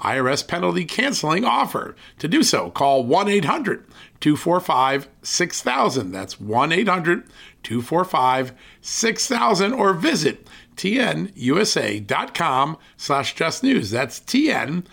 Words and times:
IRS 0.00 0.46
penalty 0.46 0.84
canceling 0.84 1.44
offer. 1.44 1.96
To 2.18 2.28
do 2.28 2.42
so, 2.42 2.70
call 2.70 3.04
1 3.04 3.28
800 3.28 3.86
245 4.20 5.08
6000. 5.22 6.12
That's 6.12 6.40
1 6.40 6.72
800 6.72 7.24
245 7.62 8.52
6000 8.80 9.72
or 9.72 9.92
visit 9.94 10.46
tnusa.com 10.76 12.76
slash 12.96 13.34
just 13.34 13.62
news. 13.62 13.90
That's 13.90 14.20
tnusa.com 14.20 14.84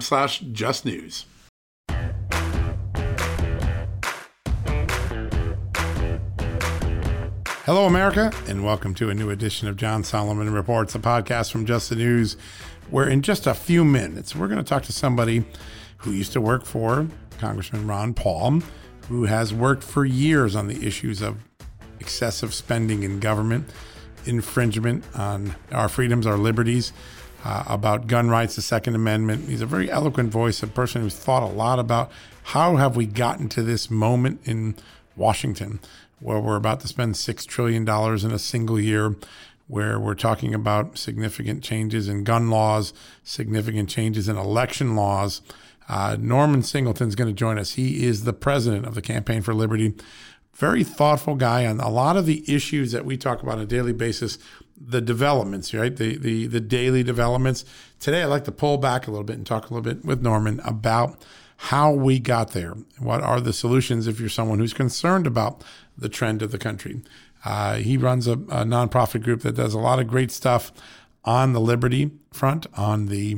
slash 0.00 0.38
just 0.40 0.84
news. 0.84 1.26
Hello, 7.66 7.86
America, 7.86 8.30
and 8.46 8.62
welcome 8.62 8.92
to 8.92 9.08
a 9.08 9.14
new 9.14 9.30
edition 9.30 9.68
of 9.68 9.78
John 9.78 10.04
Solomon 10.04 10.52
Reports, 10.52 10.94
a 10.94 10.98
podcast 10.98 11.50
from 11.50 11.64
Just 11.64 11.88
the 11.88 11.96
News 11.96 12.36
where 12.94 13.08
in 13.08 13.22
just 13.22 13.44
a 13.48 13.54
few 13.54 13.84
minutes, 13.84 14.36
we're 14.36 14.46
going 14.46 14.56
to 14.56 14.62
talk 14.62 14.84
to 14.84 14.92
somebody 14.92 15.44
who 15.96 16.12
used 16.12 16.32
to 16.32 16.40
work 16.40 16.64
for 16.64 17.08
Congressman 17.40 17.88
Ron 17.88 18.14
Paul, 18.14 18.60
who 19.08 19.24
has 19.24 19.52
worked 19.52 19.82
for 19.82 20.04
years 20.04 20.54
on 20.54 20.68
the 20.68 20.86
issues 20.86 21.20
of 21.20 21.38
excessive 21.98 22.54
spending 22.54 23.02
in 23.02 23.18
government, 23.18 23.68
infringement 24.26 25.02
on 25.12 25.56
our 25.72 25.88
freedoms, 25.88 26.24
our 26.24 26.38
liberties, 26.38 26.92
uh, 27.44 27.64
about 27.66 28.06
gun 28.06 28.30
rights, 28.30 28.54
the 28.54 28.62
Second 28.62 28.94
Amendment. 28.94 29.48
He's 29.48 29.60
a 29.60 29.66
very 29.66 29.90
eloquent 29.90 30.30
voice, 30.30 30.62
a 30.62 30.68
person 30.68 31.02
who's 31.02 31.16
thought 31.16 31.42
a 31.42 31.46
lot 31.46 31.80
about 31.80 32.12
how 32.44 32.76
have 32.76 32.94
we 32.94 33.06
gotten 33.06 33.48
to 33.48 33.64
this 33.64 33.90
moment 33.90 34.40
in 34.44 34.76
Washington 35.16 35.80
where 36.20 36.38
we're 36.38 36.54
about 36.54 36.78
to 36.78 36.86
spend 36.86 37.16
$6 37.16 37.46
trillion 37.46 37.82
in 37.82 38.30
a 38.30 38.38
single 38.38 38.78
year 38.78 39.16
where 39.66 39.98
we're 39.98 40.14
talking 40.14 40.54
about 40.54 40.98
significant 40.98 41.62
changes 41.62 42.08
in 42.08 42.24
gun 42.24 42.50
laws, 42.50 42.92
significant 43.22 43.88
changes 43.88 44.28
in 44.28 44.36
election 44.36 44.94
laws. 44.94 45.40
Uh, 45.88 46.16
Norman 46.18 46.62
Singleton 46.62 47.08
is 47.08 47.14
going 47.14 47.28
to 47.28 47.34
join 47.34 47.58
us. 47.58 47.74
He 47.74 48.04
is 48.04 48.24
the 48.24 48.32
president 48.32 48.86
of 48.86 48.94
the 48.94 49.02
Campaign 49.02 49.42
for 49.42 49.54
Liberty. 49.54 49.94
Very 50.54 50.84
thoughtful 50.84 51.34
guy 51.34 51.66
on 51.66 51.80
a 51.80 51.88
lot 51.88 52.16
of 52.16 52.26
the 52.26 52.44
issues 52.52 52.92
that 52.92 53.04
we 53.04 53.16
talk 53.16 53.42
about 53.42 53.56
on 53.56 53.64
a 53.64 53.66
daily 53.66 53.92
basis, 53.92 54.38
the 54.80 55.00
developments, 55.00 55.74
right? 55.74 55.94
The, 55.96 56.16
the, 56.16 56.46
the 56.46 56.60
daily 56.60 57.02
developments. 57.02 57.64
Today, 58.00 58.22
I'd 58.22 58.26
like 58.26 58.44
to 58.44 58.52
pull 58.52 58.78
back 58.78 59.06
a 59.06 59.10
little 59.10 59.24
bit 59.24 59.36
and 59.36 59.46
talk 59.46 59.70
a 59.70 59.74
little 59.74 59.82
bit 59.82 60.04
with 60.04 60.22
Norman 60.22 60.60
about 60.64 61.24
how 61.56 61.92
we 61.92 62.18
got 62.18 62.52
there. 62.52 62.74
What 62.98 63.22
are 63.22 63.40
the 63.40 63.52
solutions 63.52 64.06
if 64.06 64.20
you're 64.20 64.28
someone 64.28 64.58
who's 64.58 64.74
concerned 64.74 65.26
about 65.26 65.64
the 65.96 66.08
trend 66.08 66.42
of 66.42 66.50
the 66.50 66.58
country? 66.58 67.00
Uh, 67.44 67.74
he 67.74 67.96
runs 67.96 68.26
a, 68.26 68.32
a 68.32 68.64
nonprofit 68.64 69.22
group 69.22 69.42
that 69.42 69.56
does 69.56 69.74
a 69.74 69.78
lot 69.78 69.98
of 69.98 70.06
great 70.06 70.30
stuff 70.30 70.72
on 71.24 71.52
the 71.52 71.60
liberty 71.60 72.10
front, 72.32 72.66
on 72.74 73.06
the 73.06 73.36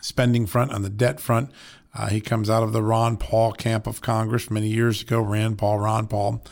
spending 0.00 0.46
front, 0.46 0.72
on 0.72 0.82
the 0.82 0.90
debt 0.90 1.20
front. 1.20 1.50
Uh, 1.94 2.08
he 2.08 2.20
comes 2.20 2.48
out 2.48 2.62
of 2.62 2.72
the 2.72 2.82
Ron 2.82 3.16
Paul 3.16 3.52
camp 3.52 3.86
of 3.86 4.00
Congress 4.00 4.50
many 4.50 4.68
years 4.68 5.02
ago. 5.02 5.20
Rand 5.20 5.58
Paul, 5.58 5.78
Ron 5.78 6.06
Paul, 6.06 6.42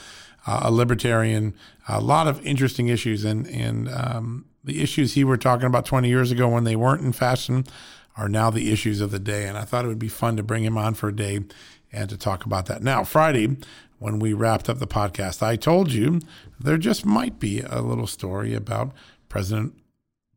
uh, 0.46 0.60
a 0.64 0.70
libertarian. 0.70 1.54
A 1.88 2.00
lot 2.00 2.26
of 2.26 2.44
interesting 2.44 2.88
issues, 2.88 3.24
and 3.24 3.46
and 3.48 3.88
um, 3.88 4.44
the 4.62 4.82
issues 4.82 5.14
he 5.14 5.24
were 5.24 5.38
talking 5.38 5.66
about 5.66 5.86
20 5.86 6.08
years 6.08 6.30
ago 6.30 6.48
when 6.48 6.64
they 6.64 6.76
weren't 6.76 7.02
in 7.02 7.12
fashion 7.12 7.64
are 8.16 8.28
now 8.28 8.50
the 8.50 8.70
issues 8.70 9.00
of 9.00 9.10
the 9.10 9.18
day. 9.18 9.46
And 9.46 9.56
I 9.56 9.62
thought 9.62 9.84
it 9.84 9.88
would 9.88 9.98
be 9.98 10.08
fun 10.08 10.36
to 10.36 10.42
bring 10.42 10.64
him 10.64 10.76
on 10.76 10.94
for 10.94 11.08
a 11.08 11.16
day 11.16 11.40
and 11.92 12.10
to 12.10 12.16
talk 12.16 12.44
about 12.44 12.66
that. 12.66 12.82
Now, 12.82 13.02
Friday, 13.02 13.56
when 14.00 14.18
we 14.18 14.32
wrapped 14.32 14.68
up 14.68 14.80
the 14.80 14.86
podcast. 14.86 15.42
I 15.42 15.54
told 15.54 15.92
you 15.92 16.20
there 16.58 16.78
just 16.78 17.06
might 17.06 17.38
be 17.38 17.60
a 17.60 17.80
little 17.80 18.08
story 18.08 18.54
about 18.54 18.92
President 19.28 19.74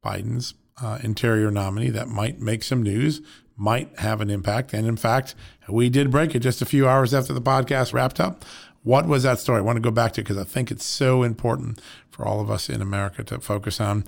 Biden's 0.06 0.54
uh, 0.82 1.00
interior 1.02 1.50
nominee 1.50 1.90
that 1.90 2.10
might 2.10 2.40
make 2.40 2.62
some 2.62 2.84
news, 2.84 3.22
might 3.56 3.98
have 4.00 4.22
an 4.22 4.30
impact. 4.30 4.74
And 4.74 4.86
in 4.86 4.98
fact, 4.98 5.34
we 5.68 5.90
did 5.90 6.12
break 6.12 6.36
it 6.36 6.40
just 6.40 6.62
a 6.62 6.66
few 6.66 6.88
hours 6.88 7.14
after 7.14 7.34
the 7.34 7.42
podcast 7.42 7.94
wrapped 7.94 8.20
up. 8.20 8.46
What 8.84 9.08
was 9.08 9.24
that 9.24 9.40
story? 9.40 9.60
I 9.60 9.62
want 9.62 9.78
to 9.78 9.82
go 9.82 9.92
back 9.92 10.12
to 10.14 10.22
it 10.22 10.26
because 10.26 10.38
I 10.38 10.44
think 10.44 10.70
it's 10.70 10.86
so 10.86 11.24
important 11.24 11.80
for 12.10 12.26
all 12.26 12.42
of 12.42 12.52
us 12.52 12.70
in 12.70 12.82
America 12.82 13.24
to 13.24 13.40
focus 13.40 13.80
on. 13.80 14.04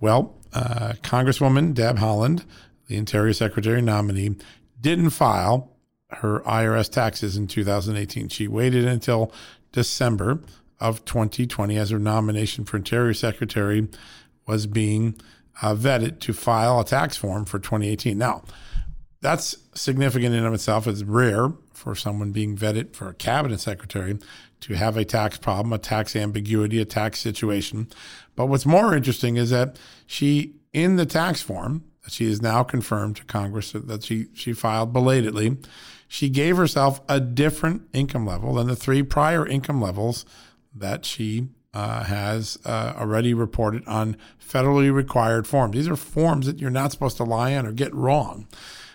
Well, 0.00 0.36
uh, 0.52 0.92
Congresswoman 1.02 1.74
Deb 1.74 1.96
Haaland, 1.96 2.44
the 2.86 2.96
Interior 2.96 3.32
Secretary 3.32 3.82
nominee, 3.82 4.36
didn't 4.80 5.10
file 5.10 5.72
her 6.14 6.40
IRS 6.40 6.90
taxes 6.90 7.36
in 7.36 7.46
2018. 7.46 8.28
She 8.28 8.48
waited 8.48 8.84
until 8.84 9.32
December 9.72 10.40
of 10.80 11.04
2020 11.04 11.76
as 11.76 11.90
her 11.90 11.98
nomination 11.98 12.64
for 12.64 12.76
Interior 12.76 13.14
Secretary 13.14 13.88
was 14.46 14.66
being 14.66 15.14
uh, 15.60 15.74
vetted 15.74 16.18
to 16.20 16.32
file 16.32 16.80
a 16.80 16.84
tax 16.84 17.16
form 17.16 17.44
for 17.44 17.58
2018. 17.58 18.18
Now, 18.18 18.42
that's 19.20 19.56
significant 19.74 20.34
in 20.34 20.44
of 20.44 20.52
itself. 20.52 20.86
It's 20.86 21.02
rare 21.02 21.52
for 21.72 21.94
someone 21.94 22.32
being 22.32 22.56
vetted 22.56 22.94
for 22.94 23.08
a 23.08 23.14
cabinet 23.14 23.60
secretary 23.60 24.18
to 24.60 24.74
have 24.74 24.96
a 24.96 25.04
tax 25.04 25.38
problem, 25.38 25.72
a 25.72 25.78
tax 25.78 26.14
ambiguity, 26.16 26.80
a 26.80 26.84
tax 26.84 27.20
situation. 27.20 27.88
But 28.36 28.46
what's 28.46 28.66
more 28.66 28.94
interesting 28.94 29.36
is 29.36 29.50
that 29.50 29.78
she, 30.06 30.56
in 30.72 30.96
the 30.96 31.06
tax 31.06 31.42
form 31.42 31.84
that 32.04 32.12
she 32.12 32.26
is 32.26 32.42
now 32.42 32.62
confirmed 32.64 33.16
to 33.16 33.24
Congress 33.24 33.72
that 33.72 34.04
she, 34.04 34.26
she 34.34 34.52
filed 34.52 34.92
belatedly, 34.92 35.56
she 36.12 36.28
gave 36.28 36.58
herself 36.58 37.00
a 37.08 37.18
different 37.18 37.88
income 37.94 38.26
level 38.26 38.52
than 38.52 38.66
the 38.66 38.76
three 38.76 39.02
prior 39.02 39.46
income 39.46 39.80
levels 39.80 40.26
that 40.74 41.06
she 41.06 41.48
uh, 41.72 42.04
has 42.04 42.58
uh, 42.66 42.92
already 42.98 43.32
reported 43.32 43.82
on 43.88 44.18
federally 44.38 44.92
required 44.92 45.46
forms. 45.46 45.74
These 45.74 45.88
are 45.88 45.96
forms 45.96 46.44
that 46.44 46.58
you're 46.58 46.68
not 46.68 46.92
supposed 46.92 47.16
to 47.16 47.24
lie 47.24 47.56
on 47.56 47.64
or 47.64 47.72
get 47.72 47.94
wrong. 47.94 48.46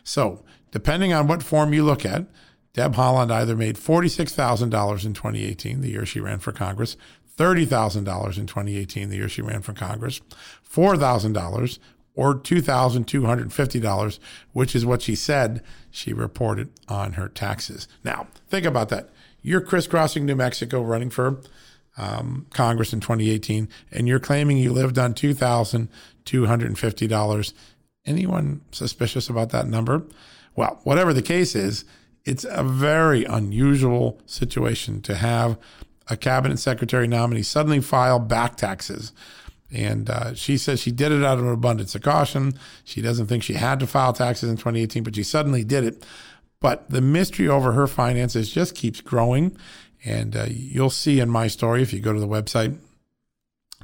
So, 0.03 0.45
depending 0.69 1.11
on 1.11 1.25
what 1.25 1.41
form 1.41 1.73
you 1.73 1.83
look 1.83 2.05
at, 2.05 2.28
Deb 2.73 2.94
Haaland 2.94 3.31
either 3.31 3.55
made 3.55 3.78
$46,000 3.78 4.61
in 5.03 5.13
2018, 5.16 5.81
the 5.81 5.89
year 5.89 6.05
she 6.05 6.19
ran 6.19 6.38
for 6.38 6.51
Congress, 6.51 6.97
$30,000 7.35 8.38
in 8.38 8.45
2018, 8.45 9.09
the 9.09 9.16
year 9.16 9.28
she 9.28 9.41
ran 9.41 9.63
for 9.63 9.73
Congress, 9.73 10.22
$4,000 10.72 11.79
or 12.17 12.35
$2,250, 12.35 14.19
which 14.51 14.75
is 14.75 14.85
what 14.85 15.01
she 15.01 15.16
said 15.16 15.63
she 15.97 16.13
reported 16.13 16.69
on 16.88 17.13
her 17.13 17.28
taxes. 17.28 17.88
Now, 18.03 18.28
think 18.50 18.68
about 18.68 18.90
that. 18.90 19.09
You're 19.41 19.62
crisscrossing 19.62 20.28
New 20.28 20.35
Mexico 20.35 20.84
running 20.84 21.09
for 21.09 21.41
um, 21.97 22.46
Congress 22.53 22.94
in 22.94 22.99
2018, 22.99 23.67
and 23.91 24.08
you're 24.08 24.20
claiming 24.20 24.58
you 24.58 24.72
lived 24.72 24.99
on 24.99 25.16
$2,250. 25.16 27.53
Anyone 28.05 28.61
suspicious 28.72 29.28
about 29.28 29.49
that 29.49 29.67
number? 29.67 30.03
Well, 30.55 30.79
whatever 30.84 31.14
the 31.14 31.23
case 31.23 31.55
is, 31.55 31.84
it's 32.26 32.46
a 32.47 32.64
very 32.64 33.26
unusual 33.26 34.22
situation 34.28 35.02
to 35.02 35.16
have 35.16 35.58
a 36.09 36.16
cabinet 36.16 36.58
secretary 36.59 37.08
nominee 37.08 37.41
suddenly 37.41 37.82
file 37.82 38.20
back 38.20 38.55
taxes 38.55 39.14
and 39.72 40.09
uh, 40.09 40.34
she 40.34 40.58
says 40.58 40.79
she 40.79 40.91
did 40.91 41.11
it 41.11 41.23
out 41.23 41.37
of 41.37 41.46
an 41.46 41.52
abundance 41.52 41.93
of 41.96 42.02
caution. 42.02 42.58
She 42.84 43.02
doesn't 43.02 43.28
think 43.28 43.43
she 43.43 43.53
had 43.53 43.79
to 43.79 43.87
file 43.87 44.14
taxes 44.14 44.49
in 44.49 44.55
2018, 44.55 45.03
but 45.03 45.16
she 45.16 45.23
suddenly 45.23 45.64
did 45.64 45.84
it. 45.84 46.05
But 46.59 46.90
the 46.90 47.02
mystery 47.02 47.47
over 47.47 47.73
her 47.73 47.87
finances 47.87 48.52
just 48.52 48.75
keeps 48.75 49.02
growing. 49.02 49.58
And 50.05 50.35
uh, 50.35 50.46
you'll 50.49 50.90
see 50.90 51.19
in 51.19 51.29
my 51.29 51.47
story, 51.47 51.81
if 51.81 51.91
you 51.91 51.99
go 51.99 52.14
to 52.14 52.19
the 52.19 52.28
website, 52.28 52.78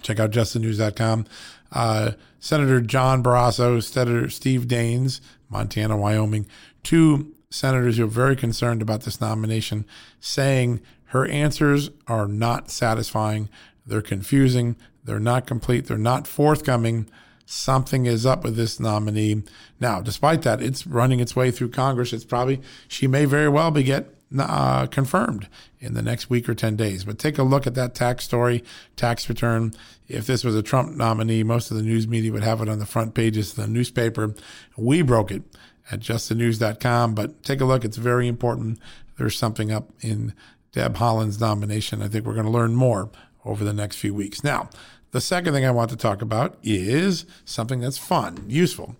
check 0.01 0.19
out 0.19 0.31
justthenews.com. 0.31 1.25
Uh, 1.71 2.12
Senator 2.39 2.81
John 2.81 3.24
Barrasso, 3.24 3.81
Senator 3.83 4.29
Steve 4.29 4.68
Daines, 4.68 5.21
Montana, 5.50 5.97
Wyoming, 5.97 6.47
two 6.83 7.33
senators 7.50 7.97
who 7.97 8.06
are 8.06 8.07
very 8.07 8.36
concerned 8.36 8.81
about 8.81 9.03
this 9.03 9.21
nomination, 9.21 9.86
saying 10.19 10.81
Her 11.06 11.27
answers 11.27 11.89
are 12.07 12.27
not 12.27 12.71
satisfying. 12.71 13.50
They're 13.86 14.01
confusing. 14.01 14.75
They're 15.03 15.19
not 15.19 15.47
complete. 15.47 15.88
They're 15.88 15.97
not 15.97 16.27
forthcoming. 16.27 17.09
Something 17.45 18.05
is 18.05 18.25
up 18.25 18.44
with 18.44 18.55
this 18.55 18.79
nominee. 18.79 19.44
Now, 19.79 20.01
despite 20.01 20.44
that, 20.44 20.61
it's 20.61 20.88
running 20.88 21.19
its 21.19 21.35
way 21.35 21.51
through 21.51 21.69
Congress. 21.69 22.13
It's 22.13 22.23
probably, 22.23 22.61
she 22.88 23.05
may 23.05 23.25
very 23.25 23.50
well 23.50 23.69
be 23.69 23.83
get 23.83 24.13
uh, 24.39 24.88
confirmed 24.88 25.47
in 25.79 25.94
the 25.94 26.01
next 26.01 26.29
week 26.29 26.47
or 26.47 26.55
10 26.55 26.75
days. 26.75 27.03
But 27.03 27.19
take 27.19 27.38
a 27.38 27.44
look 27.44 27.67
at 27.67 27.75
that 27.75 27.94
tax 27.94 28.23
story, 28.23 28.63
tax 28.95 29.27
return. 29.27 29.73
If 30.07 30.25
this 30.25 30.44
was 30.44 30.55
a 30.55 30.63
Trump 30.63 30.95
nominee, 30.95 31.44
most 31.44 31.69
of 31.69 31.77
the 31.77 31.83
news 31.83 32.07
media 32.07 32.31
would 32.31 32.44
have 32.44 32.61
it 32.61 32.69
on 32.69 32.79
the 32.79 32.85
front 32.85 33.13
pages 33.13 33.51
of 33.51 33.57
the 33.57 33.67
newspaper. 33.67 34.33
We 34.77 35.01
broke 35.01 35.31
it 35.31 35.44
at 35.91 36.00
justthenews.com, 36.00 37.13
but 37.13 37.44
take 37.44 37.61
a 37.61 37.65
look. 37.65 37.83
It's 37.83 37.97
very 37.97 38.27
important. 38.27 38.79
There's 39.17 39.38
something 39.38 39.71
up 39.71 39.91
in 40.01 40.33
Deb 40.71 40.95
Haaland's 40.95 41.39
nomination. 41.39 42.01
I 42.01 42.07
think 42.07 42.25
we're 42.25 42.33
going 42.33 42.45
to 42.45 42.51
learn 42.51 42.73
more 42.73 43.09
over 43.45 43.63
the 43.63 43.73
next 43.73 43.97
few 43.97 44.13
weeks. 44.13 44.44
Now, 44.44 44.69
the 45.13 45.21
second 45.21 45.54
thing 45.54 45.63
I 45.63 45.71
want 45.71 45.92
to 45.92 45.95
talk 45.95 46.21
about 46.24 46.57
is 46.63 47.25
something 47.45 47.80
that's 47.80 48.00
fun, 48.00 48.45
useful. 48.48 48.95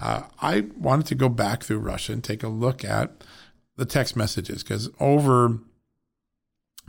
Uh, 0.00 0.22
I 0.40 0.66
wanted 0.78 1.06
to 1.06 1.16
go 1.16 1.28
back 1.28 1.64
through 1.64 1.80
Russia 1.80 2.12
and 2.12 2.22
take 2.22 2.44
a 2.44 2.48
look 2.48 2.84
at 2.84 3.24
the 3.76 3.84
text 3.84 4.14
messages 4.16 4.62
because 4.62 4.88
over 5.00 5.58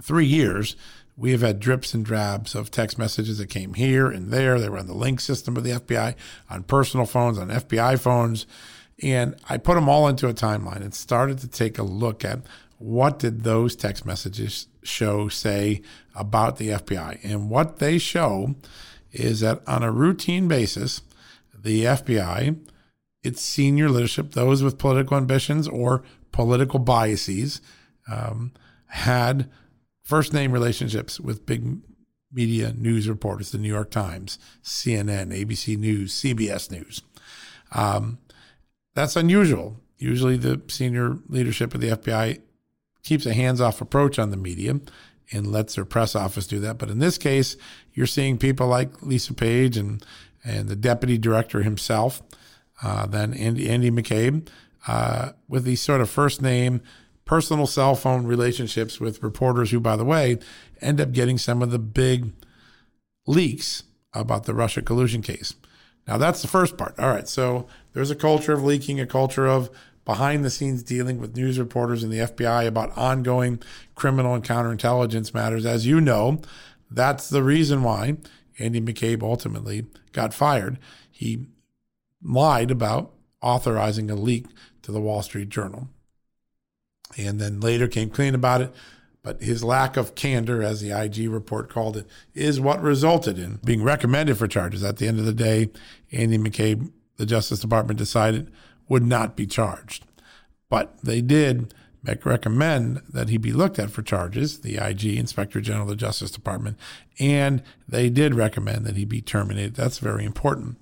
three 0.01 0.27
years, 0.27 0.75
we 1.15 1.31
have 1.31 1.41
had 1.41 1.59
drips 1.59 1.95
and 1.95 2.05
drabs 2.05 2.53
of 2.53 2.69
text 2.69 2.99
messages 2.99 3.39
that 3.39 3.49
came 3.49 3.73
here 3.73 4.07
and 4.11 4.29
there. 4.29 4.59
They 4.59 4.69
were 4.69 4.77
on 4.77 4.85
the 4.85 4.93
Lync 4.93 5.21
system 5.21 5.57
of 5.57 5.63
the 5.63 5.71
FBI, 5.71 6.13
on 6.47 6.61
personal 6.61 7.07
phones, 7.07 7.39
on 7.39 7.47
FBI 7.47 7.99
phones. 7.99 8.45
And 9.01 9.35
I 9.49 9.57
put 9.57 9.73
them 9.73 9.89
all 9.89 10.07
into 10.07 10.27
a 10.27 10.33
timeline 10.35 10.81
and 10.81 10.93
started 10.93 11.39
to 11.39 11.47
take 11.47 11.79
a 11.79 11.83
look 11.83 12.23
at 12.23 12.41
what 12.77 13.19
did 13.19 13.43
those 13.43 13.75
text 13.75 14.05
messages 14.05 14.67
show, 14.83 15.27
say, 15.27 15.81
about 16.15 16.57
the 16.57 16.69
FBI. 16.69 17.19
And 17.23 17.49
what 17.49 17.79
they 17.79 17.97
show 17.97 18.55
is 19.11 19.39
that 19.41 19.61
on 19.67 19.83
a 19.83 19.91
routine 19.91 20.47
basis, 20.47 21.01
the 21.53 21.83
FBI, 21.85 22.57
its 23.23 23.41
senior 23.41 23.89
leadership, 23.89 24.31
those 24.31 24.63
with 24.63 24.77
political 24.77 25.17
ambitions 25.17 25.67
or 25.67 26.03
political 26.31 26.79
biases, 26.79 27.61
um, 28.11 28.53
had 28.87 29.49
first 30.03 30.33
name 30.33 30.51
relationships 30.51 31.19
with 31.19 31.45
big 31.45 31.79
media 32.31 32.73
news 32.73 33.09
reporters, 33.09 33.51
the 33.51 33.57
New 33.57 33.67
York 33.67 33.89
Times, 33.89 34.37
CNN, 34.63 35.33
ABC 35.33 35.77
News, 35.77 36.13
CBS 36.13 36.69
News. 36.71 37.01
Um, 37.71 38.19
that's 38.93 39.15
unusual. 39.15 39.77
Usually, 39.97 40.37
the 40.37 40.61
senior 40.67 41.17
leadership 41.27 41.73
of 41.73 41.81
the 41.81 41.89
FBI 41.89 42.41
keeps 43.07 43.25
a 43.25 43.33
hands 43.33 43.61
off 43.61 43.79
approach 43.79 44.19
on 44.19 44.31
the 44.31 44.37
media 44.37 44.79
and 45.31 45.47
lets 45.47 45.75
their 45.75 45.85
press 45.85 46.15
office 46.15 46.45
do 46.45 46.59
that. 46.59 46.77
But 46.77 46.89
in 46.89 46.99
this 46.99 47.17
case, 47.17 47.55
you're 47.93 48.05
seeing 48.05 48.37
people 48.37 48.67
like 48.67 49.01
Lisa 49.01 49.33
Page 49.33 49.77
and, 49.77 50.05
and 50.43 50.67
the 50.67 50.75
deputy 50.75 51.17
director 51.17 51.63
himself, 51.63 52.21
uh, 52.83 53.05
then 53.05 53.33
Andy, 53.33 53.69
Andy 53.69 53.91
McCabe, 53.91 54.47
uh, 54.87 55.31
with 55.47 55.63
these 55.63 55.81
sort 55.81 56.01
of 56.01 56.09
first 56.09 56.41
name, 56.41 56.81
personal 57.25 57.65
cell 57.65 57.95
phone 57.95 58.25
relationships 58.25 58.99
with 58.99 59.23
reporters 59.23 59.71
who, 59.71 59.79
by 59.79 59.95
the 59.95 60.05
way, 60.05 60.37
end 60.81 60.99
up 60.99 61.11
getting 61.11 61.37
some 61.37 61.61
of 61.61 61.71
the 61.71 61.79
big 61.79 62.33
leaks 63.25 63.83
about 64.13 64.45
the 64.45 64.53
Russia 64.53 64.81
collusion 64.81 65.21
case. 65.21 65.55
Now, 66.07 66.17
that's 66.17 66.41
the 66.41 66.47
first 66.47 66.77
part. 66.77 66.97
All 66.99 67.09
right. 67.09 67.27
So 67.27 67.67
there's 67.93 68.11
a 68.11 68.15
culture 68.15 68.53
of 68.53 68.63
leaking, 68.63 68.99
a 68.99 69.05
culture 69.05 69.47
of 69.47 69.69
behind 70.07 70.45
the 70.45 70.49
scenes 70.49 70.83
dealing 70.83 71.19
with 71.19 71.35
news 71.35 71.59
reporters 71.59 72.01
and 72.01 72.13
the 72.13 72.19
FBI 72.19 72.65
about 72.65 72.97
ongoing 72.97 73.61
criminal 73.93 74.33
and 74.33 74.43
counterintelligence 74.43 75.33
matters. 75.33 75.65
As 75.65 75.85
you 75.85 75.99
know, 75.99 76.39
that's 76.89 77.27
the 77.27 77.43
reason 77.43 77.83
why 77.83 78.15
Andy 78.57 78.79
McCabe 78.79 79.21
ultimately 79.21 79.85
got 80.13 80.33
fired. 80.33 80.79
He 81.11 81.47
lied 82.23 82.71
about 82.71 83.11
authorizing 83.41 84.09
a 84.09 84.15
leak 84.15 84.45
to 84.83 84.93
the 84.93 85.01
Wall 85.01 85.21
Street 85.21 85.49
Journal. 85.49 85.89
And 87.17 87.37
then 87.37 87.59
later 87.59 87.89
came 87.89 88.09
clean 88.09 88.33
about 88.33 88.61
it. 88.61 88.73
But 89.23 89.41
his 89.41 89.61
lack 89.61 89.97
of 89.97 90.15
candor, 90.15 90.63
as 90.63 90.79
the 90.79 90.91
IG 90.91 91.29
report 91.29 91.69
called 91.69 91.97
it, 91.97 92.07
is 92.33 92.61
what 92.61 92.81
resulted 92.81 93.37
in 93.37 93.59
being 93.65 93.83
recommended 93.83 94.37
for 94.37 94.47
charges. 94.47 94.85
At 94.85 94.97
the 94.97 95.07
end 95.07 95.19
of 95.19 95.25
the 95.25 95.33
day, 95.33 95.69
Andy 96.13 96.37
McCabe, 96.37 96.93
the 97.17 97.25
Justice 97.25 97.59
Department 97.59 97.97
decided 97.97 98.49
would 98.87 99.05
not 99.05 99.35
be 99.35 99.45
charged. 99.45 100.05
But 100.69 100.97
they 101.03 101.21
did 101.21 101.73
make 102.03 102.25
recommend 102.25 103.01
that 103.09 103.29
he 103.29 103.37
be 103.37 103.51
looked 103.51 103.79
at 103.79 103.89
for 103.89 104.01
charges, 104.01 104.59
the 104.59 104.77
IG, 104.77 105.05
Inspector 105.17 105.59
General 105.61 105.83
of 105.83 105.89
the 105.89 105.95
Justice 105.95 106.31
Department, 106.31 106.77
and 107.19 107.61
they 107.87 108.09
did 108.09 108.33
recommend 108.33 108.85
that 108.85 108.95
he 108.95 109.05
be 109.05 109.21
terminated. 109.21 109.75
That's 109.75 109.99
very 109.99 110.23
important. 110.23 110.77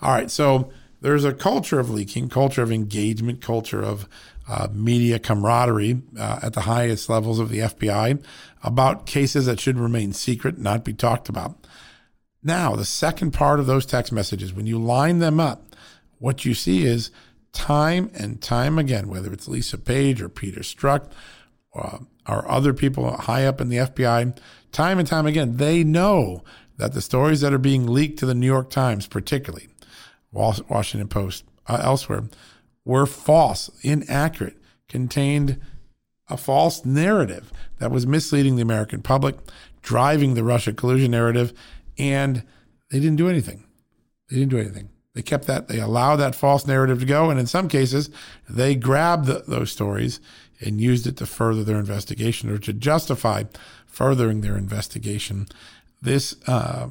All 0.00 0.12
right, 0.12 0.30
so 0.30 0.70
there's 1.00 1.24
a 1.24 1.32
culture 1.32 1.80
of 1.80 1.90
leaking, 1.90 2.28
culture 2.28 2.62
of 2.62 2.72
engagement, 2.72 3.40
culture 3.40 3.82
of 3.82 4.08
uh, 4.48 4.68
media 4.72 5.18
camaraderie 5.18 6.02
uh, 6.18 6.40
at 6.42 6.54
the 6.54 6.62
highest 6.62 7.08
levels 7.08 7.38
of 7.38 7.50
the 7.50 7.58
FBI 7.58 8.22
about 8.62 9.06
cases 9.06 9.46
that 9.46 9.60
should 9.60 9.78
remain 9.78 10.12
secret, 10.12 10.58
not 10.58 10.84
be 10.84 10.92
talked 10.92 11.28
about. 11.28 11.66
Now, 12.42 12.74
the 12.76 12.84
second 12.84 13.32
part 13.32 13.60
of 13.60 13.66
those 13.66 13.84
text 13.84 14.12
messages, 14.12 14.52
when 14.52 14.66
you 14.66 14.78
line 14.78 15.18
them 15.18 15.38
up, 15.38 15.76
what 16.18 16.44
you 16.44 16.54
see 16.54 16.84
is 16.84 17.10
time 17.52 18.10
and 18.14 18.40
time 18.40 18.78
again, 18.78 19.08
whether 19.08 19.32
it's 19.32 19.48
Lisa 19.48 19.78
Page 19.78 20.20
or 20.20 20.28
Peter 20.28 20.60
Strzok 20.60 21.10
uh, 21.74 21.98
or 22.28 22.50
other 22.50 22.72
people 22.72 23.10
high 23.16 23.46
up 23.46 23.60
in 23.60 23.68
the 23.68 23.78
FBI, 23.78 24.36
time 24.72 24.98
and 24.98 25.08
time 25.08 25.26
again, 25.26 25.56
they 25.56 25.84
know 25.84 26.42
that 26.76 26.92
the 26.92 27.00
stories 27.00 27.40
that 27.40 27.52
are 27.52 27.58
being 27.58 27.86
leaked 27.86 28.18
to 28.20 28.26
the 28.26 28.34
New 28.34 28.46
York 28.46 28.70
Times, 28.70 29.06
particularly, 29.06 29.68
Washington 30.30 31.08
Post, 31.08 31.44
uh, 31.66 31.80
elsewhere, 31.82 32.24
were 32.84 33.06
false, 33.06 33.70
inaccurate, 33.82 34.56
contained 34.88 35.60
a 36.28 36.36
false 36.36 36.84
narrative 36.84 37.52
that 37.78 37.90
was 37.90 38.06
misleading 38.06 38.56
the 38.56 38.62
American 38.62 39.02
public, 39.02 39.36
driving 39.82 40.34
the 40.34 40.44
Russia 40.44 40.72
collusion 40.72 41.10
narrative, 41.10 41.52
and 41.98 42.44
they 42.90 43.00
didn't 43.00 43.16
do 43.16 43.28
anything. 43.28 43.64
They 44.30 44.36
didn't 44.36 44.50
do 44.50 44.58
anything. 44.58 44.90
They 45.14 45.22
kept 45.22 45.46
that, 45.46 45.68
they 45.68 45.80
allowed 45.80 46.16
that 46.16 46.34
false 46.34 46.66
narrative 46.66 47.00
to 47.00 47.06
go. 47.06 47.30
And 47.30 47.40
in 47.40 47.46
some 47.46 47.68
cases, 47.68 48.10
they 48.48 48.74
grabbed 48.74 49.26
the, 49.26 49.42
those 49.46 49.72
stories 49.72 50.20
and 50.60 50.80
used 50.80 51.06
it 51.06 51.16
to 51.16 51.26
further 51.26 51.64
their 51.64 51.78
investigation 51.78 52.50
or 52.50 52.58
to 52.58 52.72
justify 52.72 53.44
furthering 53.86 54.40
their 54.40 54.56
investigation. 54.56 55.46
This 56.00 56.36
uh, 56.46 56.88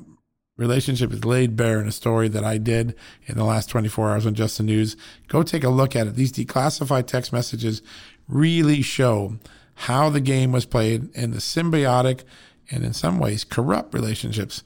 relationship 0.57 1.13
is 1.13 1.23
laid 1.23 1.55
bare 1.55 1.79
in 1.79 1.87
a 1.87 1.91
story 1.91 2.27
that 2.29 2.43
I 2.43 2.57
did 2.57 2.95
in 3.27 3.37
the 3.37 3.43
last 3.43 3.69
24 3.69 4.11
hours 4.11 4.25
on 4.25 4.33
Just 4.33 4.57
the 4.57 4.63
News. 4.63 4.97
Go 5.27 5.43
take 5.43 5.63
a 5.63 5.69
look 5.69 5.95
at 5.95 6.07
it. 6.07 6.15
These 6.15 6.33
declassified 6.33 7.07
text 7.07 7.31
messages 7.31 7.81
really 8.27 8.81
show 8.81 9.37
how 9.81 10.09
the 10.09 10.19
game 10.19 10.51
was 10.51 10.65
played 10.65 11.09
and 11.15 11.33
the 11.33 11.37
symbiotic 11.37 12.23
and 12.69 12.83
in 12.83 12.93
some 12.93 13.19
ways 13.19 13.43
corrupt 13.43 13.93
relationships 13.93 14.63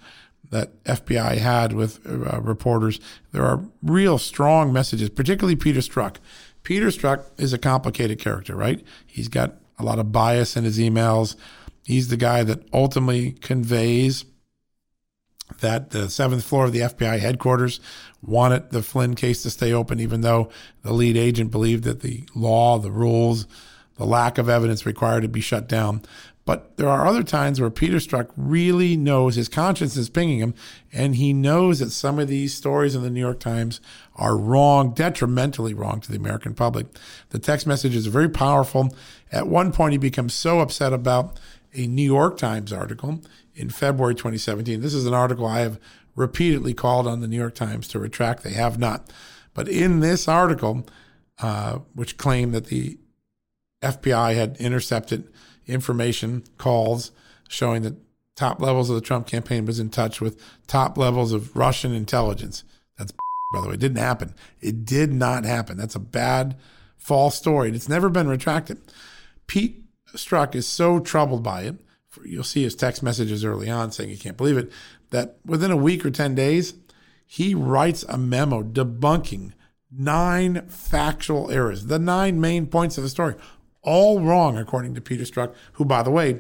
that 0.52 0.84
FBI 0.84 1.38
had 1.38 1.74
with 1.74 2.06
uh, 2.06 2.40
reporters. 2.42 3.00
There 3.32 3.44
are 3.44 3.64
real 3.82 4.18
strong 4.18 4.72
messages, 4.72 5.10
particularly 5.10 5.56
Peter 5.56 5.80
Strzok. 5.80 6.18
Peter 6.64 6.88
Strzok 6.88 7.24
is 7.38 7.54
a 7.54 7.58
complicated 7.58 8.20
character, 8.20 8.56
right? 8.56 8.86
He's 9.08 9.28
got 9.28 9.56
a 9.80 9.84
lot 9.84 9.98
of 9.98 10.12
bias 10.12 10.56
in 10.56 10.64
his 10.64 10.78
emails. 10.78 11.36
He's 11.86 12.10
the 12.10 12.18
guy 12.18 12.44
that 12.44 12.68
ultimately 12.72 13.32
conveys 13.32 14.26
that 15.60 15.90
the 15.90 16.10
seventh 16.10 16.44
floor 16.44 16.66
of 16.66 16.72
the 16.72 16.80
FBI 16.80 17.20
headquarters 17.20 17.80
wanted 18.22 18.70
the 18.70 18.84
Flynn 18.84 19.16
case 19.16 19.44
to 19.44 19.50
stay 19.50 19.74
open, 19.74 20.00
even 20.00 20.22
though 20.22 20.50
the 20.84 20.94
lead 20.94 21.18
agent 21.18 21.52
believed 21.52 21.84
that 21.86 22.02
the 22.02 22.24
law, 22.36 22.78
the 22.78 22.92
rules, 22.92 23.48
the 23.98 24.06
lack 24.06 24.38
of 24.38 24.50
evidence 24.50 24.86
required 24.86 25.22
to 25.22 25.28
be 25.28 25.42
shut 25.42 25.68
down. 25.68 26.02
But 26.44 26.76
there 26.78 26.90
are 26.90 27.06
other 27.06 27.22
times 27.22 27.62
where 27.62 27.70
Peter 27.70 27.98
Strzok 27.98 28.32
really 28.36 28.98
knows 28.98 29.36
his 29.36 29.48
conscience 29.48 29.96
is 29.96 30.10
pinging 30.10 30.40
him, 30.40 30.56
and 30.92 31.16
he 31.16 31.34
knows 31.34 31.80
that 31.80 31.92
some 31.92 32.18
of 32.18 32.28
these 32.28 32.54
stories 32.54 32.96
in 32.96 33.04
the 33.04 33.12
New 33.12 33.20
York 33.20 33.40
Times 33.40 33.80
are 34.16 34.36
wrong, 34.36 34.94
detrimentally 34.94 35.74
wrong 35.74 36.02
to 36.02 36.12
the 36.12 36.18
American 36.18 36.56
public. 36.56 36.88
The 37.30 37.40
text 37.40 37.68
messages 37.68 38.08
are 38.08 38.12
very 38.12 38.30
powerful. 38.30 38.96
At 39.32 39.48
one 39.48 39.72
point, 39.72 39.92
he 39.92 39.98
becomes 40.00 40.34
so 40.34 40.60
upset 40.60 40.94
about 40.94 41.40
a 41.74 41.86
New 41.88 42.02
York 42.02 42.38
Times 42.38 42.74
article 42.74 43.22
in 43.54 43.70
February 43.70 44.16
2017. 44.16 44.82
This 44.82 44.96
is 44.96 45.06
an 45.06 45.14
article 45.14 45.46
I 45.46 45.60
have 45.60 45.80
repeatedly 46.16 46.74
called 46.74 47.08
on 47.08 47.22
the 47.22 47.28
New 47.28 47.38
York 47.38 47.56
Times 47.56 47.88
to 47.90 48.00
retract. 48.00 48.44
They 48.44 48.54
have 48.54 48.80
not. 48.80 49.12
But 49.54 49.68
in 49.70 50.00
this 50.00 50.28
article, 50.28 50.88
uh, 51.40 51.80
which 51.94 52.18
claimed 52.18 52.54
that 52.54 52.66
the 52.66 52.98
FBI 53.82 54.36
had 54.36 54.58
intercepted 54.58 55.28
information 55.72 56.44
calls 56.58 57.12
showing 57.48 57.84
that 57.84 57.96
top 58.36 58.62
levels 58.62 58.90
of 58.90 58.96
the 58.96 59.02
Trump 59.02 59.28
campaign 59.28 59.66
was 59.66 59.80
in 59.80 59.90
touch 59.90 60.22
with 60.22 60.42
top 60.68 60.98
levels 60.98 61.32
of 61.32 61.56
Russian 61.56 61.94
intelligence. 61.94 62.64
That's 62.98 63.12
by 63.54 63.62
the 63.62 63.68
way, 63.68 63.74
it 63.74 63.80
didn't 63.80 63.98
happen. 63.98 64.34
It 64.62 64.86
did 64.86 65.12
not 65.12 65.44
happen. 65.44 65.78
That's 65.78 65.96
a 65.96 66.00
bad 66.00 66.56
false 66.98 67.36
story. 67.36 67.72
It's 67.72 67.90
never 67.90 68.10
been 68.10 68.28
retracted. 68.28 68.80
Pete 69.48 69.84
Strzok 70.14 70.56
is 70.56 70.68
so 70.68 71.00
troubled 71.00 71.44
by 71.44 71.64
it. 71.64 71.76
You'll 72.24 72.44
see 72.44 72.64
his 72.64 72.76
text 72.76 73.02
messages 73.02 73.46
early 73.46 73.70
on 73.70 73.92
saying 73.92 74.10
he 74.10 74.18
can't 74.18 74.38
believe 74.38 74.58
it. 74.58 74.72
That 75.10 75.38
within 75.46 75.72
a 75.72 75.78
week 75.78 76.06
or 76.06 76.12
10 76.12 76.36
days, 76.36 76.74
he 77.26 77.56
writes 77.56 78.04
a 78.08 78.18
memo 78.18 78.64
debunking 78.64 79.54
nine 79.92 80.68
factual 80.68 81.52
errors, 81.52 81.86
the 81.88 82.00
nine 82.00 82.40
main 82.40 82.68
points 82.68 82.98
of 82.98 83.04
the 83.04 83.10
story, 83.10 83.36
all 83.84 84.22
wrong, 84.22 84.58
according 84.58 84.96
to 84.96 85.02
Peter 85.02 85.24
Strzok, 85.24 85.54
who, 85.74 85.86
by 85.86 86.04
the 86.04 86.12
way, 86.12 86.40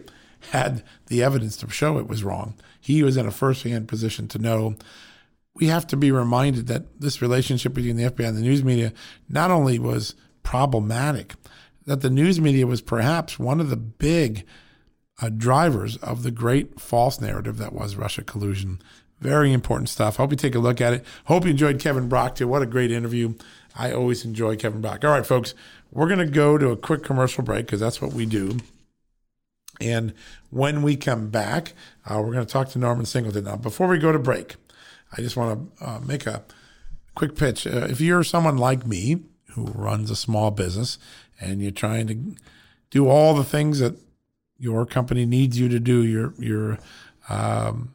had 0.52 0.84
the 1.08 1.24
evidence 1.24 1.58
to 1.58 1.70
show 1.70 1.98
it 1.98 2.08
was 2.08 2.24
wrong. 2.24 2.56
He 2.80 3.04
was 3.04 3.18
in 3.18 3.26
a 3.26 3.32
first 3.32 3.64
hand 3.64 3.88
position 3.88 4.28
to 4.30 4.40
know. 4.40 4.76
We 5.54 5.68
have 5.68 5.86
to 5.88 5.98
be 5.98 6.12
reminded 6.12 6.68
that 6.68 7.00
this 7.00 7.22
relationship 7.22 7.74
between 7.74 7.98
the 7.98 8.10
FBI 8.10 8.28
and 8.28 8.38
the 8.38 8.42
news 8.42 8.64
media 8.64 8.94
not 9.30 9.52
only 9.52 9.78
was 9.78 10.16
problematic, 10.44 11.36
that 11.86 12.02
the 12.02 12.10
news 12.10 12.40
media 12.40 12.66
was 12.66 12.82
perhaps 12.82 13.38
one 13.38 13.60
of 13.60 13.70
the 13.70 13.78
big 13.78 14.46
uh, 15.22 15.30
drivers 15.30 15.98
of 15.98 16.24
the 16.24 16.32
great 16.32 16.80
false 16.80 17.22
narrative 17.22 17.58
that 17.58 17.74
was 17.74 17.96
Russia 17.96 18.24
collusion. 18.24 18.82
Very 19.20 19.54
important 19.54 19.90
stuff. 19.90 20.16
Hope 20.16 20.32
you 20.32 20.38
take 20.38 20.56
a 20.56 20.60
look 20.60 20.82
at 20.82 20.94
it. 20.94 21.06
Hope 21.26 21.46
you 21.46 21.52
enjoyed 21.52 21.80
Kevin 21.80 22.10
Brock 22.10 22.36
too. 22.36 22.48
What 22.48 22.64
a 22.64 22.66
great 22.66 22.92
interview. 22.92 23.36
I 23.76 23.92
always 23.92 24.26
enjoy 24.26 24.56
Kevin 24.56 24.82
Brock. 24.82 25.04
All 25.06 25.12
right, 25.12 25.26
folks, 25.26 25.54
we're 25.92 26.08
going 26.08 26.20
to 26.20 26.26
go 26.26 26.58
to 26.58 26.70
a 26.70 26.78
quick 26.78 27.04
commercial 27.04 27.44
break 27.44 27.66
because 27.66 27.80
that's 27.80 28.02
what 28.02 28.14
we 28.14 28.26
do. 28.26 28.58
And 29.80 30.14
when 30.50 30.84
we 30.84 30.96
come 30.96 31.30
back, 31.30 31.74
uh, 32.06 32.22
we're 32.22 32.34
going 32.34 32.46
to 32.46 32.52
talk 32.52 32.70
to 32.70 32.80
Norman 32.80 33.06
Singleton. 33.06 33.46
Now, 33.46 33.56
before 33.56 33.88
we 33.88 33.98
go 33.98 34.12
to 34.12 34.20
break, 34.20 34.56
I 35.16 35.22
just 35.22 35.36
want 35.36 35.78
to 35.80 35.86
uh, 35.86 36.00
make 36.00 36.26
a 36.26 36.44
quick 37.16 37.36
pitch. 37.36 37.68
Uh, 37.68 37.88
if 37.90 38.00
you're 38.00 38.24
someone 38.24 38.58
like 38.58 38.86
me 38.86 39.22
who 39.54 39.66
runs 39.66 40.10
a 40.10 40.16
small 40.16 40.52
business 40.52 40.98
and 41.40 41.62
you're 41.62 41.72
trying 41.72 42.08
to 42.08 42.36
do 42.90 43.08
all 43.08 43.34
the 43.34 43.44
things 43.44 43.80
that 43.80 43.96
your 44.58 44.86
company 44.86 45.26
needs 45.26 45.60
you 45.60 45.68
to 45.70 45.80
do, 45.80 46.04
you're 46.04 46.34
you're 46.38 46.78
um, 47.30 47.94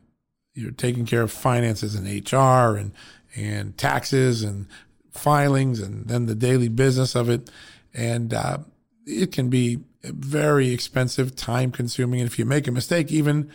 you're 0.55 0.73
taking 0.73 1.07
care 1.07 1.23
of 1.23 1.31
finances 1.31 1.95
and 1.95 2.07
HR 2.07 2.77
and 2.77 2.93
and 3.37 3.79
taxes 3.79 4.43
and 4.43 4.67
filings 5.13 5.81
and 5.81 6.09
then 6.09 6.27
the 6.27 6.35
daily 6.35 6.69
business 6.69 7.15
of 7.15 7.31
it, 7.31 7.51
and 7.97 8.35
uh, 8.35 8.59
it 9.07 9.33
can 9.33 9.49
be 9.49 9.79
very 10.05 10.71
expensive, 10.71 11.35
time 11.35 11.73
consuming, 11.73 12.21
and 12.21 12.31
if 12.31 12.39
you 12.39 12.45
make 12.45 12.69
a 12.69 12.73
mistake, 12.73 13.11
even 13.11 13.51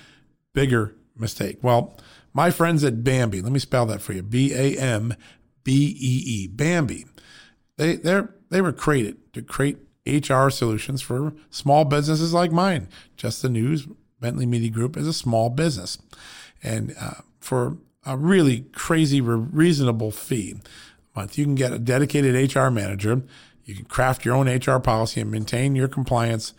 bigger 0.54 0.94
mistake. 1.16 1.60
Well, 1.62 1.98
my 2.34 2.52
friends 2.52 2.84
at 2.84 3.04
Bambee, 3.04 3.42
let 3.42 3.52
me 3.52 3.60
spell 3.60 3.86
that 3.86 4.02
for 4.02 4.14
you: 4.14 4.24
B 4.24 4.54
A 4.54 4.78
M 4.78 5.14
B 5.64 5.96
E 6.00 6.24
E, 6.26 6.48
Bambee. 6.48 7.06
They 7.78 7.96
they 7.96 8.24
they 8.50 8.62
were 8.62 8.74
created 8.74 9.34
to 9.34 9.42
create 9.42 9.78
HR 10.06 10.50
solutions 10.50 11.02
for 11.02 11.34
small 11.50 11.86
businesses 11.86 12.34
like 12.34 12.52
mine. 12.52 12.88
Just 13.16 13.42
the 13.42 13.50
News 13.50 13.88
Bentley 14.20 14.46
Media 14.46 14.70
Group 14.70 14.98
is 14.98 15.08
a 15.08 15.14
small 15.14 15.50
business, 15.50 15.98
and 16.64 16.96
uh, 17.00 17.22
for 17.40 17.78
a 18.04 18.18
really 18.18 18.62
crazy, 18.74 19.22
reasonable 19.22 20.10
fee 20.10 20.56
a 21.14 21.20
month, 21.20 21.38
you 21.38 21.46
can 21.46 21.56
get 21.56 21.72
a 21.72 21.80
dedicated 21.80 22.56
HR 22.56 22.70
manager. 22.70 23.22
You 23.66 23.76
can 23.76 23.86
craft 23.86 24.26
your 24.26 24.36
own 24.36 24.48
HR 24.48 24.80
policy 24.80 25.22
and 25.22 25.32
maintain 25.32 25.76
your 25.76 25.88
compliance. 25.88 26.54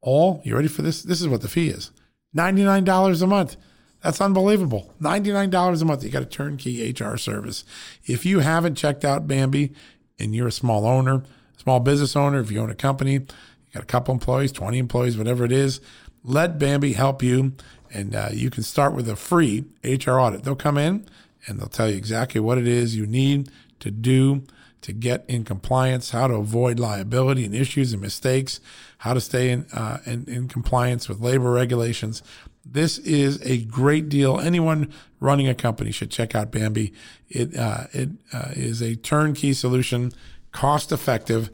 All 0.00 0.42
you 0.44 0.54
ready 0.54 0.68
for 0.68 0.82
this? 0.82 1.02
This 1.02 1.20
is 1.20 1.28
what 1.28 1.40
the 1.40 1.48
fee 1.48 1.68
is: 1.68 1.90
ninety 2.32 2.64
nine 2.64 2.84
dollars 2.84 3.22
a 3.22 3.26
month. 3.26 3.56
That's 4.04 4.20
unbelievable. 4.20 4.92
$99 5.00 5.80
a 5.80 5.84
month. 5.86 6.04
You 6.04 6.10
got 6.10 6.22
a 6.22 6.26
turnkey 6.26 6.92
HR 6.92 7.16
service. 7.16 7.64
If 8.04 8.26
you 8.26 8.40
haven't 8.40 8.74
checked 8.74 9.02
out 9.02 9.26
Bambee 9.26 9.72
and 10.18 10.34
you're 10.34 10.48
a 10.48 10.52
small 10.52 10.86
owner, 10.86 11.22
small 11.56 11.80
business 11.80 12.14
owner, 12.14 12.38
if 12.40 12.50
you 12.50 12.60
own 12.60 12.68
a 12.68 12.74
company, 12.74 13.14
you 13.14 13.26
got 13.72 13.82
a 13.82 13.86
couple 13.86 14.12
employees, 14.12 14.52
20 14.52 14.76
employees, 14.76 15.16
whatever 15.16 15.42
it 15.42 15.52
is, 15.52 15.80
let 16.22 16.58
Bambee 16.58 16.92
help 16.92 17.22
you. 17.22 17.54
And 17.90 18.14
uh, 18.14 18.28
you 18.30 18.50
can 18.50 18.62
start 18.62 18.92
with 18.92 19.08
a 19.08 19.16
free 19.16 19.64
HR 19.82 20.18
audit. 20.20 20.42
They'll 20.42 20.54
come 20.54 20.76
in 20.76 21.06
and 21.46 21.58
they'll 21.58 21.68
tell 21.68 21.88
you 21.88 21.96
exactly 21.96 22.42
what 22.42 22.58
it 22.58 22.68
is 22.68 22.94
you 22.94 23.06
need 23.06 23.48
to 23.80 23.90
do 23.90 24.42
to 24.84 24.92
get 24.92 25.24
in 25.28 25.44
compliance, 25.44 26.10
how 26.10 26.26
to 26.26 26.34
avoid 26.34 26.78
liability 26.78 27.46
and 27.46 27.54
issues 27.54 27.94
and 27.94 28.02
mistakes, 28.02 28.60
how 28.98 29.14
to 29.14 29.20
stay 29.20 29.48
in, 29.50 29.64
uh, 29.72 29.98
in, 30.04 30.28
in 30.28 30.46
compliance 30.46 31.08
with 31.08 31.20
labor 31.20 31.50
regulations. 31.50 32.22
This 32.66 32.98
is 32.98 33.40
a 33.40 33.64
great 33.64 34.10
deal. 34.10 34.38
Anyone 34.38 34.92
running 35.20 35.48
a 35.48 35.54
company 35.54 35.90
should 35.90 36.10
check 36.10 36.34
out 36.34 36.50
Bambee. 36.50 36.92
It 37.30 37.56
uh, 37.56 37.84
it 37.92 38.10
uh, 38.32 38.50
is 38.52 38.82
a 38.82 38.94
turnkey 38.96 39.54
solution 39.54 40.12
cost 40.52 40.92
effective. 40.92 41.50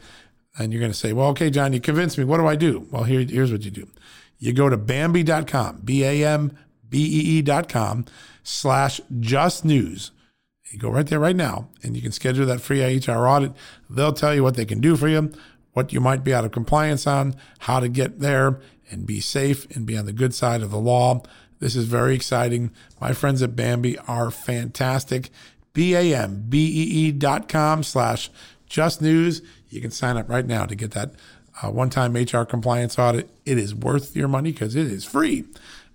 And 0.59 0.73
you're 0.73 0.81
going 0.81 0.93
to 0.93 0.99
say, 0.99 1.13
well, 1.13 1.29
okay, 1.29 1.51
John, 1.51 1.73
you 1.73 1.81
convinced 1.81 2.19
me. 2.19 2.25
What 2.25 2.39
do 2.39 2.49
I 2.49 2.57
do? 2.57 2.89
Well, 2.91 3.05
here, 3.05 3.21
here's 3.21 3.53
what 3.53 3.63
you 3.65 3.71
do. 3.71 3.87
You 4.39 4.53
go 4.53 4.69
to 4.69 4.77
Bambee.com, 4.77 5.83
B 5.85 6.03
A 6.03 6.27
M 6.27 6.57
B 6.89 6.99
E 6.99 7.39
E.com 7.39 8.07
slash 8.43 9.01
just 9.21 9.65
news. 9.65 10.11
You 10.71 10.79
go 10.79 10.91
right 10.91 11.07
there 11.07 11.19
right 11.19 11.37
now 11.37 11.69
and 11.83 11.97
you 11.97 12.03
can 12.03 12.13
schedule 12.13 12.47
that 12.47 12.61
free 12.61 12.83
HR 12.83 13.27
audit. 13.27 13.53
They'll 13.89 14.13
tell 14.13 14.35
you 14.35 14.43
what 14.43 14.55
they 14.55 14.65
can 14.65 14.81
do 14.81 14.97
for 14.97 15.09
you, 15.09 15.33
what 15.73 15.93
you 15.93 16.01
might 16.01 16.23
be 16.23 16.33
out 16.33 16.45
of 16.45 16.53
compliance 16.53 17.07
on, 17.07 17.35
how 17.61 17.81
to 17.81 17.89
get 17.89 18.21
there 18.21 18.61
and 18.91 19.07
be 19.07 19.21
safe 19.21 19.69
and 19.75 19.85
be 19.85 19.97
on 19.97 20.07
the 20.07 20.13
good 20.13 20.35
side 20.35 20.63
of 20.63 20.71
the 20.71 20.79
law. 20.79 21.23
This 21.59 21.77
is 21.77 21.87
very 21.87 22.15
exciting. 22.15 22.71
My 23.01 23.13
friends 23.13 23.43
at 23.43 23.57
Bambee 23.57 23.99
are 24.07 24.31
fantastic. 24.31 25.31
B-A-M-B-E-E 25.73 27.13
dot 27.13 27.49
com 27.49 27.83
slash 27.83 28.31
just 28.67 29.03
News. 29.03 29.43
You 29.69 29.81
can 29.81 29.91
sign 29.91 30.17
up 30.17 30.29
right 30.29 30.47
now 30.47 30.67
to 30.67 30.75
get 30.75 30.93
that 30.93 31.13
uh, 31.63 31.71
one 31.71 31.91
time 31.91 32.15
HR 32.15 32.45
compliance 32.45 32.99
audit. 32.99 33.29
It 33.45 33.59
is 33.59 33.75
worth 33.75 34.17
your 34.17 34.29
money 34.29 34.53
because 34.53 34.75
it 34.75 34.87
is 34.87 35.05
free. 35.05 35.45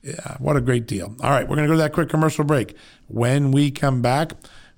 Yeah, 0.03 0.37
what 0.37 0.55
a 0.55 0.61
great 0.61 0.85
deal. 0.85 1.15
All 1.21 1.31
right, 1.31 1.47
we're 1.47 1.55
going 1.55 1.67
to 1.67 1.73
go 1.73 1.77
to 1.77 1.81
that 1.81 1.93
quick 1.93 2.09
commercial 2.09 2.43
break. 2.43 2.75
When 3.07 3.51
we 3.51 3.71
come 3.71 4.03
back, 4.03 4.33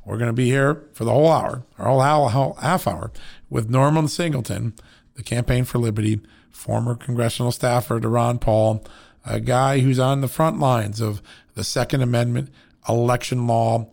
we're 0.07 0.17
going 0.17 0.29
to 0.29 0.33
be 0.33 0.45
here 0.45 0.83
for 0.93 1.03
the 1.03 1.11
whole 1.11 1.29
hour, 1.29 1.63
or 1.77 1.85
whole 1.85 2.53
half 2.53 2.87
hour, 2.87 3.11
with 3.49 3.69
Norman 3.69 4.07
Singleton, 4.07 4.73
the 5.15 5.23
Campaign 5.23 5.65
for 5.65 5.79
Liberty, 5.79 6.21
former 6.49 6.95
congressional 6.95 7.51
staffer 7.51 7.99
to 7.99 8.07
Ron 8.07 8.39
Paul, 8.39 8.85
a 9.25 9.41
guy 9.41 9.79
who's 9.79 9.99
on 9.99 10.21
the 10.21 10.29
front 10.29 10.59
lines 10.59 11.01
of 11.01 11.21
the 11.55 11.63
Second 11.63 12.01
Amendment, 12.01 12.49
election 12.87 13.47
law, 13.47 13.89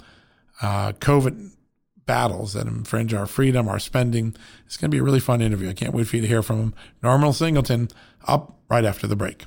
uh, 0.63 0.93
COVID 0.93 1.51
battles 2.07 2.53
that 2.53 2.69
infringe 2.69 3.13
our 3.13 3.27
freedom, 3.27 3.67
our 3.67 3.81
spending. 3.81 4.37
It's 4.67 4.77
going 4.77 4.91
to 4.91 4.95
be 4.95 5.01
a 5.01 5.03
really 5.03 5.21
fun 5.21 5.43
interview. 5.43 5.69
I 5.69 5.73
can't 5.73 5.95
wait 5.95 6.07
for 6.07 6.15
you 6.15 6.23
to 6.23 6.29
hear 6.29 6.43
from 6.43 6.61
him. 6.61 6.75
Norman 7.03 7.33
Singleton 7.33 7.89
up 8.29 8.57
right 8.69 8.85
after 8.85 9.09
the 9.09 9.17
break. 9.17 9.47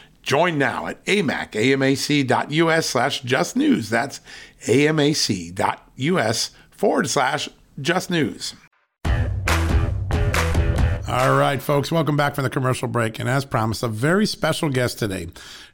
Join 0.23 0.57
now 0.57 0.87
at 0.87 1.03
amac, 1.05 1.51
amac.us 1.51 2.85
slash 2.85 3.21
just 3.21 3.55
news. 3.55 3.89
That's 3.89 4.21
amac.us 4.67 6.51
forward 6.69 7.09
slash 7.09 7.49
just 7.79 8.09
news. 8.09 8.53
All 11.07 11.35
right, 11.35 11.61
folks, 11.61 11.91
welcome 11.91 12.15
back 12.15 12.35
from 12.35 12.45
the 12.45 12.49
commercial 12.49 12.87
break. 12.87 13.19
And 13.19 13.27
as 13.27 13.43
promised, 13.43 13.83
a 13.83 13.89
very 13.89 14.25
special 14.25 14.69
guest 14.69 14.97
today. 14.97 15.27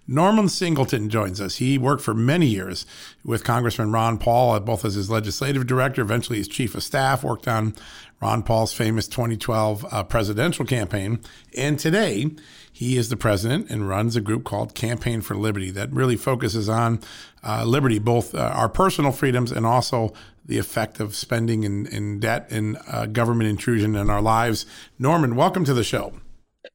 Norman 0.08 0.50
Singleton 0.50 1.10
joins 1.10 1.39
us. 1.39 1.58
He 1.58 1.77
worked 1.77 2.01
for 2.01 2.13
many 2.13 2.48
years 2.48 2.86
with 3.24 3.44
Congressman 3.44 3.92
Ron 3.92 4.18
Paul, 4.18 4.54
uh, 4.54 4.60
both 4.60 4.84
as 4.84 4.96
his 4.96 5.12
legislative 5.12 5.68
director, 5.68 6.01
eventually 6.01 6.39
as 6.39 6.48
chief 6.48 6.74
of 6.74 6.82
staff, 6.82 7.24
worked 7.24 7.48
on 7.48 7.75
Ron 8.22 8.42
Paul's 8.42 8.74
famous 8.74 9.08
2012 9.08 9.86
uh, 9.92 10.04
presidential 10.06 10.66
campaign. 10.66 11.20
And 11.56 11.77
today, 11.77 12.32
he 12.77 12.96
is 12.96 13.10
the 13.10 13.17
president 13.17 13.72
and 13.72 13.89
runs 13.89 14.15
a 14.15 14.22
group 14.22 14.43
called 14.43 14.75
Campaign 14.75 15.22
for 15.22 15.34
Liberty 15.34 15.72
that 15.72 15.91
really 15.91 16.15
focuses 16.15 16.69
on 16.69 17.00
uh, 17.43 17.63
liberty, 17.65 17.98
both 17.98 18.36
uh, 18.36 18.51
our 18.53 18.69
personal 18.69 19.12
freedoms 19.12 19.51
and 19.51 19.65
also 19.65 20.13
the 20.46 20.60
effect 20.60 21.00
of 21.00 21.15
spending 21.15 21.65
and, 21.65 21.88
and 21.88 22.22
debt 22.22 22.46
and 22.51 22.77
uh, 22.88 23.07
government 23.07 23.50
intrusion 23.50 23.96
in 23.96 24.12
our 24.12 24.22
lives. 24.22 24.67
Norman, 25.00 25.36
welcome 25.36 25.65
to 25.65 25.74
the 25.74 25.84
show. 25.84 26.13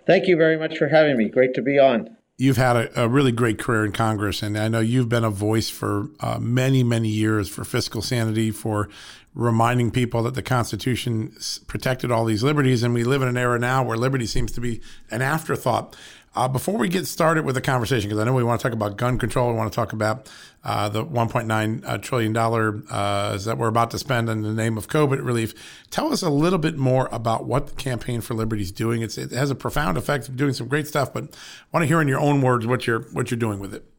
Thank 0.04 0.26
you 0.26 0.37
very 0.37 0.59
much 0.59 0.76
for 0.76 0.88
having 0.88 1.16
me. 1.16 1.28
Great 1.28 1.54
to 1.54 1.62
be 1.62 1.78
on 1.78 2.16
you've 2.38 2.56
had 2.56 2.75
a, 2.75 3.04
a, 3.04 3.09
really 3.09 3.30
great 3.30 3.59
career 3.59 3.85
in 3.85 3.92
Congress, 3.92 4.42
and 4.42 4.59
I 4.59 4.66
know 4.66 4.80
you've 4.80 5.09
been 5.09 5.23
a 5.23 5.30
voice 5.30 5.71
for 5.71 6.09
uh, 6.18 6.40
many, 6.40 6.82
many 6.82 7.09
years 7.09 7.49
for 7.49 7.62
fiscal 7.62 8.02
sanity, 8.02 8.50
for 8.50 8.88
reminding 9.35 9.91
people 9.91 10.23
that 10.25 10.35
the 10.35 10.43
Constitution 10.43 11.35
protected 11.67 12.11
all 12.11 12.25
these 12.25 12.43
liberties, 12.43 12.83
and 12.83 12.93
we 12.93 13.05
live 13.05 13.23
in 13.23 13.29
an 13.29 13.37
era 13.37 13.59
now 13.59 13.83
where 13.83 13.97
liberty 13.97 14.27
seems 14.27 14.53
to 14.53 14.61
be 14.61 14.81
an 15.11 15.23
afterthought. 15.23 15.97
Uh, 16.35 16.49
before 16.49 16.79
we 16.79 16.89
get 16.89 17.07
started 17.07 17.45
with 17.45 17.55
the 17.55 17.61
conversation, 17.61 18.09
because 18.09 18.19
I 18.19 18.25
know 18.25 18.33
we 18.33 18.43
want 18.43 18.59
to 18.61 18.62
talk 18.62 18.73
about 18.73 18.97
gun 18.97 19.19
control, 19.19 19.51
we 19.51 19.57
want 19.57 19.71
to 19.71 19.77
talk 19.77 19.93
about 19.93 20.31
uh, 20.65 20.89
the 20.89 21.05
1.9 21.05 21.83
uh, 21.85 21.99
trillion 21.99 22.33
dollar 22.33 22.83
uh, 22.91 23.37
that 23.37 23.59
we're 23.59 23.69
about 23.69 23.91
to 23.91 23.99
spend 23.99 24.31
in 24.31 24.41
the 24.41 24.55
name 24.55 24.79
of 24.79 24.89
COVID 24.89 25.23
relief. 25.23 25.53
Tell 25.91 26.11
us 26.11 26.23
a 26.23 26.31
little 26.31 26.59
bit 26.59 26.79
more 26.79 27.09
about 27.12 27.45
what 27.45 27.67
the 27.67 27.75
Campaign 27.75 28.23
for 28.23 28.33
Liberty 28.33 28.62
is 28.62 28.73
doing. 28.73 29.03
It's, 29.03 29.19
it 29.19 29.31
has 29.33 29.51
a 29.51 29.55
profound 29.55 29.99
effect 29.99 30.27
of 30.29 30.37
doing 30.37 30.55
some 30.55 30.69
great 30.69 30.87
stuff, 30.87 31.12
but 31.12 31.25
I 31.25 31.29
want 31.71 31.83
to 31.83 31.87
hear 31.87 32.01
in 32.01 32.09
your 32.09 32.21
own 32.21 32.41
words 32.41 32.67
what 32.67 32.87
you're 32.87 33.03
what 33.12 33.31
you're 33.31 33.39
doing 33.39 33.59
with 33.59 33.75
it. 33.75 33.91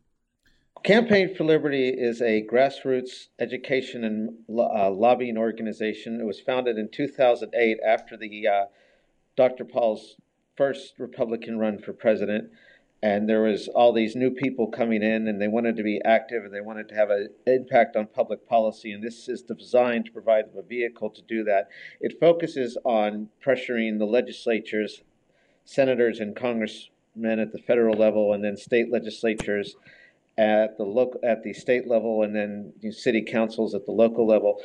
Campaign 0.83 1.33
for 1.33 1.45
Liberty 1.45 1.87
is 1.87 2.21
a 2.21 2.45
grassroots 2.45 3.27
education 3.39 4.03
and 4.03 4.29
uh, 4.49 4.91
lobbying 4.91 5.37
organization. 5.37 6.19
It 6.19 6.25
was 6.25 6.41
founded 6.41 6.77
in 6.77 6.89
2008 6.91 7.77
after 7.87 8.17
the 8.17 8.47
uh, 8.47 8.65
Dr. 9.37 9.63
Paul's 9.63 10.17
first 10.57 10.95
Republican 10.99 11.57
run 11.57 11.79
for 11.79 11.93
president, 11.93 12.51
and 13.01 13.29
there 13.29 13.43
was 13.43 13.69
all 13.69 13.93
these 13.93 14.13
new 14.13 14.29
people 14.29 14.67
coming 14.67 15.01
in, 15.01 15.29
and 15.29 15.41
they 15.41 15.47
wanted 15.47 15.77
to 15.77 15.83
be 15.83 16.01
active 16.03 16.43
and 16.43 16.53
they 16.53 16.59
wanted 16.59 16.89
to 16.89 16.95
have 16.95 17.09
an 17.09 17.29
impact 17.47 17.95
on 17.95 18.05
public 18.07 18.45
policy. 18.45 18.91
And 18.91 19.01
this 19.01 19.29
is 19.29 19.41
designed 19.41 20.07
to 20.07 20.11
provide 20.11 20.51
them 20.51 20.59
a 20.59 20.67
vehicle 20.67 21.11
to 21.11 21.21
do 21.21 21.45
that. 21.45 21.69
It 22.01 22.19
focuses 22.19 22.77
on 22.83 23.29
pressuring 23.41 23.99
the 23.99 24.05
legislatures, 24.05 25.01
senators, 25.63 26.19
and 26.19 26.35
congressmen 26.35 27.39
at 27.39 27.53
the 27.53 27.59
federal 27.65 27.97
level, 27.97 28.33
and 28.33 28.43
then 28.43 28.57
state 28.57 28.91
legislatures 28.91 29.77
at 30.37 30.77
the 30.77 30.83
local 30.83 31.19
at 31.23 31.43
the 31.43 31.53
state 31.53 31.87
level, 31.87 32.23
and 32.23 32.35
then 32.35 32.73
city 32.91 33.21
councils 33.21 33.75
at 33.75 33.85
the 33.85 33.91
local 33.91 34.25
level 34.25 34.61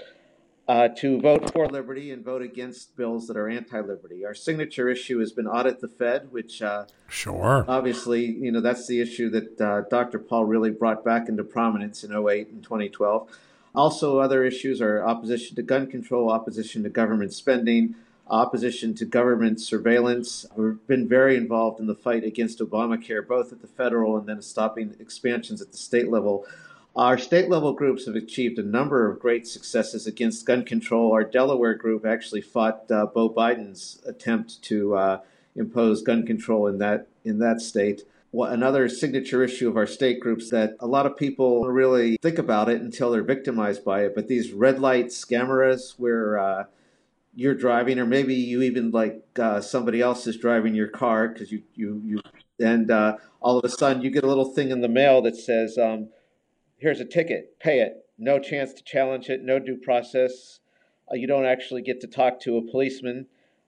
uh, 0.69 0.89
to 0.89 1.19
vote 1.21 1.51
for 1.51 1.67
liberty 1.67 2.11
and 2.13 2.23
vote 2.23 2.43
against 2.43 2.95
bills 2.95 3.27
that 3.27 3.39
are 3.39 3.49
anti-liberty. 3.49 4.25
Our 4.27 4.35
signature 4.35 4.91
issue 4.91 5.19
has 5.21 5.33
been 5.33 5.47
audit 5.47 5.81
the 5.81 5.89
Fed, 5.89 6.31
which 6.31 6.61
uh, 6.61 6.85
sure, 7.09 7.65
obviously, 7.67 8.27
you 8.27 8.53
know 8.53 8.61
that's 8.61 8.87
the 8.87 9.01
issue 9.01 9.31
that 9.31 9.61
uh, 9.61 9.81
Dr. 9.89 10.19
Paul 10.19 10.45
really 10.45 10.71
brought 10.71 11.05
back 11.05 11.29
into 11.29 11.43
prominence 11.43 12.05
in 12.05 12.13
08 12.13 12.49
and 12.49 12.63
2012. 12.63 13.31
Also, 13.75 14.19
other 14.19 14.45
issues 14.45 14.81
are 14.81 15.03
opposition 15.03 15.57
to 15.57 15.63
gun 15.63 15.87
control, 15.87 16.31
opposition 16.31 16.83
to 16.83 16.91
government 16.91 17.33
spending, 17.33 17.95
opposition 18.31 18.95
to 18.95 19.05
government 19.05 19.61
surveillance. 19.61 20.47
We've 20.57 20.87
been 20.87 21.09
very 21.09 21.37
involved 21.37 21.81
in 21.81 21.87
the 21.87 21.95
fight 21.95 22.25
against 22.25 22.59
Obamacare, 22.59 23.27
both 23.27 23.53
at 23.53 23.61
the 23.61 23.67
federal 23.67 24.17
and 24.17 24.27
then 24.27 24.43
stopping 24.43 24.95
expansions 25.01 25.61
at 25.63 25.73
the 25.73 25.79
state 25.79 26.09
level. 26.09 26.47
Our 26.97 27.17
state 27.17 27.49
level 27.49 27.75
groups 27.75 28.07
have 28.07 28.17
achieved 28.17 28.59
a 28.59 28.63
number 28.63 29.09
of 29.09 29.21
great 29.21 29.47
successes 29.47 30.07
against 30.07 30.47
gun 30.47 30.65
control. 30.65 31.13
Our 31.13 31.23
Delaware 31.23 31.75
group 31.75 32.05
actually 32.05 32.41
fought 32.41 32.91
uh, 32.91 33.07
Beau 33.07 33.31
Biden's 33.31 34.03
attempt 34.05 34.61
to 34.63 34.97
uh, 34.97 35.21
impose 35.55 36.03
gun 36.03 36.27
control 36.27 36.67
in 36.67 36.79
that 36.79 37.07
in 37.25 37.39
that 37.39 37.61
state. 37.61 38.03
Well, 38.33 38.51
another 38.51 38.89
signature 38.89 39.43
issue 39.43 39.69
of 39.69 39.77
our 39.77 39.87
state 39.87 40.21
groups 40.21 40.51
that 40.51 40.77
a 40.81 40.87
lot 40.87 41.07
of 41.07 41.17
people 41.17 41.67
really 41.69 42.19
think 42.21 42.37
about 42.37 42.69
it 42.69 42.81
until 42.81 43.11
they're 43.11 43.23
victimized 43.23 43.85
by 43.85 44.05
it. 44.05 44.15
But 44.15 44.29
these 44.29 44.53
red 44.53 44.81
light 44.81 45.13
scameras, 45.13 45.95
where 45.97 46.39
uh, 46.39 46.65
you're 47.35 47.55
driving, 47.55 47.99
or 47.99 48.07
maybe 48.07 48.35
you 48.35 48.63
even 48.63 48.91
like 48.91 49.23
uh, 49.39 49.61
somebody 49.61 50.01
else 50.01 50.27
is 50.27 50.37
driving 50.37 50.75
your 50.75 50.89
car 50.89 51.29
because 51.29 51.53
you 51.53 51.63
you 51.75 52.03
you, 52.05 52.21
and 52.59 52.91
uh, 52.91 53.17
all 53.41 53.59
of 53.59 53.65
a 53.65 53.69
sudden 53.69 54.03
you 54.03 54.11
get 54.11 54.25
a 54.25 54.29
little 54.29 54.53
thing 54.53 54.71
in 54.71 54.81
the 54.81 54.89
mail 54.89 55.23
that 55.23 55.37
says. 55.37 55.79
Um, 55.79 56.09
here's 56.79 57.01
a 57.01 57.05
ticket, 57.05 57.59
pay 57.59 57.81
it. 57.81 58.07
No 58.17 58.39
chance 58.39 58.73
to 58.73 58.83
challenge 58.83 59.29
it, 59.29 59.43
no 59.43 59.59
due 59.59 59.77
process. 59.77 60.61
Uh, 61.11 61.17
you 61.17 61.27
don't 61.27 61.45
actually 61.45 61.83
get 61.83 62.01
to 62.01 62.07
talk 62.07 62.41
to 62.41 62.57
a 62.57 62.71
policeman. 62.71 63.27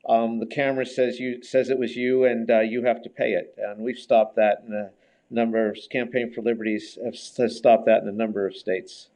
Um, 0.08 0.40
the 0.40 0.46
camera 0.46 0.86
says 0.86 1.18
you 1.18 1.42
says 1.42 1.68
it 1.68 1.78
was 1.78 1.94
you, 1.96 2.24
and 2.24 2.50
uh, 2.50 2.60
you 2.60 2.84
have 2.84 3.02
to 3.02 3.10
pay 3.10 3.32
it. 3.32 3.54
And 3.58 3.82
we've 3.82 3.98
stopped 3.98 4.36
that 4.36 4.62
in 4.66 4.72
a 4.72 4.90
number 5.30 5.68
of 5.68 5.78
Campaign 5.90 6.32
for 6.32 6.42
Liberties 6.42 6.98
have, 7.04 7.14
has 7.36 7.56
stopped 7.56 7.86
that 7.86 8.02
in 8.02 8.08
a 8.08 8.12
number 8.12 8.46
of 8.46 8.56
states. 8.56 9.09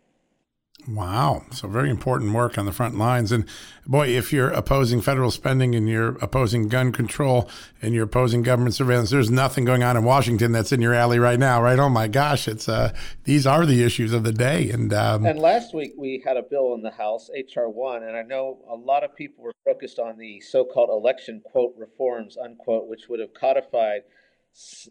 Wow. 0.87 1.45
So 1.51 1.67
very 1.67 1.89
important 1.89 2.35
work 2.35 2.59
on 2.59 2.67
the 2.67 2.73
front 2.73 2.99
lines. 2.99 3.33
And 3.33 3.47
boy, 3.87 4.09
if 4.09 4.33
you're 4.33 4.51
opposing 4.51 5.01
federal 5.01 5.31
spending 5.31 5.75
and 5.75 5.89
you're 5.89 6.17
opposing 6.19 6.69
gun 6.69 6.93
control 6.93 7.49
and 7.81 7.95
you're 7.95 8.05
opposing 8.05 8.43
government 8.43 8.75
surveillance, 8.75 9.09
there's 9.09 9.31
nothing 9.31 9.65
going 9.65 9.83
on 9.83 9.97
in 9.97 10.05
Washington 10.05 10.53
that's 10.53 10.73
in 10.73 10.83
your 10.83 10.93
alley 10.93 11.19
right 11.19 11.39
now, 11.39 11.63
right? 11.63 11.79
Oh 11.79 11.89
my 11.89 12.07
gosh, 12.07 12.47
it's 12.49 12.69
uh, 12.69 12.93
these 13.25 13.47
are 13.47 13.65
the 13.65 13.83
issues 13.83 14.13
of 14.13 14.25
the 14.25 14.33
day. 14.33 14.71
And 14.71 14.93
um, 14.93 15.25
and 15.25 15.39
last 15.39 15.75
week 15.75 15.93
we 15.97 16.23
had 16.25 16.37
a 16.37 16.43
bill 16.43 16.75
in 16.75 16.83
the 16.83 16.91
House, 16.91 17.31
HR 17.33 17.69
one, 17.69 18.03
and 18.03 18.15
I 18.15 18.23
know 18.23 18.59
a 18.69 18.77
lot 18.77 19.05
of 19.05 19.17
people 19.17 19.43
were 19.43 19.55
focused 19.65 19.99
on 19.99 20.19
the 20.19 20.41
so-called 20.41 20.91
election 20.91 21.41
quote 21.45 21.75
reforms 21.79 22.37
unquote, 22.37 22.89
which 22.89 23.09
would 23.09 23.21
have 23.21 23.33
codified 23.33 24.03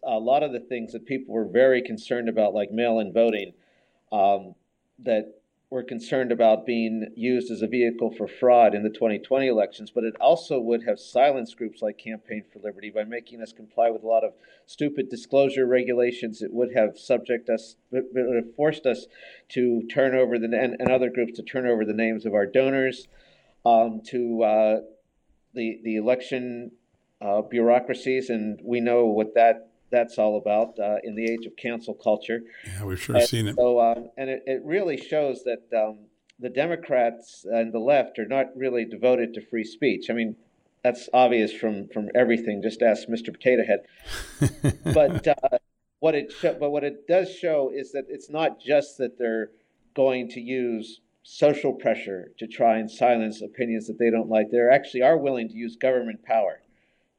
a 0.04 0.18
lot 0.18 0.42
of 0.42 0.52
the 0.54 0.60
things 0.60 0.92
that 0.94 1.06
people 1.06 1.36
were 1.36 1.48
very 1.48 1.84
concerned 1.84 2.30
about, 2.30 2.56
like 2.56 2.72
mail-in 2.72 3.14
voting. 3.14 3.54
Um, 4.12 4.56
that 5.00 5.34
were 5.74 5.84
concerned 5.84 6.32
about 6.32 6.68
being 6.68 7.08
used 7.16 7.50
as 7.50 7.64
a 7.64 7.68
vehicle 7.68 8.12
for 8.16 8.28
fraud 8.28 8.76
in 8.76 8.84
the 8.84 8.92
2020 8.92 9.48
elections, 9.48 9.90
but 9.90 10.04
it 10.04 10.14
also 10.22 10.60
would 10.60 10.84
have 10.84 11.00
silenced 11.00 11.58
groups 11.58 11.82
like 11.82 11.98
Campaign 11.98 12.44
for 12.54 12.60
Liberty 12.60 12.92
by 12.92 13.04
making 13.04 13.42
us 13.42 13.52
comply 13.52 13.90
with 13.90 14.04
a 14.04 14.08
lot 14.08 14.24
of 14.24 14.34
stupid 14.68 15.10
disclosure 15.10 15.66
regulations. 15.66 16.44
It 16.44 16.54
would 16.54 16.76
have 16.76 17.00
subject 17.00 17.50
us, 17.50 17.76
it 17.92 18.06
would 18.14 18.36
have 18.36 18.56
forced 18.56 18.86
us 18.86 19.08
to 19.50 19.82
turn 19.92 20.14
over 20.14 20.38
the 20.38 20.46
and, 20.46 20.76
and 20.80 20.92
other 20.92 21.10
groups 21.10 21.34
to 21.38 21.44
turn 21.44 21.66
over 21.66 21.84
the 21.86 21.94
names 21.94 22.28
of 22.28 22.36
our 22.36 22.46
donors, 22.46 23.08
um, 23.66 24.02
to 24.10 24.44
uh, 24.44 24.80
the 25.56 25.80
the 25.84 25.96
election 25.96 26.74
uh, 27.20 27.42
bureaucracies, 27.42 28.30
and 28.30 28.60
we 28.64 28.80
know 28.80 29.08
what 29.08 29.34
that 29.34 29.73
that's 29.94 30.18
all 30.18 30.38
about 30.38 30.78
uh, 30.80 30.98
in 31.04 31.16
the 31.16 31.24
age 31.24 31.46
of 31.46 31.56
cancel 31.56 31.94
culture. 31.94 32.42
Yeah, 32.66 32.84
we've 32.84 33.00
sure 33.00 33.16
and 33.16 33.28
seen 33.30 33.48
it. 33.48 33.56
So, 33.56 33.80
um, 33.80 34.10
and 34.18 34.30
it, 34.30 34.44
it 34.48 34.62
really 34.66 34.98
shows 34.98 35.44
that 35.44 35.62
um, 35.78 36.00
the 36.40 36.50
Democrats 36.50 37.46
and 37.46 37.72
the 37.72 37.80
left 37.80 38.18
are 38.18 38.28
not 38.28 38.48
really 38.58 38.86
devoted 38.86 39.36
to 39.36 39.46
free 39.46 39.64
speech. 39.64 40.10
I 40.10 40.14
mean, 40.14 40.36
that's 40.84 41.08
obvious 41.14 41.54
from 41.54 41.88
from 41.90 42.10
everything. 42.16 42.62
Just 42.62 42.82
ask 42.82 43.08
Mr. 43.08 43.32
Potato 43.32 43.64
Head. 43.64 44.74
but 44.94 45.28
uh, 45.28 45.58
what 46.00 46.16
it 46.16 46.32
sh- 46.32 46.58
but 46.60 46.72
what 46.72 46.84
it 46.84 47.08
does 47.08 47.32
show 47.32 47.72
is 47.74 47.92
that 47.92 48.06
it's 48.10 48.32
not 48.32 48.60
just 48.60 48.98
that 48.98 49.20
they're 49.20 49.52
going 49.96 50.28
to 50.30 50.42
use 50.42 51.02
social 51.22 51.72
pressure 51.72 52.32
to 52.40 52.48
try 52.48 52.78
and 52.80 52.90
silence 52.90 53.42
opinions 53.42 53.88
that 53.88 54.00
they 54.00 54.10
don't 54.10 54.28
like. 54.28 54.50
They 54.50 54.60
actually 54.60 55.04
are 55.04 55.18
willing 55.18 55.48
to 55.50 55.56
use 55.56 55.78
government 55.78 56.26
power 56.26 56.62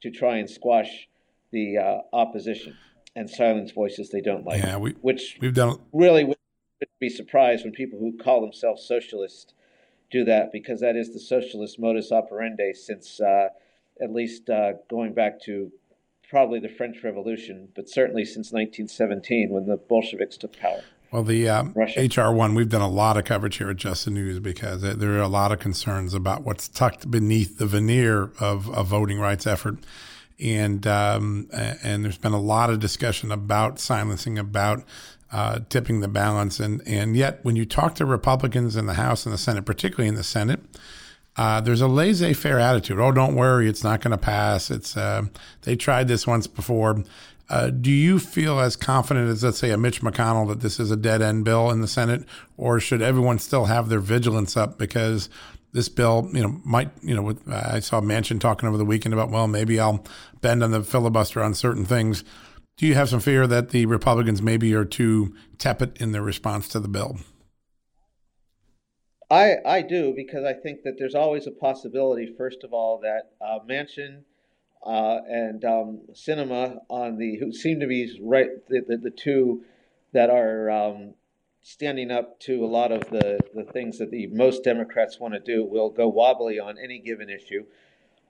to 0.03 0.11
try 0.11 0.37
and 0.39 0.51
squash 0.51 1.09
the 1.55 1.79
uh, 1.79 1.99
opposition 2.13 2.77
and 3.17 3.31
silence 3.31 3.71
voices 3.71 4.11
they 4.11 4.21
don't 4.21 4.45
like. 4.45 4.63
Yeah, 4.63 4.77
we, 4.77 4.91
which 5.01 5.39
we've 5.41 5.55
done 5.55 5.79
really 5.93 6.25
would 6.25 6.37
be 7.01 7.09
surprised 7.09 7.65
when 7.65 7.73
people 7.73 7.99
who 7.99 8.13
call 8.19 8.43
themselves 8.43 8.87
socialists 8.87 9.55
do 10.11 10.25
that 10.25 10.53
because 10.53 10.81
that 10.81 10.97
is 10.97 11.15
the 11.15 11.21
socialist 11.21 11.79
modus 11.79 12.13
operandi 12.13 12.73
since 12.75 13.21
uh, 13.21 13.49
at 14.03 14.13
least 14.13 14.51
uh, 14.51 14.73
going 14.91 15.15
back 15.15 15.41
to 15.43 15.73
probably 16.29 16.59
the 16.59 16.69
French 16.69 17.03
Revolution, 17.05 17.69
but 17.77 17.89
certainly 17.89 18.25
since 18.25 18.53
1917 18.53 19.51
when 19.51 19.67
the 19.67 19.77
Bolsheviks 19.77 20.37
took 20.37 20.59
power. 20.59 20.83
Well, 21.13 21.23
the 21.23 21.49
um, 21.49 21.75
HR 21.77 22.33
one, 22.33 22.57
we've 22.57 22.69
done 22.69 22.83
a 22.83 22.89
lot 22.89 23.17
of 23.17 23.25
coverage 23.25 23.59
here 23.59 23.71
at 23.71 23.77
Just 23.77 24.05
the 24.05 24.11
News 24.11 24.41
because 24.41 24.83
there 24.83 25.13
are 25.13 25.21
a 25.21 25.29
lot 25.29 25.53
of 25.53 25.61
concerns 25.61 26.13
about 26.13 26.43
what's 26.43 26.67
tucked 26.67 27.09
beneath 27.09 27.59
the 27.59 27.67
veneer 27.67 28.33
of 28.41 28.67
a 28.77 28.83
voting 28.83 29.21
rights 29.21 29.47
effort 29.47 29.77
and 30.41 30.87
um, 30.87 31.49
and 31.53 32.05
there's 32.05 32.19
been 32.19 32.33
a 32.33 32.41
lot 32.41 32.71
of 32.71 32.81
discussion 32.81 33.31
about 33.31 33.79
silencing, 33.79 34.39
about 34.39 34.85
uh, 35.33 35.61
tipping 35.69 36.01
the 36.01 36.09
balance, 36.09 36.61
and 36.61 36.83
and 36.87 37.17
yet 37.17 37.45
when 37.45 37.57
you 37.57 37.65
talk 37.65 37.95
to 37.97 38.07
Republicans 38.07 38.77
in 38.77 38.87
the 38.87 38.95
House 38.95 39.27
and 39.27 39.33
the 39.33 39.39
Senate, 39.39 39.65
particularly 39.65 40.09
in 40.09 40.15
the 40.15 40.25
Senate, 40.25 40.61
uh, 41.37 41.61
there's 41.61 41.81
a 41.81 41.89
laissez-faire 41.89 42.59
attitude. 42.59 42.99
Oh, 42.99 43.13
don't 43.13 43.35
worry, 43.35 43.69
it's 43.69 43.85
not 43.85 44.01
going 44.01 44.13
to 44.13 44.19
pass. 44.19 44.71
It's 44.71 44.97
uh, 44.97 45.25
they 45.63 45.77
tried 45.77 46.09
this 46.09 46.27
once 46.27 46.47
before. 46.47 47.05
Uh, 47.51 47.69
do 47.69 47.91
you 47.91 48.19
feel 48.19 48.59
as 48.59 48.75
confident 48.75 49.29
as, 49.29 49.45
let's 49.45 49.59
say, 49.59 49.71
a 49.71 49.77
Mitch 49.77 50.01
McConnell 50.01 50.49
that 50.49 50.61
this 50.61 50.81
is 50.81 50.91
a 50.91 50.97
dead 50.97 51.21
end 51.21 51.45
bill 51.45 51.71
in 51.71 51.83
the 51.83 51.89
Senate, 51.89 52.25
or 52.57 52.81
should 52.81 53.03
everyone 53.03 53.39
still 53.39 53.67
have 53.67 53.91
their 53.91 54.01
vigilance 54.01 54.57
up 54.57 54.79
because 54.79 55.29
this 55.75 55.89
bill, 55.89 56.31
you 56.33 56.41
know, 56.41 56.61
might, 56.65 56.91
you 57.03 57.15
know, 57.15 57.21
with, 57.21 57.47
I 57.49 57.81
saw 57.81 58.01
Manchin 58.01 58.41
talking 58.41 58.69
over 58.69 58.79
the 58.79 58.85
weekend 58.85 59.13
about, 59.13 59.31
well, 59.31 59.49
maybe 59.49 59.81
I'll 59.81 60.05
bend 60.41 60.63
on 60.63 60.71
the 60.71 60.85
filibuster 60.85 61.43
on 61.43 61.53
certain 61.53 61.85
things. 61.85 62.23
Do 62.77 62.87
you 62.87 62.95
have 62.95 63.09
some 63.09 63.19
fear 63.19 63.47
that 63.49 63.71
the 63.71 63.85
Republicans 63.87 64.41
maybe 64.41 64.73
are 64.75 64.85
too 64.85 65.35
tepid 65.59 66.01
in 66.01 66.13
their 66.13 66.23
response 66.23 66.69
to 66.69 66.81
the 66.81 66.89
bill? 66.89 67.19
I, 69.29 69.57
I 69.67 69.83
do 69.83 70.13
because 70.15 70.45
I 70.45 70.53
think 70.53 70.83
that 70.85 70.95
there's 70.97 71.17
always 71.17 71.49
a 71.49 71.51
possibility, 71.51 72.33
first 72.39 72.63
of 72.63 72.73
all, 72.73 73.01
that 73.01 73.33
uh, 73.41 73.59
Manchin 73.69 74.23
uh, 74.87 75.19
and 75.29 75.65
um, 75.65 76.03
Sinema 76.13 76.79
on 76.89 77.19
the 77.19 77.37
who 77.37 77.53
seem 77.53 77.81
to 77.81 77.89
be 77.89 78.17
right 78.23 78.49
the, 78.69 78.85
the, 78.87 78.97
the 78.97 79.11
two 79.11 79.65
that 80.13 80.31
are 80.31 80.71
um, 80.71 81.15
standing 81.65 82.11
up 82.11 82.39
to 82.39 82.63
a 82.63 82.67
lot 82.67 82.93
of 82.93 83.09
the, 83.09 83.41
the 83.55 83.65
things 83.65 83.99
that 83.99 84.11
the 84.11 84.27
most 84.29 84.63
Democrats 84.63 85.19
want 85.19 85.33
to 85.33 85.41
do 85.41 85.65
will 85.65 85.89
go 85.89 86.07
wobbly 86.07 86.61
on 86.61 86.77
any 86.79 86.99
given 86.99 87.31
issue. 87.31 87.65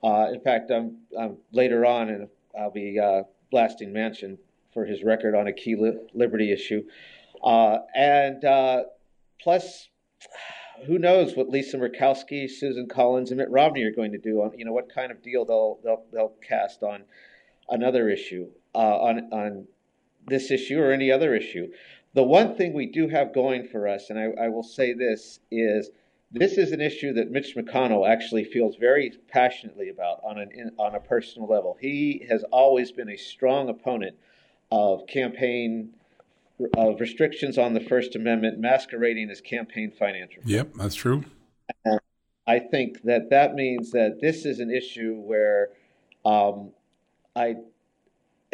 Uh, 0.04 0.28
in 0.32 0.40
fact, 0.40 0.70
I'm, 0.70 0.98
I'm, 1.18 1.38
later 1.50 1.84
on, 1.84 2.08
and 2.10 2.28
I'll 2.58 2.70
be 2.70 2.98
uh, 2.98 3.24
blasting 3.50 3.92
Manchin 3.92 4.38
for 4.72 4.84
his 4.84 5.02
record 5.02 5.34
on 5.34 5.48
a 5.48 5.52
key 5.52 5.74
li- 5.74 5.98
liberty 6.14 6.52
issue, 6.52 6.84
uh, 7.42 7.78
and 7.94 8.44
uh, 8.44 8.84
plus 9.40 9.88
who 10.86 10.98
knows 10.98 11.34
what 11.34 11.48
Lisa 11.48 11.76
Murkowski, 11.76 12.48
Susan 12.48 12.86
Collins, 12.88 13.30
and 13.30 13.38
Mitt 13.38 13.50
Romney 13.50 13.82
are 13.82 13.92
going 13.92 14.12
to 14.12 14.18
do 14.18 14.42
on 14.42 14.56
you 14.56 14.64
know 14.64 14.72
what 14.72 14.94
kind 14.94 15.10
of 15.10 15.22
deal 15.22 15.44
they'll 15.44 15.78
they'll, 15.82 16.04
they'll 16.12 16.34
cast 16.46 16.82
on 16.82 17.02
another 17.68 18.08
issue 18.08 18.48
uh, 18.74 18.78
on 18.78 19.32
on 19.32 19.66
this 20.26 20.50
issue 20.50 20.78
or 20.78 20.92
any 20.92 21.10
other 21.10 21.34
issue. 21.34 21.68
The 22.14 22.22
one 22.22 22.56
thing 22.56 22.72
we 22.72 22.86
do 22.86 23.08
have 23.08 23.34
going 23.34 23.66
for 23.66 23.88
us, 23.88 24.10
and 24.10 24.18
I, 24.18 24.44
I 24.44 24.48
will 24.48 24.62
say 24.62 24.92
this, 24.92 25.40
is 25.50 25.90
this 26.30 26.58
is 26.58 26.72
an 26.72 26.80
issue 26.80 27.12
that 27.14 27.30
Mitch 27.30 27.54
McConnell 27.56 28.08
actually 28.08 28.44
feels 28.44 28.76
very 28.76 29.12
passionately 29.28 29.88
about 29.88 30.20
on 30.24 30.38
an 30.38 30.72
on 30.78 30.94
a 30.94 31.00
personal 31.00 31.48
level. 31.48 31.76
He 31.80 32.26
has 32.28 32.44
always 32.44 32.92
been 32.92 33.08
a 33.08 33.16
strong 33.16 33.68
opponent 33.68 34.16
of 34.70 35.06
campaign 35.06 35.94
of 36.76 37.00
restrictions 37.00 37.58
on 37.58 37.74
the 37.74 37.80
First 37.80 38.16
Amendment 38.16 38.58
masquerading 38.58 39.30
as 39.30 39.40
campaign 39.40 39.90
finance 39.90 40.32
Yep, 40.44 40.74
that's 40.74 40.94
true. 40.94 41.24
And 41.84 42.00
I 42.46 42.58
think 42.58 43.02
that 43.02 43.30
that 43.30 43.54
means 43.54 43.90
that 43.92 44.18
this 44.20 44.44
is 44.44 44.60
an 44.60 44.70
issue 44.70 45.14
where 45.14 45.70
um, 46.24 46.70
I 47.34 47.56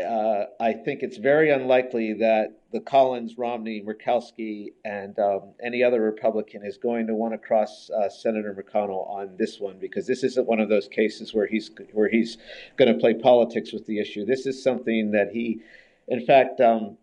uh, 0.02 0.44
I 0.58 0.72
think 0.72 1.02
it's 1.02 1.18
very 1.18 1.50
unlikely 1.50 2.14
that 2.14 2.59
the 2.72 2.80
Collins, 2.80 3.36
Romney, 3.36 3.82
Murkowski, 3.82 4.72
and 4.84 5.18
um, 5.18 5.54
any 5.62 5.82
other 5.82 6.00
Republican 6.00 6.64
is 6.64 6.78
going 6.78 7.06
to 7.08 7.14
want 7.14 7.32
to 7.34 7.38
cross 7.38 7.90
uh, 7.90 8.08
Senator 8.08 8.54
McConnell 8.54 9.08
on 9.10 9.36
this 9.36 9.58
one 9.58 9.78
because 9.78 10.06
this 10.06 10.22
isn't 10.22 10.46
one 10.46 10.60
of 10.60 10.68
those 10.68 10.86
cases 10.86 11.34
where 11.34 11.46
he's 11.46 11.70
where 11.92 12.08
he's 12.08 12.38
going 12.76 12.92
to 12.92 12.98
play 12.98 13.14
politics 13.14 13.72
with 13.72 13.86
the 13.86 13.98
issue. 13.98 14.24
This 14.24 14.46
is 14.46 14.62
something 14.62 15.10
that 15.10 15.30
he, 15.32 15.60
in 16.06 16.24
fact, 16.24 16.60
um, 16.60 16.96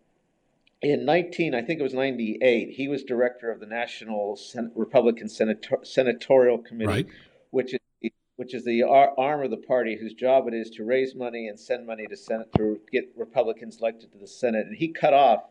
in 0.80 1.04
19, 1.04 1.54
I 1.54 1.62
think 1.62 1.80
it 1.80 1.82
was 1.82 1.92
98, 1.92 2.70
he 2.70 2.88
was 2.88 3.02
director 3.02 3.50
of 3.50 3.60
the 3.60 3.66
National 3.66 4.36
Sen- 4.36 4.72
Republican 4.74 5.28
Senator- 5.28 5.80
Senatorial 5.82 6.58
Committee, 6.58 6.88
right. 6.88 7.06
which 7.50 7.74
is 7.74 7.80
which 8.36 8.54
is 8.54 8.64
the 8.64 8.84
arm 8.84 9.42
of 9.42 9.50
the 9.50 9.56
party 9.56 9.98
whose 10.00 10.14
job 10.14 10.46
it 10.46 10.54
is 10.54 10.70
to 10.70 10.84
raise 10.84 11.16
money 11.16 11.48
and 11.48 11.58
send 11.58 11.84
money 11.84 12.06
to 12.06 12.16
Senate 12.16 12.48
to 12.56 12.80
get 12.92 13.12
Republicans 13.16 13.80
elected 13.80 14.12
to 14.12 14.18
the 14.18 14.28
Senate. 14.28 14.64
And 14.64 14.76
he 14.76 14.86
cut 14.86 15.12
off 15.12 15.42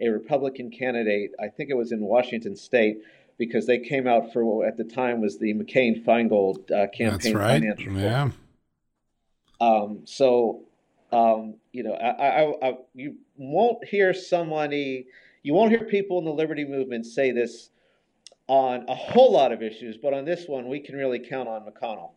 a 0.00 0.08
Republican 0.08 0.70
candidate, 0.70 1.32
I 1.40 1.48
think 1.48 1.70
it 1.70 1.76
was 1.76 1.92
in 1.92 2.00
Washington 2.00 2.56
State, 2.56 2.98
because 3.38 3.66
they 3.66 3.78
came 3.78 4.06
out 4.06 4.32
for 4.32 4.44
what 4.44 4.68
at 4.68 4.76
the 4.76 4.84
time 4.84 5.20
was 5.20 5.38
the 5.38 5.52
McCain 5.54 6.04
Feingold 6.04 6.70
uh, 6.70 6.88
campaign 6.88 7.10
That's 7.10 7.32
right. 7.32 7.60
finance 7.60 7.80
reform. 7.80 7.98
Yeah. 8.00 8.30
Um, 9.60 10.00
so 10.04 10.66
um, 11.12 11.54
you 11.72 11.82
know, 11.82 11.92
I, 11.92 12.42
I, 12.42 12.68
I, 12.68 12.78
you 12.94 13.16
won't 13.36 13.84
hear 13.84 14.12
somebody, 14.12 15.06
you 15.42 15.54
won't 15.54 15.70
hear 15.70 15.84
people 15.84 16.18
in 16.18 16.24
the 16.24 16.32
liberty 16.32 16.64
movement 16.64 17.06
say 17.06 17.30
this 17.30 17.70
on 18.48 18.84
a 18.88 18.94
whole 18.94 19.32
lot 19.32 19.52
of 19.52 19.62
issues, 19.62 19.96
but 19.96 20.14
on 20.14 20.24
this 20.24 20.46
one, 20.46 20.68
we 20.68 20.80
can 20.80 20.96
really 20.96 21.18
count 21.18 21.48
on 21.48 21.62
McConnell 21.62 22.10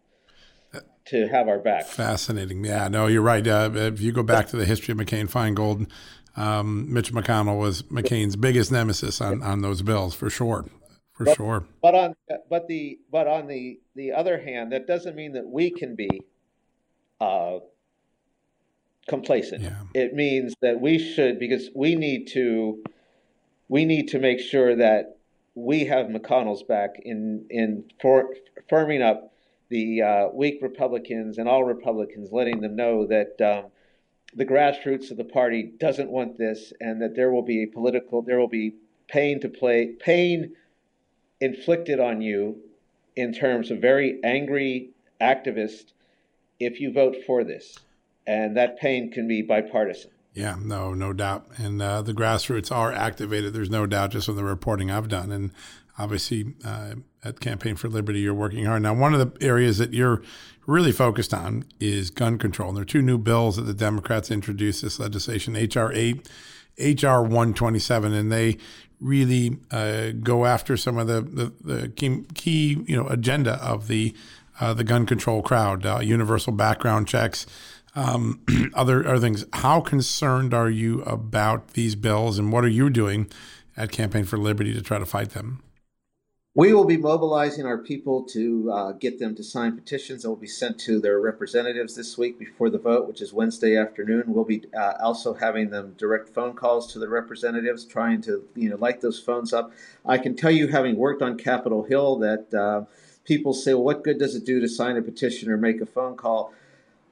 to 1.06 1.28
have 1.28 1.48
our 1.48 1.60
back. 1.60 1.86
Fascinating. 1.86 2.64
Yeah, 2.64 2.88
no, 2.88 3.08
you're 3.08 3.22
right. 3.22 3.48
Uh, 3.48 3.72
if 3.74 4.02
you 4.02 4.12
go 4.12 4.24
back 4.24 4.48
to 4.50 4.58
the 4.58 4.66
history 4.66 4.92
of 4.92 4.98
McCain 4.98 5.30
Feingold, 5.30 5.90
um, 6.36 6.92
Mitch 6.94 7.14
McConnell 7.14 7.58
was 7.58 7.84
McCain's 7.84 8.36
biggest 8.36 8.72
nemesis 8.72 9.22
on, 9.22 9.44
on 9.44 9.62
those 9.62 9.82
bills, 9.82 10.14
for 10.14 10.30
sure. 10.30 10.66
For 11.14 11.26
but, 11.26 11.38
sure. 11.38 11.66
But 11.82 11.96
on 11.96 12.16
but 12.50 12.68
the 12.68 12.98
but 13.12 13.28
on 13.28 13.48
the 13.48 13.80
the 13.96 14.14
other 14.14 14.40
hand, 14.40 14.72
that 14.72 14.88
doesn't 14.88 15.16
mean 15.18 15.34
that 15.34 15.46
we 15.46 15.70
can 15.70 15.96
be 15.96 16.22
uh, 17.20 17.60
complacent. 19.10 19.64
Yeah. 19.64 19.82
It 19.94 20.14
means 20.14 20.54
that 20.62 20.80
we 20.80 20.98
should 20.98 21.38
because 21.38 21.70
we 21.76 21.96
need 21.96 22.28
to 22.28 22.82
we 23.68 23.84
need 23.84 24.08
to 24.10 24.20
make 24.20 24.40
sure 24.40 24.78
that 24.78 25.18
we 25.56 25.86
have 25.86 26.08
McConnell's 26.08 26.64
back 26.64 26.92
in 27.04 27.46
in 27.50 27.84
for, 28.02 28.34
firming 28.72 29.02
up 29.02 29.34
the 29.70 30.02
uh, 30.02 30.28
weak 30.34 30.60
Republicans 30.62 31.38
and 31.38 31.50
all 31.50 31.64
Republicans, 31.64 32.32
letting 32.32 32.62
them 32.62 32.76
know 32.76 33.06
that 33.08 33.42
um, 33.42 33.72
the 34.34 34.46
grassroots 34.46 35.12
of 35.12 35.18
the 35.18 35.24
party 35.24 35.72
doesn't 35.80 36.10
want 36.10 36.38
this, 36.38 36.72
and 36.80 37.02
that 37.02 37.16
there 37.16 37.32
will 37.32 37.42
be 37.42 37.64
a 37.64 37.68
political 37.68 38.22
there 38.22 38.40
will 38.40 38.48
be 38.48 38.76
pain 39.08 39.40
to 39.42 39.50
play 39.50 39.88
pain 40.00 40.56
inflicted 41.42 42.00
on 42.00 42.22
you 42.22 42.58
in 43.16 43.34
terms 43.34 43.72
of 43.72 43.80
very 43.80 44.20
angry 44.24 44.90
activists 45.22 45.94
if 46.60 46.80
you 46.80 46.92
vote 46.92 47.16
for 47.26 47.44
this 47.44 47.80
and 48.30 48.56
that 48.56 48.80
pain 48.80 49.12
can 49.12 49.28
be 49.28 49.42
bipartisan. 49.42 50.12
Yeah, 50.36 50.56
no, 50.62 50.94
no 50.94 51.14
doubt. 51.14 51.48
And 51.58 51.82
uh, 51.82 52.04
the 52.04 52.14
grassroots 52.14 52.72
are 52.72 52.92
activated. 52.92 53.54
There's 53.54 53.72
no 53.72 53.88
doubt, 53.88 54.12
just 54.12 54.28
from 54.28 54.36
the 54.36 54.44
reporting 54.44 54.92
I've 54.92 55.10
done, 55.10 55.32
and 55.32 55.52
obviously 56.00 56.54
uh, 56.66 56.96
at 57.24 57.40
Campaign 57.40 57.76
for 57.76 57.90
Liberty, 57.90 58.22
you're 58.22 58.34
working 58.34 58.66
hard. 58.66 58.82
Now, 58.82 58.94
one 58.94 59.14
of 59.14 59.20
the 59.20 59.46
areas 59.46 59.78
that 59.78 59.94
you're 59.94 60.22
really 60.66 60.92
focused 60.92 61.34
on 61.34 61.66
is 61.80 62.10
gun 62.10 62.38
control. 62.38 62.70
And 62.70 62.78
there 62.78 62.84
are 62.84 62.86
two 62.86 63.02
new 63.02 63.18
bills 63.18 63.58
that 63.58 63.64
the 63.64 63.74
Democrats 63.74 64.32
introduced 64.32 64.82
this 64.82 65.00
legislation, 65.00 65.54
HR 65.54 65.92
eight, 65.94 66.28
HR 66.80 67.22
one 67.22 67.54
twenty 67.54 67.80
seven, 67.80 68.14
and 68.14 68.32
they 68.32 68.58
really 69.00 69.58
uh, 69.72 70.12
go 70.24 70.46
after 70.46 70.78
some 70.78 70.98
of 70.98 71.08
the 71.08 71.22
the, 71.22 71.54
the 71.62 71.90
key, 71.90 72.24
key, 72.34 72.84
you 72.88 72.96
know 72.96 73.08
agenda 73.08 73.54
of 73.64 73.88
the 73.88 74.16
uh, 74.60 74.74
the 74.74 74.84
gun 74.84 75.06
control 75.06 75.42
crowd, 75.42 75.86
uh, 75.86 76.00
universal 76.00 76.54
background 76.54 77.08
checks 77.08 77.46
um, 77.96 78.42
other 78.74 79.06
other 79.08 79.20
things. 79.20 79.46
How 79.54 79.82
concerned 79.82 80.54
are 80.54 80.70
you 80.70 81.02
about 81.04 81.70
these 81.70 81.96
bills, 81.96 82.40
and 82.40 82.52
what 82.52 82.64
are 82.64 82.70
you 82.70 82.90
doing 82.90 83.30
at 83.76 83.92
Campaign 83.92 84.26
for 84.26 84.38
Liberty 84.38 84.74
to 84.74 84.82
try 84.82 85.00
to 85.00 85.06
fight 85.06 85.32
them? 85.32 85.62
We 86.60 86.74
will 86.74 86.84
be 86.84 86.98
mobilizing 86.98 87.66
our 87.66 87.78
people 87.78 88.24
to 88.32 88.70
uh, 88.70 88.92
get 88.92 89.18
them 89.18 89.34
to 89.36 89.44
sign 89.46 89.78
petitions 89.78 90.24
that 90.24 90.28
will 90.28 90.36
be 90.36 90.46
sent 90.46 90.78
to 90.80 91.00
their 91.00 91.22
representatives 91.22 91.96
this 91.96 92.18
week 92.18 92.38
before 92.38 92.70
the 92.70 92.78
vote, 92.78 93.08
which 93.08 93.22
is 93.22 93.32
Wednesday 93.32 93.78
afternoon. 93.78 94.26
We'll 94.28 94.44
be 94.44 94.64
uh, 94.78 94.96
also 95.00 95.34
having 95.34 95.70
them 95.70 95.96
direct 95.98 96.28
phone 96.28 96.54
calls 96.54 96.92
to 96.92 97.00
the 97.00 97.08
representatives, 97.08 97.86
trying 97.86 98.20
to 98.24 98.44
you 98.58 98.70
know 98.70 98.76
light 98.76 99.00
those 99.00 99.22
phones 99.22 99.54
up. 99.54 99.72
I 100.06 100.18
can 100.18 100.36
tell 100.36 100.52
you, 100.52 100.68
having 100.68 100.98
worked 100.98 101.22
on 101.22 101.38
Capitol 101.38 101.84
Hill, 101.84 102.18
that 102.18 102.54
uh, 102.54 102.84
people 103.24 103.54
say, 103.54 103.74
"Well, 103.74 103.86
what 103.86 104.04
good 104.04 104.20
does 104.20 104.36
it 104.36 104.46
do 104.46 104.60
to 104.60 104.68
sign 104.68 104.98
a 104.98 105.02
petition 105.02 105.50
or 105.50 105.56
make 105.56 105.80
a 105.80 105.86
phone 105.86 106.18
call?" 106.18 106.54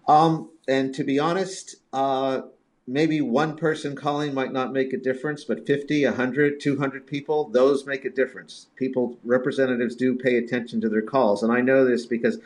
Um, 0.09 0.49
and 0.67 0.93
to 0.93 1.05
be 1.05 1.19
honest, 1.19 1.77
uh, 1.93 2.41
maybe 2.87 3.19
one 3.19 3.57
person 3.57 3.95
calling 3.95 4.33
might 4.33 4.53
not 4.53 4.71
make 4.71 4.93
a 4.93 4.97
difference, 4.97 5.43
but 5.43 5.67
50, 5.67 6.05
100, 6.05 6.59
200 6.59 7.05
people, 7.05 7.49
those 7.49 7.85
make 7.85 8.05
a 8.05 8.09
difference. 8.09 8.67
People, 8.77 9.17
representatives 9.25 9.95
do 9.95 10.15
pay 10.15 10.37
attention 10.37 10.79
to 10.81 10.89
their 10.89 11.01
calls. 11.01 11.43
And 11.43 11.51
I 11.51 11.59
know 11.61 11.83
this 11.83 12.05
because 12.05 12.39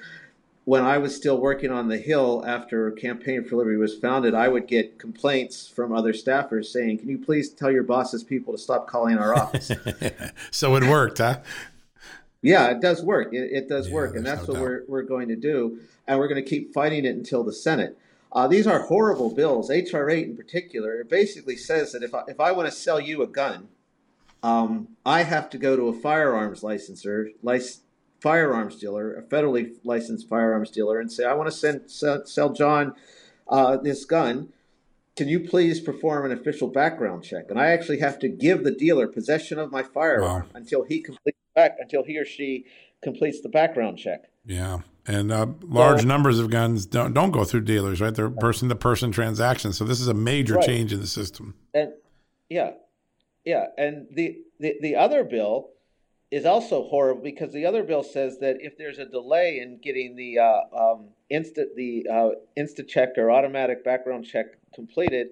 when 0.66 0.84
I 0.84 0.98
was 0.98 1.16
still 1.16 1.38
working 1.38 1.72
on 1.72 1.88
the 1.88 1.98
Hill 1.98 2.44
after 2.46 2.92
Campaign 2.92 3.44
for 3.44 3.56
Liberty 3.56 3.78
was 3.78 3.98
founded, 3.98 4.34
I 4.34 4.48
would 4.48 4.68
get 4.68 5.00
complaints 5.00 5.68
from 5.68 5.94
other 5.94 6.14
staffers 6.14 6.66
saying, 6.66 7.00
Can 7.00 7.10
you 7.10 7.18
please 7.18 7.50
tell 7.50 7.72
your 7.72 7.84
boss's 7.84 8.24
people 8.24 8.54
to 8.54 8.60
stop 8.60 8.88
calling 8.88 9.18
our 9.18 9.36
office? 9.36 9.72
so 10.52 10.76
it 10.76 10.84
worked, 10.84 11.20
huh? 11.20 11.40
Yeah, 12.42 12.70
it 12.70 12.82
does 12.82 13.04
work. 13.04 13.34
It, 13.34 13.52
it 13.52 13.70
does 13.70 13.88
yeah, 13.88 13.94
work. 13.94 14.16
And 14.16 14.26
that's 14.26 14.48
no 14.48 14.54
what 14.54 14.62
we're, 14.62 14.84
we're 14.88 15.04
going 15.04 15.28
to 15.28 15.36
do 15.36 15.80
and 16.08 16.20
we're 16.20 16.28
going 16.28 16.44
to 16.44 16.50
keep 16.50 16.74
fighting 16.74 17.06
it 17.06 17.16
until 17.16 17.44
the 17.44 17.54
Senate. 17.54 17.98
Uh, 18.32 18.48
these 18.48 18.66
are 18.66 18.84
horrible 18.84 19.34
bills. 19.34 19.70
HR 19.70 20.10
8 20.10 20.28
in 20.28 20.38
particular, 20.38 21.02
it 21.02 21.10
basically 21.10 21.58
says 21.58 21.92
that 21.92 22.04
if 22.04 22.14
I, 22.14 22.24
if 22.28 22.40
I 22.40 22.52
want 22.52 22.70
to 22.70 22.76
sell 22.76 23.00
you 23.00 23.22
a 23.22 23.28
gun, 23.28 23.68
um, 24.42 24.90
I 25.06 25.24
have 25.24 25.50
to 25.52 25.58
go 25.58 25.76
to 25.76 25.90
a 25.90 25.94
firearms 25.94 26.64
licensor, 26.64 27.30
lic- 27.44 27.64
firearms 28.22 28.78
dealer, 28.78 29.14
a 29.16 29.22
federally 29.24 29.74
licensed 29.84 30.30
firearms 30.30 30.72
dealer, 30.72 31.00
and 31.00 31.12
say, 31.12 31.26
I 31.26 31.34
want 31.34 31.52
to 31.52 31.56
send, 31.56 31.92
sell, 31.92 32.26
sell 32.26 32.54
John 32.54 32.94
uh, 33.48 33.78
this 33.78 34.06
gun. 34.06 34.54
Can 35.18 35.28
you 35.28 35.42
please 35.42 35.82
perform 35.82 36.26
an 36.26 36.32
official 36.32 36.70
background 36.70 37.24
check? 37.24 37.46
And 37.50 37.60
I 37.60 37.68
actually 37.68 38.00
have 38.00 38.18
to 38.20 38.30
give 38.30 38.64
the 38.64 38.72
dealer 38.72 39.08
possession 39.08 39.60
of 39.60 39.72
my 39.72 39.84
firearm 39.84 40.44
wow. 40.44 40.48
until 40.56 40.84
he 40.84 41.02
completes 41.02 41.38
back 41.54 41.76
until 41.80 42.04
he 42.04 42.18
or 42.18 42.26
she 42.26 42.66
completes 43.04 43.42
the 43.42 43.50
background 43.50 43.98
check. 43.98 44.32
Yeah, 44.46 44.80
and 45.08 45.32
uh, 45.32 45.48
large 45.64 46.06
numbers 46.06 46.40
of 46.40 46.50
guns 46.50 46.86
don't 46.86 47.14
don't 47.14 47.32
go 47.32 47.44
through 47.44 47.62
dealers, 47.62 48.02
right? 48.02 48.14
They're 48.14 48.30
person 48.30 48.70
to 48.70 48.76
person 48.76 49.12
transactions. 49.12 49.78
So 49.78 49.86
this 49.86 50.00
is 50.00 50.08
a 50.08 50.14
major 50.14 50.56
right. 50.56 50.66
change 50.66 50.94
in 50.94 51.00
the 51.00 51.08
system. 51.08 51.56
And 51.74 51.94
yeah, 52.50 52.72
yeah, 53.46 53.68
and 53.78 54.08
the 54.12 54.40
the, 54.60 54.76
the 54.82 54.96
other 54.96 55.24
bill 55.24 55.70
is 56.30 56.46
also 56.46 56.84
horrible 56.84 57.22
because 57.22 57.52
the 57.52 57.66
other 57.66 57.84
bill 57.84 58.04
says 58.04 58.40
that 58.40 58.58
if 58.60 58.78
there's 58.78 59.00
a 59.00 59.06
delay 59.06 59.60
in 59.60 59.80
getting 59.82 60.16
the 60.16 60.40
uh, 60.40 60.62
um, 60.78 61.10
instant 61.30 61.76
the 61.76 62.08
uh, 62.12 62.30
instant 62.56 62.88
check 62.88 63.10
or 63.18 63.32
automatic 63.32 63.84
background 63.84 64.26
check 64.26 64.46
completed, 64.74 65.30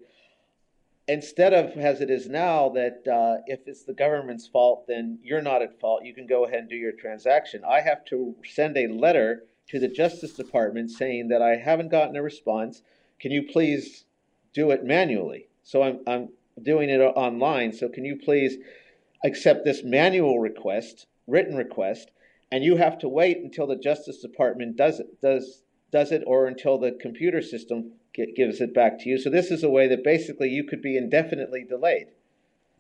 instead 1.08 1.54
of 1.54 1.78
as 1.78 2.02
it 2.02 2.10
is 2.10 2.28
now 2.28 2.70
that 2.70 3.08
uh, 3.08 3.42
if 3.46 3.68
it's 3.68 3.84
the 3.84 3.94
government's 3.94 4.48
fault, 4.48 4.88
then 4.88 5.20
you're 5.24 5.42
not 5.42 5.62
at 5.62 5.80
fault. 5.80 6.04
You 6.04 6.14
can 6.14 6.26
go 6.26 6.46
ahead 6.46 6.60
and 6.60 6.70
do 6.70 6.76
your 6.76 6.94
transaction. 6.94 7.62
I 7.68 7.82
have 7.82 8.04
to 8.06 8.36
send 8.44 8.76
a 8.76 8.88
letter 8.88 9.44
to 9.70 9.80
the 9.80 9.88
Justice 9.88 10.34
Department 10.34 10.92
saying 10.92 11.30
that 11.30 11.42
I 11.42 11.56
haven't 11.56 11.92
gotten 11.92 12.16
a 12.16 12.24
response. 12.24 12.82
Can 13.20 13.32
you 13.32 13.44
please 13.44 14.06
do 14.54 14.72
it 14.72 14.84
manually? 14.84 15.48
So 15.64 15.84
I'm 15.84 16.00
I'm 16.08 16.30
doing 16.62 16.90
it 16.90 17.00
online. 17.00 17.74
So 17.74 17.88
can 17.90 18.06
you 18.06 18.18
please 18.18 18.58
accept 19.24 19.66
this 19.66 19.84
manual 19.84 20.40
request, 20.40 21.08
written 21.28 21.56
request, 21.56 22.12
and 22.52 22.64
you 22.64 22.78
have 22.78 22.98
to 23.00 23.08
wait 23.08 23.38
until 23.38 23.68
the 23.68 23.76
Justice 23.76 24.22
Department 24.22 24.76
does 24.76 25.00
it, 25.00 25.22
does 25.22 25.64
does 25.92 26.12
it, 26.12 26.24
or 26.26 26.48
until 26.48 26.78
the 26.78 26.92
computer 26.92 27.42
system 27.42 27.92
get, 28.14 28.36
gives 28.36 28.62
it 28.62 28.74
back 28.74 29.00
to 29.00 29.10
you. 29.10 29.18
So 29.18 29.30
this 29.30 29.52
is 29.52 29.64
a 29.64 29.70
way 29.70 29.88
that 29.88 30.04
basically 30.04 30.50
you 30.50 30.64
could 30.64 30.82
be 30.82 30.98
indefinitely 30.98 31.64
delayed. 31.68 32.08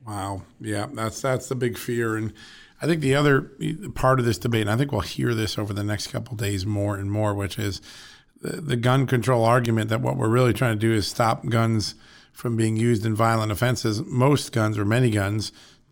Wow, 0.05 0.43
yeah, 0.61 0.87
that's 0.93 1.21
that's 1.21 1.49
the 1.49 1.55
big 1.55 1.77
fear, 1.77 2.15
and 2.15 2.33
I 2.81 2.85
think 2.85 3.01
the 3.01 3.15
other 3.15 3.51
part 3.93 4.19
of 4.19 4.25
this 4.25 4.37
debate, 4.37 4.61
and 4.61 4.71
I 4.71 4.77
think 4.77 4.91
we'll 4.91 5.01
hear 5.01 5.33
this 5.33 5.57
over 5.57 5.73
the 5.73 5.83
next 5.83 6.07
couple 6.07 6.35
days 6.35 6.65
more 6.65 6.95
and 6.95 7.11
more, 7.11 7.33
which 7.33 7.59
is 7.59 7.81
the, 8.41 8.61
the 8.61 8.75
gun 8.75 9.05
control 9.05 9.43
argument 9.43 9.89
that 9.89 10.01
what 10.01 10.15
we're 10.17 10.29
really 10.29 10.53
trying 10.53 10.75
to 10.75 10.79
do 10.79 10.93
is 10.93 11.07
stop 11.07 11.45
guns 11.47 11.95
from 12.31 12.55
being 12.55 12.77
used 12.77 13.05
in 13.05 13.15
violent 13.15 13.51
offenses. 13.51 14.01
Most 14.05 14.53
guns, 14.53 14.77
or 14.77 14.85
many 14.85 15.09
guns, 15.11 15.51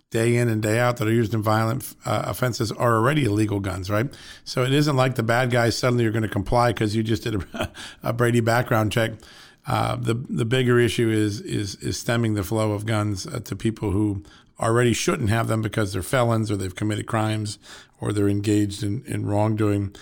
day 0.10 0.38
in 0.38 0.48
and 0.48 0.62
day 0.62 0.80
out 0.80 0.98
that 0.98 1.08
are 1.08 1.14
used 1.14 1.34
in 1.34 1.42
violent 1.42 1.94
uh, 2.06 2.24
offenses 2.26 2.72
are 2.72 2.96
already 2.96 3.26
illegal 3.26 3.60
guns, 3.60 3.90
right? 3.90 4.08
So 4.46 4.64
it 4.64 4.74
isn't 4.74 4.96
like 4.96 5.16
the 5.16 5.24
bad 5.24 5.52
guys 5.52 5.78
suddenly 5.78 6.06
are 6.06 6.12
going 6.12 6.24
to 6.24 6.30
comply 6.30 6.72
because 6.72 6.96
you 6.96 7.04
just 7.04 7.24
did 7.24 7.36
a, 7.36 7.72
a 8.04 8.14
Brady 8.14 8.40
background 8.40 8.92
check. 8.92 9.12
Uh, 9.66 9.98
the 9.98 10.14
the 10.14 10.46
bigger 10.46 10.80
issue 10.80 11.10
is 11.10 11.42
is 11.42 11.76
is 11.76 12.00
stemming 12.00 12.36
the 12.36 12.44
flow 12.44 12.72
of 12.72 12.86
guns 12.86 13.28
uh, 13.28 13.42
to 13.42 13.54
people 13.54 13.92
who 13.92 14.24
already 14.60 14.94
shouldn't 14.94 15.30
have 15.30 15.48
them 15.48 15.62
because 15.62 15.94
they're 15.94 16.02
felons 16.02 16.50
or 16.50 16.58
they've 16.58 16.76
committed 16.76 17.06
crimes 17.08 17.60
or 18.00 18.12
they're 18.12 18.30
engaged 18.30 18.84
in, 18.84 19.04
in 19.06 19.26
wrongdoing. 19.26 19.96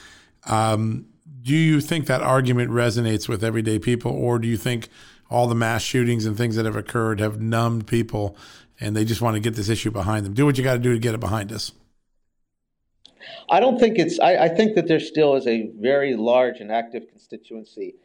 Um, 0.45 1.07
do 1.41 1.55
you 1.55 1.81
think 1.81 2.07
that 2.07 2.21
argument 2.21 2.71
resonates 2.71 3.27
with 3.27 3.43
everyday 3.43 3.79
people, 3.79 4.11
or 4.11 4.39
do 4.39 4.47
you 4.47 4.57
think 4.57 4.89
all 5.29 5.47
the 5.47 5.55
mass 5.55 5.81
shootings 5.81 6.25
and 6.25 6.37
things 6.37 6.55
that 6.55 6.65
have 6.65 6.75
occurred 6.75 7.19
have 7.19 7.39
numbed 7.41 7.87
people 7.87 8.37
and 8.79 8.95
they 8.95 9.05
just 9.05 9.21
want 9.21 9.35
to 9.35 9.39
get 9.39 9.55
this 9.55 9.69
issue 9.69 9.91
behind 9.91 10.25
them. 10.25 10.33
Do 10.33 10.45
what 10.45 10.57
you 10.57 10.63
got 10.63 10.73
to 10.73 10.79
do 10.79 10.93
to 10.93 10.99
get 10.99 11.13
it 11.13 11.19
behind 11.19 11.51
us. 11.51 11.71
I 13.49 13.59
don't 13.59 13.79
think 13.79 13.97
it's. 13.97 14.19
I, 14.19 14.35
I, 14.45 14.49
think 14.49 14.75
that 14.75 14.87
there 14.87 14.99
still 14.99 15.35
is 15.35 15.47
a 15.47 15.71
very 15.79 16.15
large 16.15 16.59
and 16.59 16.71
active 16.71 17.07
constituency 17.09 17.95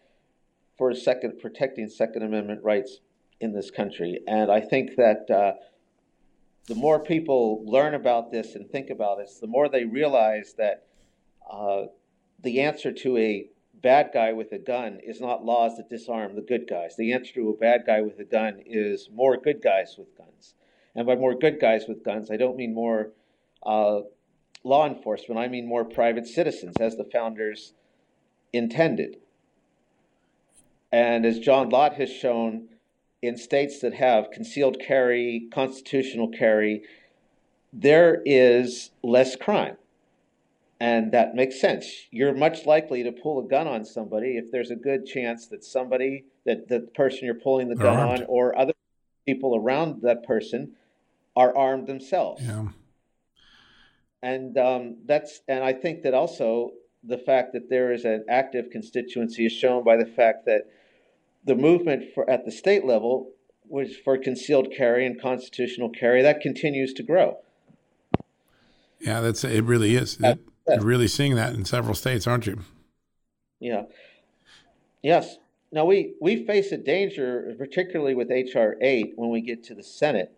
for 0.79 0.95
second 0.95 1.39
protecting 1.41 1.89
Second 1.89 2.23
Amendment 2.23 2.63
rights 2.63 3.01
in 3.41 3.53
this 3.53 3.71
country, 3.71 4.21
and 4.27 4.51
I 4.51 4.61
think 4.61 4.97
that 4.97 5.31
uh, 5.31 5.53
the 6.71 6.77
more 6.77 7.01
people 7.01 7.65
learn 7.67 7.95
about 7.95 8.31
this 8.31 8.55
and 8.55 8.71
think 8.71 8.91
about 8.91 9.19
this, 9.19 9.41
the 9.41 9.47
more 9.49 9.69
they 9.69 9.85
realize 9.85 10.55
that 10.57 10.87
uh, 11.51 11.87
the 12.45 12.61
answer 12.61 12.93
to 12.93 13.19
a 13.19 13.49
bad 13.83 14.11
guy 14.15 14.33
with 14.33 14.53
a 14.53 14.59
gun 14.59 15.01
is 15.03 15.21
not 15.21 15.45
laws 15.45 15.77
that 15.77 15.91
disarm 15.91 16.37
the 16.37 16.41
good 16.41 16.69
guys. 16.71 16.95
The 16.97 17.13
answer 17.13 17.35
to 17.35 17.49
a 17.49 17.57
bad 17.57 17.83
guy 17.89 18.03
with 18.03 18.21
a 18.21 18.25
gun 18.25 18.63
is 18.65 19.09
more 19.13 19.37
good 19.37 19.61
guys 19.61 19.97
with 19.99 20.17
guns. 20.17 20.55
And 20.95 21.09
by 21.09 21.17
more 21.17 21.35
good 21.35 21.61
guys 21.61 21.87
with 21.89 22.05
guns, 22.05 22.31
I 22.31 22.37
don't 22.37 22.57
mean 22.57 22.73
more 22.73 23.15
uh, 23.67 24.03
law 24.63 24.87
enforcement, 24.87 25.41
I 25.41 25.49
mean 25.49 25.67
more 25.67 25.85
private 25.85 26.29
citizens, 26.29 26.77
as 26.79 26.97
the 26.97 27.09
founders 27.13 27.73
intended. 28.53 29.17
And 30.93 31.27
as 31.27 31.41
John 31.41 31.69
Lott 31.69 31.95
has 31.95 32.13
shown, 32.13 32.69
in 33.23 33.37
states 33.37 33.81
that 33.81 33.95
have 33.95 34.31
concealed 34.31 34.79
carry, 34.81 35.49
constitutional 35.53 36.29
carry, 36.29 36.83
there 37.73 38.23
is 38.25 38.91
less 39.03 39.37
crime. 39.37 39.77
And 40.81 41.13
that 41.13 41.35
makes 41.35 41.61
sense. 41.61 41.87
You're 42.11 42.35
much 42.35 42.65
likely 42.65 43.03
to 43.03 43.13
pull 43.13 43.45
a 43.45 43.47
gun 43.47 43.69
on 43.69 43.85
somebody 43.85 44.39
if 44.39 44.51
there's 44.51 44.71
a 44.71 44.77
good 44.77 45.05
chance 45.05 45.47
that 45.49 45.63
somebody, 45.63 46.25
that 46.47 46.69
the 46.69 46.81
person 46.95 47.27
you're 47.27 47.35
pulling 47.35 47.69
the 47.69 47.77
gun 47.77 47.99
on, 47.99 48.25
or 48.25 48.59
other 48.59 48.73
people 49.27 49.55
around 49.55 50.01
that 50.03 50.25
person 50.25 50.73
are 51.37 51.55
armed 51.55 51.87
themselves. 51.87 52.43
Yeah. 52.43 52.69
And 54.23 54.57
um, 54.57 54.97
that's 55.05 55.43
and 55.49 55.63
I 55.63 55.75
think 55.75 56.03
that 56.03 56.15
also 56.15 56.73
the 57.05 57.19
fact 57.19 57.53
that 57.53 57.69
there 57.69 57.93
is 57.93 58.05
an 58.05 58.25
active 58.29 58.71
constituency 58.71 59.47
is 59.47 59.53
shown 59.53 59.85
by 59.85 59.97
the 59.97 60.07
fact 60.07 60.47
that 60.47 60.63
the 61.45 61.55
movement 61.55 62.13
for 62.15 62.29
at 62.29 62.45
the 62.45 62.53
state 62.53 62.85
level 62.85 63.31
was 63.69 63.97
for 63.97 64.19
concealed 64.19 64.69
carry 64.77 65.07
and 65.07 65.21
constitutional 65.21 65.89
carry 65.89 66.23
that 66.23 66.41
continues 66.41 66.93
to 66.95 67.03
grow. 67.03 67.39
Yeah, 69.01 69.21
that's 69.21 69.45
it. 69.45 69.65
Really 69.65 69.97
is. 69.97 70.19
It, 70.21 70.41
you're 70.69 70.81
really 70.81 71.09
seeing 71.09 71.37
that 71.37 71.55
in 71.55 71.65
several 71.65 71.95
states, 71.95 72.27
aren't 72.27 72.47
you? 72.47 72.61
Yeah. 73.59 73.85
Yes. 75.03 75.39
Now 75.73 75.85
we 75.85 76.15
we 76.21 76.45
face 76.45 76.73
a 76.73 76.77
danger, 76.77 77.55
particularly 77.57 78.15
with 78.15 78.29
HR 78.29 78.75
eight, 78.81 79.13
when 79.17 79.31
we 79.31 79.41
get 79.41 79.63
to 79.65 79.75
the 79.75 79.83
Senate, 79.83 80.37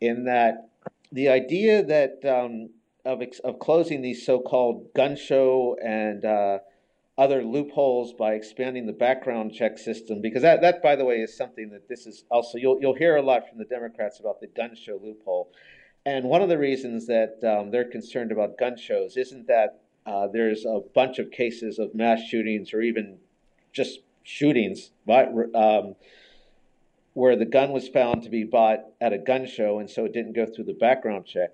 in 0.00 0.24
that 0.24 0.70
the 1.10 1.28
idea 1.28 1.82
that 1.82 2.20
um, 2.24 2.70
of, 3.04 3.22
of 3.42 3.58
closing 3.58 4.02
these 4.02 4.24
so-called 4.24 4.92
gun 4.94 5.16
show 5.16 5.76
and 5.82 6.24
uh, 6.24 6.58
other 7.18 7.42
loopholes 7.42 8.14
by 8.14 8.34
expanding 8.34 8.86
the 8.86 8.92
background 8.92 9.52
check 9.52 9.76
system, 9.76 10.22
because 10.22 10.42
that, 10.42 10.60
that, 10.60 10.80
by 10.82 10.94
the 10.94 11.04
way, 11.04 11.16
is 11.16 11.36
something 11.36 11.68
that 11.70 11.88
this 11.88 12.06
is 12.06 12.24
also 12.30 12.56
you'll 12.56 12.78
you'll 12.80 12.94
hear 12.94 13.16
a 13.16 13.22
lot 13.22 13.48
from 13.48 13.58
the 13.58 13.64
Democrats 13.64 14.20
about 14.20 14.40
the 14.40 14.46
gun 14.46 14.74
show 14.74 14.98
loophole, 15.02 15.52
and 16.06 16.24
one 16.24 16.40
of 16.40 16.48
the 16.48 16.56
reasons 16.56 17.06
that 17.08 17.42
um, 17.44 17.70
they're 17.72 17.90
concerned 17.90 18.30
about 18.30 18.56
gun 18.56 18.76
shows 18.78 19.16
isn't 19.16 19.48
that 19.48 19.80
uh, 20.06 20.28
there's 20.32 20.64
a 20.64 20.80
bunch 20.94 21.18
of 21.18 21.30
cases 21.30 21.78
of 21.78 21.94
mass 21.94 22.20
shootings 22.22 22.72
or 22.72 22.80
even 22.80 23.18
just 23.72 24.00
shootings, 24.22 24.92
but 25.06 25.28
um, 25.54 25.96
where 27.14 27.36
the 27.36 27.44
gun 27.44 27.72
was 27.72 27.88
found 27.88 28.22
to 28.22 28.30
be 28.30 28.44
bought 28.44 28.78
at 29.00 29.12
a 29.12 29.18
gun 29.18 29.46
show 29.46 29.80
and 29.80 29.90
so 29.90 30.04
it 30.04 30.12
didn't 30.12 30.34
go 30.34 30.46
through 30.46 30.64
the 30.64 30.72
background 30.72 31.26
check. 31.26 31.50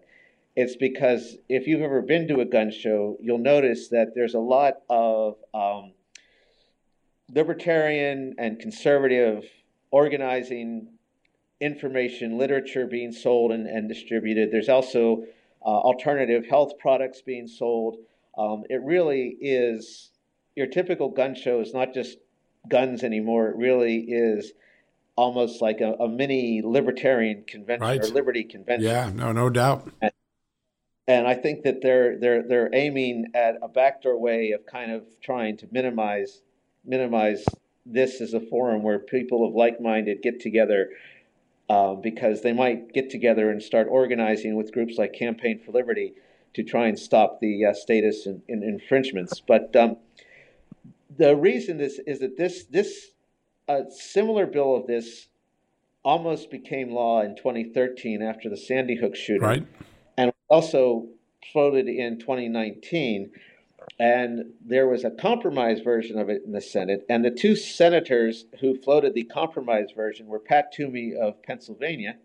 It's 0.57 0.77
because 0.77 1.37
if 1.49 1.67
you've 1.67 1.83
ever 1.83 2.01
been 2.01 2.29
to 2.29 2.41
a 2.41 2.45
gun 2.45 2.71
show, 2.71 3.17
you'll 3.21 3.39
notice 3.39 3.89
that 3.89 4.15
there's 4.15 4.35
a 4.35 4.41
lot 4.41 4.75
of 4.89 5.37
um, 5.53 5.93
libertarian 7.33 8.35
and 8.39 8.59
conservative 8.59 9.45
organizing 9.91 10.89
information, 11.61 12.39
literature 12.39 12.87
being 12.87 13.13
sold 13.13 13.51
and, 13.53 13.67
and 13.67 13.89
distributed. 13.89 14.53
There's 14.53 14.69
also 14.69 15.25
uh, 15.65 15.69
alternative 15.69 16.47
health 16.47 16.79
products 16.79 17.23
being 17.23 17.49
sold. 17.49 17.97
Um, 18.37 18.65
it 18.71 18.83
really 18.83 19.37
is 19.41 20.11
your 20.55 20.67
typical 20.67 21.09
gun 21.09 21.35
show 21.35 21.61
is 21.61 21.73
not 21.73 21.95
just 21.95 22.19
guns 22.69 23.03
anymore. 23.03 23.49
It 23.49 23.57
really 23.57 23.99
is 23.99 24.53
almost 25.17 25.63
like 25.63 25.81
a, 25.81 25.95
a 25.95 26.09
mini 26.09 26.63
libertarian 26.65 27.45
convention 27.47 27.87
right. 27.87 28.03
or 28.03 28.09
liberty 28.09 28.45
convention. 28.45 28.89
Yeah, 28.89 29.11
no, 29.15 29.33
no 29.33 29.51
doubt. 29.51 29.91
And, 30.01 30.11
and, 31.07 31.27
I 31.27 31.35
think 31.35 31.63
that 31.65 31.83
they're 31.83 32.19
they're 32.19 32.43
they're 32.47 32.71
aiming 32.75 33.27
at 33.35 33.57
a 33.63 33.69
backdoor 33.69 34.19
way 34.19 34.53
of 34.53 34.67
kind 34.67 34.91
of 34.91 35.05
trying 35.23 35.57
to 35.59 35.69
minimize 35.71 36.43
minimize 36.85 37.45
this 37.87 38.21
as 38.21 38.35
a 38.35 38.41
forum 38.41 38.83
where 38.83 38.99
people 38.99 39.47
of 39.47 39.55
like-minded 39.55 40.23
get 40.23 40.41
together 40.41 40.91
uh, 41.69 41.95
because 41.95 42.43
they 42.43 42.53
might 42.53 42.93
get 42.93 43.11
together 43.11 43.51
and 43.51 43.63
start 43.63 43.87
organizing 43.91 44.57
with 44.57 44.73
groups 44.73 44.97
like 44.99 45.13
Campaign 45.13 45.61
for 45.65 45.73
Liberty 45.73 46.15
to 46.55 46.63
try 46.63 46.87
and 46.87 46.99
stop 46.99 47.41
the 47.41 47.65
uh, 47.67 47.75
status 47.75 48.27
in, 48.27 48.43
in 48.49 48.63
infringements. 48.63 49.41
But 49.41 49.75
um, 49.77 49.97
the 51.17 51.37
reason 51.37 51.81
is 51.81 52.01
is 52.07 52.21
that 52.21 52.37
this 52.37 52.65
this 52.65 53.11
a 53.69 53.85
similar 53.91 54.47
bill 54.47 54.77
of 54.77 54.87
this 54.87 55.29
almost 56.05 56.51
became 56.51 56.91
law 56.91 57.23
in 57.23 57.35
2013 57.35 58.21
after 58.21 58.51
the 58.51 58.57
Sandy 58.57 58.97
Hook 58.97 59.17
shooting, 59.17 59.43
right. 59.43 59.67
Also 60.49 61.07
floated 61.53 61.89
in 61.89 62.19
2019. 62.19 63.31
and 63.99 64.53
there 64.65 64.89
was 64.89 65.05
a 65.05 65.11
compromise 65.11 65.81
version 65.81 66.19
of 66.19 66.31
it 66.31 66.43
in 66.45 66.53
the 66.53 66.61
Senate. 66.61 67.05
And 67.09 67.23
the 67.23 67.31
two 67.31 67.55
senators 67.55 68.47
who 68.61 68.81
floated 68.81 69.13
the 69.13 69.25
compromise 69.25 69.89
version 69.95 70.27
were 70.27 70.39
Pat 70.39 70.73
Toomey 70.73 71.15
of 71.15 71.43
Pennsylvania 71.43 72.17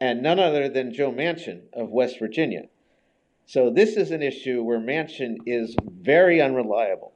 and 0.00 0.22
none 0.22 0.38
other 0.38 0.68
than 0.68 0.92
Joe 0.92 1.10
Manchin 1.10 1.62
of 1.72 1.90
West 1.90 2.18
Virginia. 2.18 2.64
So 3.46 3.70
this 3.70 3.96
is 3.96 4.10
an 4.10 4.22
issue 4.22 4.62
where 4.62 4.78
Manchin 4.78 5.38
is 5.46 5.74
very 5.84 6.40
unreliable. 6.40 7.12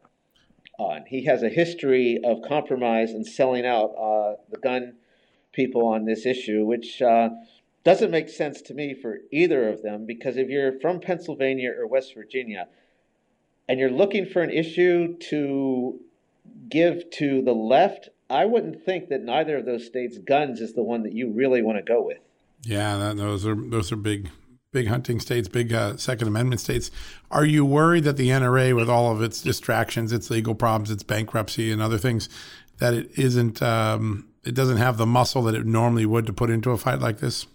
Uh, 0.78 1.00
he 1.07 1.24
has 1.24 1.42
a 1.42 1.48
history 1.48 2.18
of 2.24 2.42
compromise 2.42 3.12
and 3.12 3.26
selling 3.26 3.64
out 3.64 3.94
uh, 3.96 4.35
the 4.50 4.59
gun 4.59 4.94
people 5.52 5.87
on 5.87 6.04
this 6.04 6.26
issue, 6.26 6.64
which 6.64 7.00
uh, 7.00 7.28
doesn't 7.85 8.11
make 8.11 8.29
sense 8.29 8.62
to 8.62 8.75
me 8.75 8.94
for 8.94 9.18
either 9.31 9.68
of 9.68 9.83
them 9.83 10.07
because 10.07 10.37
if 10.37 10.49
you're 10.49 10.79
from 10.81 11.01
Pennsylvania 11.01 11.73
or 11.79 11.87
West 11.87 12.14
Virginia, 12.14 12.66
and 13.68 13.79
you're 13.79 13.90
looking 13.90 14.27
for 14.27 14.42
an 14.42 14.51
issue 14.51 15.16
to 15.18 16.01
give 16.68 17.11
to 17.11 17.42
the 17.42 17.53
left, 17.53 18.09
I 18.29 18.47
wouldn't 18.47 18.85
think 18.85 19.09
that 19.09 19.23
neither 19.23 19.59
of 19.59 19.66
those 19.66 19.87
states' 19.87 20.18
guns 20.18 20.61
is 20.61 20.75
the 20.75 20.83
one 20.83 21.03
that 21.03 21.12
you 21.12 21.31
really 21.31 21.62
want 21.62 21.79
to 21.79 21.83
go 21.83 22.03
with. 22.03 22.18
Yeah, 22.62 22.97
that, 22.97 23.16
those 23.16 23.47
are 23.47 23.55
those 23.55 23.92
are 23.92 23.97
big, 23.97 24.31
big 24.73 24.88
hunting 24.88 25.20
states, 25.20 25.49
big 25.49 25.73
uh, 25.73 25.97
Second 25.97 26.29
Amendment 26.29 26.61
states. 26.61 26.90
Are 27.31 27.44
you 27.44 27.64
worried 27.64 28.05
that 28.05 28.16
the 28.16 28.31
NRA, 28.31 28.75
with 28.75 28.88
all 28.88 29.12
of 29.12 29.23
its 29.23 29.42
distractions, 29.42 30.12
its 30.12 30.31
legal 30.31 30.55
problems, 30.55 30.90
its 30.90 31.03
bankruptcy, 31.03 31.70
and 31.70 31.83
other 31.83 31.99
things, 31.99 32.29
that 32.79 32.94
it 32.94 33.11
isn't, 33.18 33.62
um, 33.62 34.29
it 34.44 34.55
doesn't 34.55 34.79
have 34.79 34.97
the 34.97 35.07
muscle 35.07 35.42
that 35.42 35.55
it 35.55 35.66
normally 35.66 36.07
would 36.07 36.27
to 36.27 36.33
put 36.33 36.49
into 36.49 36.70
a 36.70 36.79
fight 36.79 37.01
like 37.01 37.18
this? 37.18 37.47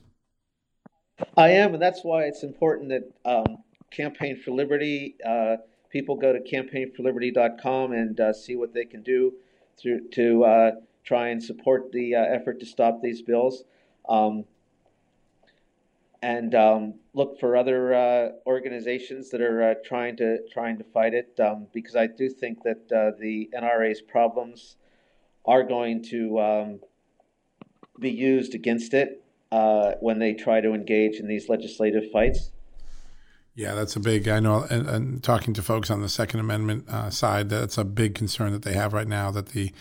I 1.37 1.49
am, 1.49 1.73
and 1.73 1.81
that's 1.81 2.03
why 2.03 2.23
it's 2.23 2.43
important 2.43 2.89
that 2.89 3.11
um, 3.25 3.57
Campaign 3.91 4.37
for 4.37 4.51
Liberty. 4.51 5.15
Uh, 5.25 5.57
people 5.89 6.15
go 6.15 6.33
to 6.33 6.39
campaignforliberty.com 6.39 7.91
and 7.91 8.19
uh, 8.19 8.33
see 8.33 8.55
what 8.55 8.73
they 8.73 8.85
can 8.85 9.01
do 9.01 9.33
to, 9.81 10.01
to 10.13 10.43
uh, 10.43 10.71
try 11.03 11.29
and 11.29 11.43
support 11.43 11.91
the 11.91 12.15
uh, 12.15 12.19
effort 12.19 12.59
to 12.59 12.65
stop 12.65 13.01
these 13.01 13.21
bills. 13.21 13.63
Um, 14.07 14.45
and 16.21 16.53
um, 16.53 16.95
look 17.13 17.39
for 17.39 17.55
other 17.55 17.93
uh, 17.93 18.29
organizations 18.45 19.29
that 19.29 19.41
are 19.41 19.71
uh, 19.71 19.73
trying 19.85 20.17
to 20.17 20.39
trying 20.51 20.77
to 20.77 20.83
fight 20.83 21.13
it, 21.13 21.39
um, 21.39 21.67
because 21.73 21.95
I 21.95 22.07
do 22.07 22.29
think 22.29 22.63
that 22.63 22.89
the 22.89 23.49
NRA's 23.57 24.01
problems 24.01 24.75
are 25.45 25.63
going 25.63 26.03
to 26.03 26.39
um, 26.41 26.79
be 27.97 28.11
used 28.11 28.53
against 28.53 28.93
it 28.93 29.23
when 29.51 30.19
they 30.19 30.33
try 30.33 30.61
to 30.61 30.73
engage 30.73 31.15
in 31.15 31.27
these 31.27 31.49
legislative 31.49 32.09
fights. 32.11 32.51
Yeah, 33.55 33.73
that's 33.73 33.95
a 33.97 33.99
big. 33.99 34.29
I 34.29 34.39
know, 34.39 34.65
and, 34.69 34.87
and 34.87 35.23
talking 35.23 35.53
to 35.53 35.61
folks 35.61 35.89
on 35.89 36.01
the 36.01 36.07
Second 36.07 36.39
Amendment 36.39 36.87
uh, 36.87 37.09
side, 37.09 37.49
that's 37.49 37.77
a 37.77 37.83
big 37.83 38.15
concern 38.15 38.53
that 38.53 38.61
they 38.61 38.73
have 38.73 38.93
right 38.93 39.07
now. 39.07 39.31
That 39.31 39.47
the 39.47 39.73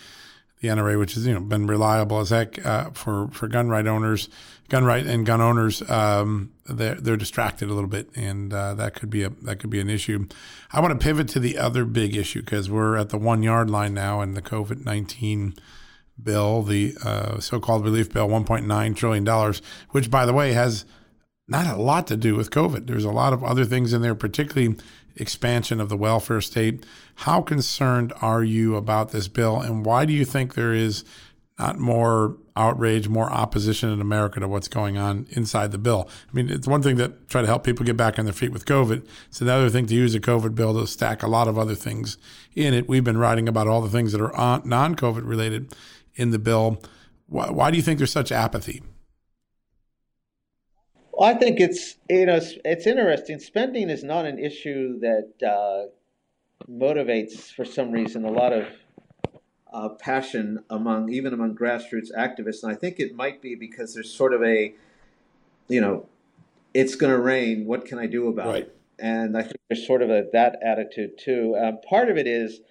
the 0.59 0.67
NRA, 0.67 0.99
which 0.99 1.13
has 1.13 1.25
you 1.25 1.33
know 1.33 1.39
been 1.39 1.65
reliable 1.65 2.19
as 2.19 2.29
heck 2.29 2.65
uh, 2.65 2.89
for 2.89 3.29
for 3.29 3.47
gun 3.47 3.69
right 3.69 3.87
owners, 3.87 4.27
gun 4.67 4.83
right 4.83 5.05
and 5.05 5.25
gun 5.25 5.39
owners, 5.39 5.87
um, 5.89 6.51
they're 6.65 6.95
they're 6.95 7.15
distracted 7.15 7.69
a 7.69 7.73
little 7.73 7.89
bit, 7.89 8.09
and 8.15 8.53
uh, 8.53 8.73
that 8.73 8.95
could 8.95 9.09
be 9.09 9.23
a 9.23 9.29
that 9.43 9.59
could 9.59 9.69
be 9.69 9.79
an 9.79 9.89
issue. 9.89 10.27
I 10.73 10.81
want 10.81 10.99
to 10.99 11.01
pivot 11.01 11.29
to 11.29 11.39
the 11.39 11.57
other 11.57 11.85
big 11.85 12.17
issue 12.17 12.41
because 12.41 12.69
we're 12.69 12.97
at 12.97 13.09
the 13.09 13.17
one 13.17 13.43
yard 13.43 13.69
line 13.69 13.93
now, 13.93 14.19
and 14.19 14.35
the 14.35 14.41
COVID 14.41 14.83
nineteen 14.83 15.55
bill, 16.23 16.63
the 16.63 16.95
uh, 17.03 17.39
so-called 17.39 17.83
relief 17.83 18.11
bill, 18.11 18.27
one 18.27 18.45
point 18.45 18.65
nine 18.67 18.93
trillion 18.93 19.23
dollars, 19.23 19.61
which 19.91 20.11
by 20.11 20.25
the 20.25 20.33
way 20.33 20.53
has 20.53 20.85
not 21.47 21.65
a 21.65 21.81
lot 21.81 22.07
to 22.07 22.17
do 22.17 22.35
with 22.35 22.51
COVID. 22.51 22.87
There's 22.87 23.05
a 23.05 23.11
lot 23.11 23.33
of 23.33 23.43
other 23.43 23.65
things 23.65 23.91
in 23.91 24.01
there, 24.01 24.15
particularly 24.15 24.77
expansion 25.15 25.81
of 25.81 25.89
the 25.89 25.97
welfare 25.97 26.41
state. 26.41 26.85
How 27.15 27.41
concerned 27.41 28.13
are 28.21 28.43
you 28.43 28.75
about 28.75 29.11
this 29.11 29.27
bill, 29.27 29.59
and 29.59 29.85
why 29.85 30.05
do 30.05 30.13
you 30.13 30.25
think 30.25 30.53
there 30.53 30.73
is 30.73 31.03
not 31.57 31.77
more 31.77 32.37
outrage, 32.55 33.09
more 33.09 33.29
opposition 33.29 33.89
in 33.89 33.99
America 33.99 34.39
to 34.39 34.47
what's 34.47 34.69
going 34.69 34.97
on 34.97 35.27
inside 35.31 35.71
the 35.71 35.77
bill? 35.77 36.07
I 36.31 36.35
mean, 36.35 36.49
it's 36.49 36.67
one 36.67 36.81
thing 36.81 36.97
to 36.97 37.13
try 37.27 37.41
to 37.41 37.47
help 37.47 37.63
people 37.63 37.85
get 37.85 37.97
back 37.97 38.17
on 38.17 38.25
their 38.25 38.33
feet 38.33 38.53
with 38.53 38.65
COVID. 38.65 39.05
It's 39.27 39.41
another 39.41 39.69
thing 39.69 39.85
to 39.87 39.95
use 39.95 40.15
a 40.15 40.21
COVID 40.21 40.55
bill 40.55 40.73
to 40.79 40.87
stack 40.87 41.21
a 41.21 41.27
lot 41.27 41.47
of 41.47 41.57
other 41.57 41.75
things 41.75 42.17
in 42.55 42.73
it. 42.73 42.87
We've 42.87 43.03
been 43.03 43.17
writing 43.17 43.49
about 43.49 43.67
all 43.67 43.81
the 43.81 43.89
things 43.89 44.13
that 44.13 44.21
are 44.21 44.61
non 44.63 44.95
COVID 44.95 45.27
related 45.27 45.73
in 46.15 46.31
the 46.31 46.39
bill. 46.39 46.81
Why, 47.27 47.49
why 47.49 47.71
do 47.71 47.77
you 47.77 47.83
think 47.83 47.99
there's 47.99 48.11
such 48.11 48.31
apathy? 48.31 48.81
Well, 51.11 51.29
I 51.29 51.37
think 51.37 51.59
it's 51.59 51.97
you 52.09 52.25
know 52.25 52.35
it's, 52.35 52.53
it's 52.63 52.87
interesting. 52.87 53.39
Spending 53.39 53.89
is 53.89 54.03
not 54.03 54.25
an 54.25 54.39
issue 54.39 54.99
that 54.99 55.33
uh, 55.45 55.89
motivates 56.71 57.53
for 57.53 57.65
some 57.65 57.91
reason 57.91 58.23
a 58.23 58.31
lot 58.31 58.53
of 58.53 58.67
uh, 59.71 59.89
passion 59.89 60.63
among 60.69 61.11
even 61.11 61.33
among 61.33 61.55
grassroots 61.55 62.09
activists, 62.17 62.63
and 62.63 62.71
I 62.71 62.75
think 62.75 62.99
it 62.99 63.15
might 63.15 63.41
be 63.41 63.55
because 63.55 63.93
there's 63.93 64.11
sort 64.11 64.33
of 64.33 64.41
a 64.43 64.73
you 65.67 65.81
know 65.81 66.07
it's 66.73 66.95
going 66.95 67.11
to 67.11 67.19
rain. 67.19 67.65
What 67.65 67.85
can 67.85 67.99
I 67.99 68.05
do 68.05 68.27
about 68.27 68.47
right. 68.47 68.63
it? 68.63 68.75
And 68.99 69.37
I 69.37 69.43
think 69.43 69.57
there's 69.69 69.85
sort 69.85 70.01
of 70.01 70.09
a 70.09 70.25
that 70.33 70.59
attitude 70.63 71.17
too. 71.17 71.57
Um, 71.61 71.79
part 71.87 72.09
of 72.09 72.17
it 72.17 72.27
is 72.27 72.61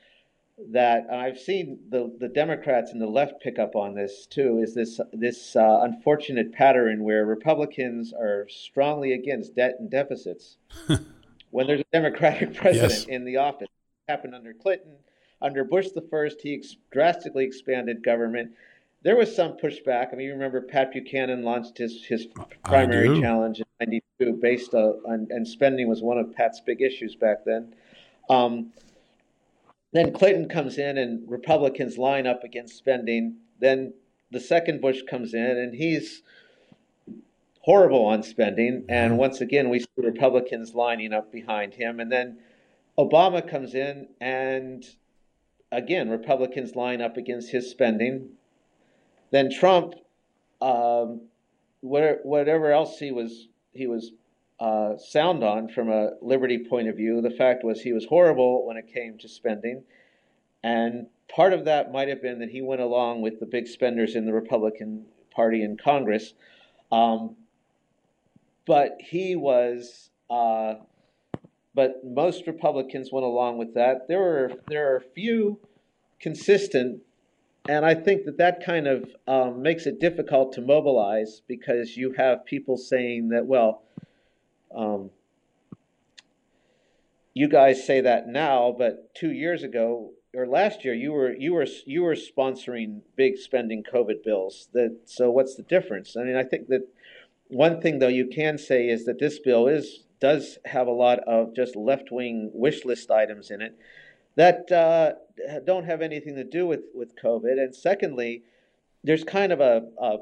that 0.71 1.09
I've 1.11 1.39
seen 1.39 1.79
the, 1.89 2.13
the 2.19 2.29
Democrats 2.29 2.91
and 2.93 3.01
the 3.01 3.07
left 3.07 3.41
pick 3.41 3.59
up 3.59 3.77
on 3.77 3.95
this 3.95 4.27
too 4.27 4.59
is 4.59 4.75
this 4.75 5.01
this 5.13 5.55
uh, 5.55 5.81
unfortunate 5.83 6.53
pattern 6.53 7.05
where 7.05 7.25
Republicans 7.25 8.13
are 8.13 8.47
strongly 8.49 9.13
against 9.13 9.55
debt 9.55 9.77
and 9.79 9.91
deficits 9.91 10.57
when 11.51 11.67
there's 11.67 11.81
a 11.81 11.85
Democratic 11.93 12.55
president 12.55 12.93
yes. 12.93 13.05
in 13.05 13.25
the 13.25 13.37
office. 13.37 13.69
It 14.09 14.11
happened 14.11 14.35
under 14.35 14.53
Clinton, 14.53 14.97
under 15.41 15.63
Bush 15.65 15.89
the 15.95 16.03
first. 16.03 16.41
He 16.43 16.55
ex- 16.55 16.77
drastically 16.91 17.45
expanded 17.45 18.03
government. 18.03 18.51
There 19.03 19.17
was 19.17 19.35
some 19.35 19.53
pushback. 19.53 20.13
I 20.13 20.17
mean, 20.17 20.27
you 20.27 20.33
remember 20.33 20.61
Pat 20.61 20.93
Buchanan 20.93 21.45
launched 21.45 21.79
his 21.79 22.05
his 22.05 22.27
primary 22.65 23.21
challenge 23.21 23.61
in 23.61 23.67
'92 23.79 24.39
based 24.43 24.75
on 24.75 25.29
and 25.31 25.47
spending 25.47 25.89
was 25.89 26.03
one 26.03 26.19
of 26.19 26.35
Pat's 26.35 26.61
big 26.61 26.83
issues 26.83 27.15
back 27.15 27.45
then. 27.45 27.75
Um, 28.29 28.73
then 29.93 30.13
Clinton 30.13 30.49
comes 30.49 30.79
in 30.79 30.99
and 30.99 31.29
Republicans 31.29 31.97
line 31.97 32.27
up 32.27 32.45
against 32.45 32.77
spending. 32.77 33.37
Then 33.61 33.95
the 34.31 34.41
second 34.41 34.81
Bush 34.81 35.03
comes 35.09 35.35
in 35.35 35.41
and 35.41 35.75
he's 35.75 36.23
horrible 37.61 38.05
on 38.05 38.23
spending. 38.23 38.85
And 38.89 39.13
mm-hmm. 39.13 39.21
once 39.21 39.41
again, 39.41 39.71
we 39.71 39.81
see 39.81 39.87
Republicans 39.97 40.75
lining 40.75 41.13
up 41.13 41.33
behind 41.33 41.75
him. 41.75 42.01
And 42.01 42.13
then 42.13 42.39
Obama 42.99 43.47
comes 43.47 43.75
in 43.75 44.09
and 44.21 44.85
again, 45.73 46.11
Republicans 46.11 46.75
line 46.75 47.01
up 47.01 47.17
against 47.17 47.51
his 47.51 47.71
spending. 47.71 48.31
Then 49.31 49.51
Trump, 49.51 49.95
um, 50.61 51.23
whatever 51.81 52.73
else 52.73 52.99
he 52.99 53.13
was 53.13 53.49
he 53.73 53.87
was 53.87 54.11
uh, 54.61 54.97
sound 54.99 55.45
on 55.45 55.69
from 55.69 55.91
a 55.91 56.11
liberty 56.21 56.59
point 56.69 56.89
of 56.89 56.97
view. 56.97 57.21
The 57.21 57.31
fact 57.31 57.65
was 57.65 57.81
he 57.81 57.93
was 57.93 58.07
horrible 58.07 58.67
when 58.67 58.77
it 58.77 58.93
came 58.93 59.19
to 59.19 59.29
spending. 59.29 59.85
And 60.63 61.07
part 61.29 61.53
of 61.53 61.65
that 61.67 61.93
might 61.93 62.09
have 62.09 62.21
been 62.21 62.41
that 62.41 62.51
he 62.51 62.63
went 62.63 62.81
along 62.81 63.23
with 63.23 63.39
the 63.39 63.47
big 63.47 63.69
spenders 63.69 64.17
in 64.17 64.27
the 64.27 64.33
Republican 64.33 65.07
Party 65.31 65.63
in 65.63 65.77
Congress. 65.77 66.35
Um, 66.91 67.37
but 68.67 68.99
he 69.01 69.37
was, 69.37 70.11
uh, 70.29 70.75
but 71.75 72.05
most 72.05 72.47
Republicans 72.47 73.11
went 73.13 73.25
along 73.25 73.59
with 73.59 73.75
that. 73.75 74.09
There 74.09 74.19
were 74.19 74.53
there 74.69 74.93
are 74.93 74.97
a 74.97 75.01
few 75.15 75.61
consistent, 76.21 77.01
and 77.69 77.87
I 77.87 77.95
think 77.95 78.25
that 78.25 78.39
that 78.39 78.65
kind 78.65 78.87
of 78.89 79.15
um, 79.27 79.63
makes 79.63 79.87
it 79.87 80.01
difficult 80.01 80.53
to 80.55 80.61
mobilize 80.61 81.43
because 81.47 81.97
you 81.97 82.13
have 82.15 82.45
people 82.45 82.77
saying 82.77 83.29
that 83.29 83.47
well 83.47 83.85
um, 84.75 85.11
you 87.35 87.49
guys 87.49 87.87
say 87.87 88.01
that 88.01 88.27
now, 88.27 88.75
but 88.77 89.15
two 89.15 89.33
years 89.33 89.63
ago 89.63 90.11
or 90.35 90.47
last 90.47 90.85
year, 90.85 90.95
you 90.95 91.13
were 91.13 91.35
you 91.35 91.55
were 91.55 91.67
you 91.87 92.03
were 92.03 92.15
sponsoring 92.15 93.01
big 93.17 93.37
spending 93.39 93.83
COVID 93.83 94.25
bills. 94.25 94.69
That 94.73 94.99
so 95.05 95.31
what's 95.31 95.55
the 95.55 95.63
difference? 95.63 96.17
I 96.17 96.23
mean, 96.23 96.37
I 96.37 96.43
think 96.43 96.69
that 96.69 96.89
one 97.49 97.81
thing 97.81 97.99
though 97.99 98.09
you 98.09 98.27
can 98.27 98.59
say 98.59 98.89
is 98.89 99.05
that 99.07 99.19
this 99.19 99.39
bill 99.39 99.69
is 99.69 100.05
does 100.21 100.59
have 100.65 100.87
a 100.87 100.93
lot 100.93 101.21
of 101.21 101.55
just 101.55 101.77
left 101.77 102.11
wing 102.11 102.51
wish 102.53 102.85
list 102.85 103.11
items 103.11 103.51
in 103.51 103.63
it 103.63 103.79
that 104.35 104.71
uh, 104.71 105.13
don't 105.65 105.85
have 105.85 106.03
anything 106.03 106.35
to 106.37 106.45
do 106.45 106.67
with 106.67 106.83
with 106.95 107.17
COVID. 107.17 107.53
And 107.53 107.75
secondly, 107.75 108.43
there's 109.03 109.25
kind 109.25 109.53
of 109.53 109.61
a, 109.61 109.83
a 110.01 110.19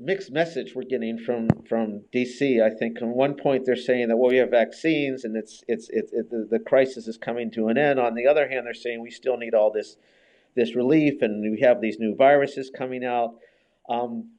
mixed 0.00 0.32
message 0.32 0.72
we're 0.74 0.82
getting 0.82 1.18
from 1.18 1.48
from 1.68 2.02
DC. 2.12 2.62
I 2.62 2.74
think 2.74 2.98
at 2.98 3.08
one 3.08 3.34
point 3.34 3.64
they're 3.64 3.76
saying 3.76 4.08
that 4.08 4.16
well 4.16 4.30
we 4.30 4.38
have 4.38 4.50
vaccines 4.50 5.24
and 5.24 5.36
it's 5.36 5.62
it's 5.68 5.88
it, 5.90 6.10
the, 6.12 6.46
the 6.50 6.58
crisis 6.58 7.06
is 7.06 7.16
coming 7.16 7.50
to 7.52 7.68
an 7.68 7.78
end. 7.78 7.98
On 7.98 8.14
the 8.14 8.26
other 8.26 8.48
hand, 8.48 8.66
they're 8.66 8.74
saying 8.74 9.00
we 9.00 9.10
still 9.10 9.36
need 9.36 9.54
all 9.54 9.72
this 9.72 9.96
this 10.54 10.74
relief 10.74 11.22
and 11.22 11.50
we 11.50 11.60
have 11.60 11.80
these 11.80 11.98
new 11.98 12.14
viruses 12.14 12.70
coming 12.76 13.04
out. 13.04 13.34
Um, 13.88 14.30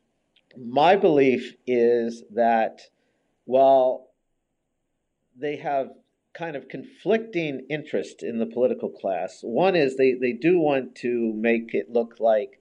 my 0.57 0.95
belief 0.95 1.55
is 1.67 2.23
that 2.33 2.81
while 3.43 4.07
they 5.37 5.57
have 5.57 5.89
kind 6.35 6.55
of 6.55 6.67
conflicting 6.67 7.65
interest 7.69 8.21
in 8.21 8.39
the 8.39 8.45
political 8.45 8.89
class. 8.89 9.39
One 9.41 9.75
is 9.75 9.95
they, 9.95 10.13
they 10.13 10.33
do 10.33 10.59
want 10.59 10.95
to 10.95 11.33
make 11.33 11.73
it 11.73 11.89
look 11.89 12.15
like 12.19 12.59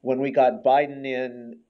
when 0.00 0.18
we 0.20 0.30
got 0.30 0.64
Biden 0.64 1.06
in, 1.06 1.60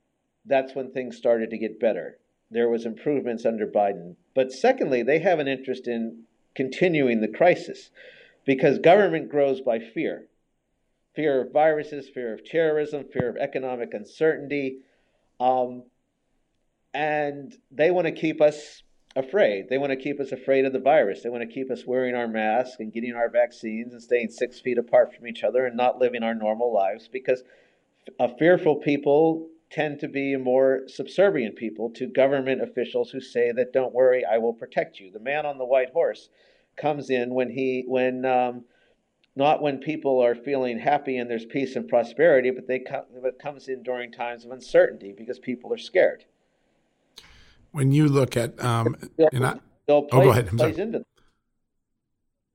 that's 0.47 0.75
when 0.75 0.91
things 0.91 1.17
started 1.17 1.51
to 1.51 1.59
get 1.59 1.81
better. 1.81 2.19
There 2.51 2.69
was 2.69 2.87
improvements 2.87 3.45
under 3.45 3.67
Biden. 3.67 4.17
But 4.35 4.53
secondly, 4.53 5.03
they 5.03 5.19
have 5.19 5.39
an 5.39 5.49
interest 5.49 5.89
in 5.89 6.23
continuing 6.55 7.21
the 7.21 7.29
crisis 7.29 7.91
because 8.45 8.79
government 8.79 9.29
grows 9.29 9.61
by 9.61 9.79
fear. 9.79 10.27
Fear 11.15 11.43
of 11.43 11.53
viruses, 11.53 12.09
fear 12.09 12.33
of 12.33 12.45
terrorism, 12.45 13.05
fear 13.13 13.29
of 13.29 13.37
economic 13.37 13.95
uncertainty. 13.95 14.79
Um, 15.41 15.85
and 16.95 17.57
they 17.71 17.91
want 17.91 18.07
to 18.07 18.13
keep 18.13 18.41
us 18.41 18.83
afraid. 19.17 19.69
They 19.69 19.79
want 19.79 19.91
to 19.91 19.97
keep 19.97 20.21
us 20.21 20.31
afraid 20.31 20.67
of 20.67 20.73
the 20.73 20.79
virus. 20.79 21.23
They 21.23 21.31
want 21.31 21.43
to 21.43 21.53
keep 21.53 21.71
us 21.71 21.85
wearing 21.87 22.15
our 22.15 22.29
masks 22.29 22.77
and 22.79 22.93
getting 22.93 23.15
our 23.15 23.31
vaccines 23.31 23.93
and 23.93 24.03
staying 24.03 24.29
six 24.31 24.61
feet 24.61 24.79
apart 24.79 25.15
from 25.15 25.27
each 25.27 25.43
other 25.43 25.67
and 25.67 25.77
not 25.77 25.99
living 25.99 26.23
our 26.23 26.35
normal 26.35 26.73
lives 26.73 27.09
because 27.09 27.43
a 28.21 28.29
fearful 28.37 28.77
people 28.77 29.49
tend 29.71 30.01
to 30.01 30.09
be 30.09 30.37
more 30.37 30.83
subservient 30.87 31.57
people 31.57 31.91
to 31.91 32.07
government 32.07 32.63
officials 32.63 33.11
who 33.11 33.21
say 33.21 33.53
that 33.53 33.73
don't 33.73 33.95
worry, 33.95 34.25
I 34.25 34.39
will 34.39 34.55
protect 34.55 35.01
you. 35.01 35.11
The 35.11 35.21
man 35.21 35.45
on 35.45 35.59
the 35.59 35.65
white 35.65 35.91
horse 35.91 36.29
comes 36.77 37.11
in 37.11 37.35
when 37.35 37.51
he 37.51 37.85
when 37.87 38.25
um, 38.25 38.65
not 39.35 39.63
when 39.63 39.79
people 39.79 40.23
are 40.23 40.35
feeling 40.35 40.79
happy 40.79 41.19
and 41.19 41.29
there's 41.29 41.45
peace 41.45 41.77
and 41.77 41.89
prosperity, 41.89 42.51
but 42.51 42.67
they 42.67 42.79
come, 42.79 43.05
it 43.13 43.39
comes 43.39 43.69
in 43.69 43.83
during 43.83 44.13
times 44.13 44.45
of 44.45 44.51
uncertainty 44.51 45.13
because 45.17 45.39
people 45.39 45.73
are 45.73 45.79
scared 45.79 46.25
when 47.77 47.93
you 47.93 48.09
look 48.09 48.39
at 48.39 48.59
um, 48.65 48.97
and 49.33 49.47
I, 49.47 49.59
oh, 49.89 50.03
go 50.11 50.31
ahead. 50.31 50.49
I'm 50.51 50.57
plays 50.57 50.79
into 50.79 51.05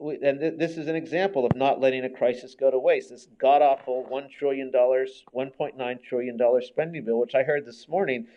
and 0.01 0.39
th- 0.39 0.53
this 0.57 0.77
is 0.77 0.87
an 0.87 0.95
example 0.95 1.45
of 1.45 1.55
not 1.55 1.79
letting 1.79 2.03
a 2.03 2.09
crisis 2.09 2.55
go 2.55 2.71
to 2.71 2.79
waste. 2.79 3.09
This 3.09 3.27
god 3.39 3.61
awful 3.61 4.03
one 4.05 4.29
trillion 4.29 4.71
dollars, 4.71 5.23
one 5.31 5.51
point 5.51 5.77
nine 5.77 5.99
trillion 6.07 6.37
dollars 6.37 6.67
spending 6.67 7.05
bill, 7.05 7.19
which 7.19 7.35
I 7.35 7.43
heard 7.43 7.65
this 7.65 7.87
morning. 7.87 8.27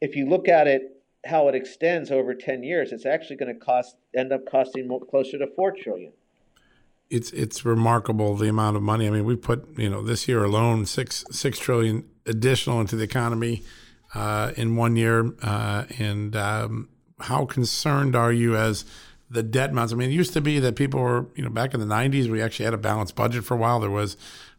If 0.00 0.16
you 0.16 0.28
look 0.28 0.48
at 0.48 0.66
it, 0.66 1.02
how 1.24 1.48
it 1.48 1.54
extends 1.54 2.10
over 2.10 2.34
ten 2.34 2.62
years, 2.62 2.92
it's 2.92 3.06
actually 3.06 3.36
going 3.36 3.54
to 3.54 3.60
cost 3.60 3.96
end 4.16 4.32
up 4.32 4.50
costing 4.50 4.88
more, 4.88 5.00
closer 5.00 5.38
to 5.38 5.46
four 5.54 5.72
trillion. 5.72 6.12
It's 7.10 7.30
it's 7.32 7.64
remarkable 7.64 8.36
the 8.36 8.48
amount 8.48 8.76
of 8.76 8.82
money. 8.82 9.06
I 9.06 9.10
mean, 9.10 9.24
we 9.24 9.36
put 9.36 9.78
you 9.78 9.90
know 9.90 10.02
this 10.02 10.26
year 10.28 10.42
alone 10.44 10.86
six 10.86 11.24
six 11.30 11.58
trillion 11.58 12.08
additional 12.26 12.80
into 12.80 12.96
the 12.96 13.04
economy 13.04 13.62
uh, 14.14 14.52
in 14.56 14.76
one 14.76 14.96
year. 14.96 15.32
Uh, 15.42 15.84
and 15.98 16.34
um, 16.34 16.88
how 17.20 17.44
concerned 17.44 18.16
are 18.16 18.32
you 18.32 18.56
as 18.56 18.84
the 19.32 19.42
debt 19.42 19.70
amounts? 19.70 19.92
I 19.92 19.96
mean, 19.96 20.10
it 20.10 20.14
used 20.14 20.32
to 20.34 20.40
be 20.40 20.58
that 20.60 20.76
people 20.76 21.00
were, 21.00 21.26
you 21.34 21.42
know, 21.42 21.50
back 21.50 21.74
in 21.74 21.80
the 21.80 21.86
90s, 21.86 22.28
we 22.28 22.42
actually 22.42 22.64
had 22.66 22.74
a 22.74 22.78
balanced 22.78 23.16
budget 23.16 23.44
for 23.44 23.54
a 23.54 23.56
while. 23.56 23.80
There 23.80 23.90
was 23.90 24.16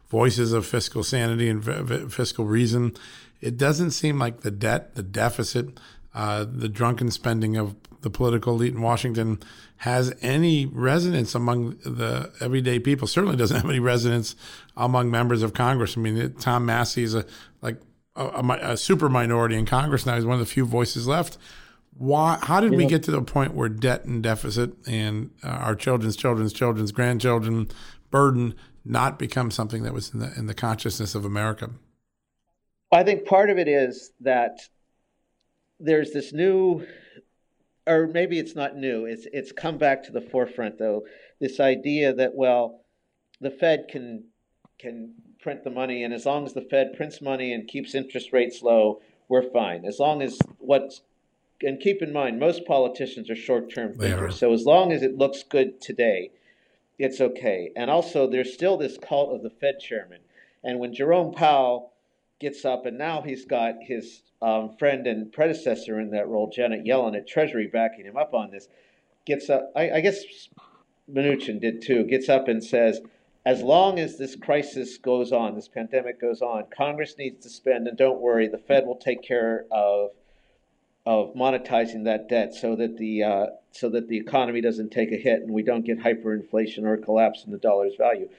voices 0.10 0.54
of 0.54 0.66
fiscal 0.66 1.04
sanity 1.04 1.50
and 1.50 1.62
v- 1.64 2.10
fiscal 2.10 2.46
reason. 2.46 2.96
It 3.42 3.58
doesn't 3.58 3.92
seem 3.92 4.20
like 4.20 4.42
the 4.42 4.52
debt, 4.52 4.96
the 4.96 5.04
deficit, 5.04 5.80
uh, 6.14 6.46
the 6.50 6.70
drunken 6.70 7.12
spending 7.12 7.58
of 7.58 7.76
the 8.02 8.10
political 8.10 8.54
elite 8.54 8.74
in 8.74 8.82
Washington 8.82 9.40
has 9.78 10.14
any 10.22 10.66
resonance 10.66 11.34
among 11.36 11.78
the 11.84 12.32
everyday 12.40 12.80
people. 12.80 13.08
Certainly 13.08 13.38
doesn't 13.38 13.58
have 13.58 13.70
any 13.70 13.80
resonance 13.80 14.36
among 14.78 15.10
members 15.10 15.42
of 15.42 15.54
Congress. 15.54 15.98
I 15.98 16.02
mean, 16.02 16.34
Tom 16.40 16.66
Massie 16.66 17.04
is 17.04 17.16
a 17.16 17.26
like 17.62 17.78
a, 18.16 18.60
a, 18.62 18.78
super 18.78 19.10
minority 19.10 19.56
in 19.56 19.66
Congress 19.66 20.06
now. 20.06 20.16
He's 20.16 20.26
one 20.26 20.36
of 20.36 20.40
the 20.40 20.46
few 20.46 20.66
voices 20.66 21.08
left. 21.08 21.38
Why? 21.96 22.40
How 22.42 22.60
did 22.60 22.72
we 22.72 22.86
get 22.86 23.04
to 23.04 23.12
the 23.12 23.22
point 23.22 23.54
where 23.54 23.70
debt 23.70 24.06
and 24.06 24.24
deficit 24.24 24.74
and 24.88 25.32
uh, 25.44 25.48
our 25.48 25.76
children's 25.76 26.16
children's 26.16 26.54
children's 26.54 26.92
grandchildren 26.92 27.70
burden 28.10 28.56
not 28.84 29.20
become 29.20 29.52
something 29.52 29.84
that 29.84 29.94
was 29.94 30.14
in 30.14 30.20
the 30.20 30.34
in 30.38 30.48
the 30.48 30.54
consciousness 30.54 31.16
of 31.16 31.26
America? 31.26 31.70
I 32.92 33.04
think 33.04 33.26
part 33.26 33.50
of 33.50 33.58
it 33.58 33.68
is 33.68 34.12
that 34.22 34.60
there's 35.80 36.12
this 36.12 36.34
new, 36.34 36.86
or 37.86 38.08
maybe 38.08 38.40
it's 38.40 38.56
not 38.56 38.76
new. 38.76 39.06
It's 39.06 39.28
it's 39.32 39.52
come 39.52 39.78
back 39.78 40.04
to 40.04 40.12
the 40.12 40.22
forefront 40.22 40.80
though. 40.80 41.06
This 41.40 41.60
idea 41.60 42.14
that 42.14 42.36
well, 42.36 42.86
the 43.40 43.52
Fed 43.52 43.86
can 43.90 44.26
can 44.80 45.14
print 45.42 45.64
the 45.64 45.70
money, 45.70 46.04
and 46.04 46.14
as 46.14 46.26
long 46.26 46.46
as 46.46 46.54
the 46.54 46.68
Fed 46.70 46.94
prints 46.96 47.22
money 47.22 47.54
and 47.54 47.68
keeps 47.68 47.94
interest 47.94 48.34
rates 48.34 48.62
low, 48.62 49.02
we're 49.28 49.50
fine. 49.52 49.86
As 49.86 50.00
long 50.00 50.22
as 50.22 50.40
what's 50.58 51.02
and 51.64 51.80
keep 51.80 52.02
in 52.02 52.14
mind, 52.14 52.40
most 52.40 52.66
politicians 52.66 53.30
are 53.30 53.36
short-term 53.36 53.94
thinkers. 53.94 54.40
So 54.40 54.54
as 54.54 54.66
long 54.66 54.92
as 54.92 55.02
it 55.02 55.18
looks 55.18 55.44
good 55.44 55.82
today, 55.82 56.32
it's 57.00 57.20
okay. 57.20 57.72
And 57.76 57.90
also, 57.90 58.30
there's 58.30 58.54
still 58.54 58.78
this 58.78 58.98
cult 58.98 59.34
of 59.34 59.42
the 59.42 59.50
Fed 59.50 59.80
chairman. 59.80 60.20
And 60.64 60.80
when 60.80 60.94
Jerome 60.94 61.34
Powell 61.34 61.94
gets 62.40 62.66
up, 62.66 62.86
and 62.86 62.98
now 62.98 63.22
he's 63.22 63.46
got 63.46 63.76
his 63.82 64.22
um, 64.42 64.76
friend 64.78 65.08
and 65.08 65.32
predecessor 65.32 66.00
in 66.00 66.12
that 66.12 66.28
role, 66.28 66.50
Janet 66.50 66.86
Yellen 66.86 67.16
at 67.16 67.28
Treasury, 67.28 67.68
backing 67.68 68.06
him 68.06 68.18
up 68.18 68.34
on 68.34 68.52
this, 68.52 68.68
gets 69.26 69.50
up. 69.50 69.72
I, 69.76 69.92
I 69.92 70.02
guess 70.02 70.20
Mnuchin 71.12 71.60
did 71.60 71.82
too. 71.82 72.04
Gets 72.04 72.30
up 72.30 72.48
and 72.48 72.64
says, 72.64 73.02
as 73.46 73.62
long 73.62 74.00
as 74.00 74.18
this 74.18 74.36
crisis 74.36 74.98
goes 74.98 75.32
on, 75.32 75.56
this 75.56 75.68
pandemic 75.68 76.22
goes 76.22 76.42
on, 76.42 76.66
Congress 76.76 77.16
needs 77.18 77.44
to 77.44 77.50
spend, 77.50 77.88
and 77.88 77.98
don't 77.98 78.22
worry, 78.22 78.48
the 78.48 78.58
Fed 78.58 78.86
will 78.86 78.96
take 78.96 79.22
care 79.22 79.66
of 79.72 80.12
of 81.06 81.34
monetizing 81.36 82.06
that 82.06 82.30
debt 82.30 82.54
so 82.54 82.76
that 82.76 82.98
the 82.98 83.24
uh, 83.24 83.46
so 83.72 83.90
that 83.90 84.08
the 84.08 84.18
economy 84.18 84.62
doesn't 84.62 84.92
take 84.92 85.12
a 85.12 85.18
hit 85.18 85.42
and 85.42 85.52
we 85.52 85.64
don't 85.64 85.86
get 85.86 86.00
hyperinflation 86.00 86.84
or 86.84 86.94
a 86.94 86.98
collapse 86.98 87.44
in 87.46 87.52
the 87.52 87.58
dollar's 87.58 87.96
value. 87.98 88.30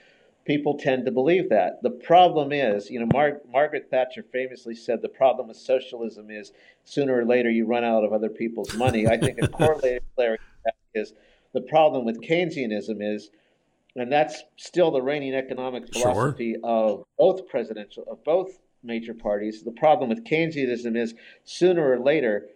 People 0.45 0.77
tend 0.79 1.07
to 1.07 1.11
believe 1.11 1.49
that. 1.49 1.83
The 1.83 1.91
problem 1.91 2.53
is, 2.53 2.91
you 2.91 3.01
know, 3.01 3.09
Mar- 3.13 3.41
Margaret 3.51 3.89
Thatcher 3.91 4.23
famously 4.23 4.75
said 4.75 5.01
the 5.01 5.09
problem 5.09 5.49
with 5.49 5.57
socialism 5.57 6.31
is 6.31 6.53
sooner 6.85 7.19
or 7.19 7.25
later 7.25 7.51
you 7.51 7.67
run 7.67 7.83
out 7.83 8.05
of 8.05 8.13
other 8.13 8.29
people's 8.29 8.75
money. 8.75 9.07
I 9.07 9.17
think 9.17 9.39
a 9.41 9.49
corollary 9.49 10.01
is 10.95 11.15
the 11.53 11.63
problem 11.63 12.05
with 12.05 12.21
Keynesianism 12.21 12.97
is 13.01 13.31
and 13.97 14.11
that's 14.11 14.43
still 14.57 14.91
the 14.91 15.03
reigning 15.03 15.35
economic 15.35 15.93
philosophy 15.93 16.55
sure. 16.55 16.65
of 16.65 17.05
both 17.19 17.49
presidential 17.49 18.05
of 18.09 18.23
both 18.25 18.59
major 18.85 19.15
parties. 19.15 19.63
The 19.63 19.73
problem 19.73 20.11
with 20.11 20.25
Keynesianism 20.25 20.97
is 20.97 21.15
sooner 21.45 21.91
or 21.91 21.99
later 21.99 22.47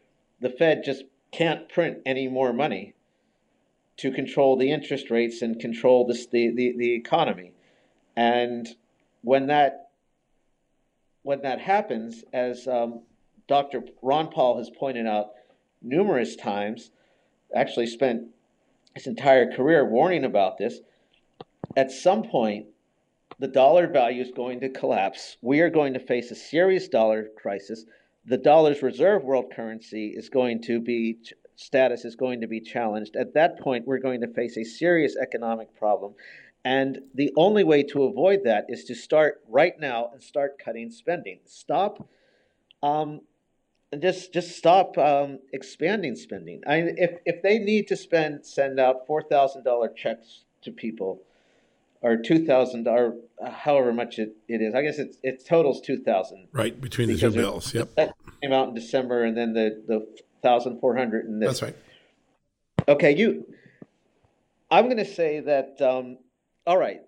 the 0.41 0.51
Fed 0.51 0.83
just 0.85 1.05
can't 1.33 1.69
print 1.69 1.99
any 2.07 2.29
more 2.29 2.53
money 2.53 2.95
to 3.99 4.13
control 4.13 4.57
the 4.57 4.71
interest 4.71 5.11
rates 5.11 5.43
and 5.43 5.59
control 5.59 6.07
this, 6.07 6.27
the, 6.27 6.51
the, 6.51 6.75
the 6.77 6.95
economy. 6.95 7.53
And 8.17 8.69
when 9.23 9.47
that 9.49 9.89
when 11.23 11.43
that 11.43 11.61
happens, 11.61 12.25
as 12.33 12.67
um, 12.67 13.03
Dr. 13.49 13.83
Ron 14.01 14.29
Paul 14.29 14.57
has 14.57 14.71
pointed 14.71 15.07
out 15.07 15.33
numerous 15.83 16.37
times, 16.37 16.91
actually 17.55 17.87
spent 17.87 18.29
his 18.95 19.07
entire 19.07 19.53
career 19.53 19.85
warning 19.85 20.25
about 20.25 20.57
this, 20.57 20.81
at 21.77 21.91
some 21.91 22.23
point, 22.23 22.67
the 23.39 23.49
dollar 23.49 23.87
value 23.87 24.23
is 24.23 24.33
going 24.35 24.61
to 24.61 24.69
collapse. 24.69 25.37
We 25.43 25.61
are 25.61 25.71
going 25.71 25.95
to 25.95 26.01
face 26.01 26.31
a 26.31 26.35
serious 26.35 26.89
dollar 26.89 27.29
crisis. 27.37 27.85
The 28.25 28.39
dollar's 28.39 28.83
reserve 28.83 29.23
world 29.25 29.53
currency 29.55 30.09
is 30.09 30.29
going 30.29 30.63
to 30.63 30.81
be 30.81 31.19
status 31.57 32.05
is 32.05 32.15
going 32.15 32.41
to 32.41 32.47
be 32.47 32.61
challenged. 32.61 33.17
At 33.17 33.35
that 33.35 33.59
point, 33.59 33.87
we're 33.87 33.99
going 33.99 34.21
to 34.21 34.29
face 34.29 34.57
a 34.57 34.65
serious 34.65 35.17
economic 35.17 35.75
problem. 35.77 36.15
And 36.65 37.01
the 37.15 37.33
only 37.37 37.65
way 37.65 37.83
to 37.85 38.05
avoid 38.05 38.41
that 38.45 38.67
is 38.69 38.85
to 38.85 38.95
start 38.95 39.41
right 39.49 39.75
now 39.79 40.11
and 40.13 40.23
start 40.23 40.59
cutting 40.65 40.91
spending. 40.91 41.41
Stop, 41.47 42.09
um, 42.83 43.23
just 44.01 44.33
just 44.33 44.57
stop 44.57 44.99
um, 44.99 45.39
expanding 45.53 46.15
spending. 46.15 46.63
I, 46.67 46.77
if 46.97 47.19
if 47.25 47.43
they 47.43 47.59
need 47.59 47.89
to 47.89 47.97
spend 47.97 48.45
send 48.45 48.79
out 48.79 49.07
four 49.07 49.23
thousand 49.23 49.65
dollar 49.65 49.89
checks 49.89 50.45
to 50.63 50.73
people 50.73 51.23
or 52.01 52.17
two 52.17 52.45
thousand 52.45 52.87
or 52.87 53.17
however 53.45 53.93
much 53.93 54.19
it, 54.19 54.37
it 54.49 54.61
is. 54.61 54.75
I 54.75 54.83
guess 54.83 54.99
it's 54.99 55.19
it 55.23 55.45
totals 55.47 55.81
two 55.81 55.99
thousand. 56.03 56.49
Right 56.53 56.79
between 56.81 57.09
the 57.09 57.17
two 57.17 57.31
bills. 57.31 57.75
Yep. 57.75 57.95
That 57.97 58.15
came 58.43 58.53
out 58.53 58.69
in 58.69 58.75
December, 58.75 59.25
and 59.25 59.37
then 59.37 59.53
the 59.53 59.83
the 59.87 60.07
thousand 60.43 60.81
four 60.81 60.97
hundred 60.97 61.27
and 61.27 61.43
this. 61.43 61.61
That's 61.61 61.63
right. 61.63 61.77
Okay, 62.89 63.17
you. 63.17 63.47
I'm 64.71 64.85
going 64.85 64.99
to 64.99 65.05
say 65.05 65.41
that. 65.41 65.81
Um, 65.81 66.19
all 66.67 66.79
right, 66.79 67.01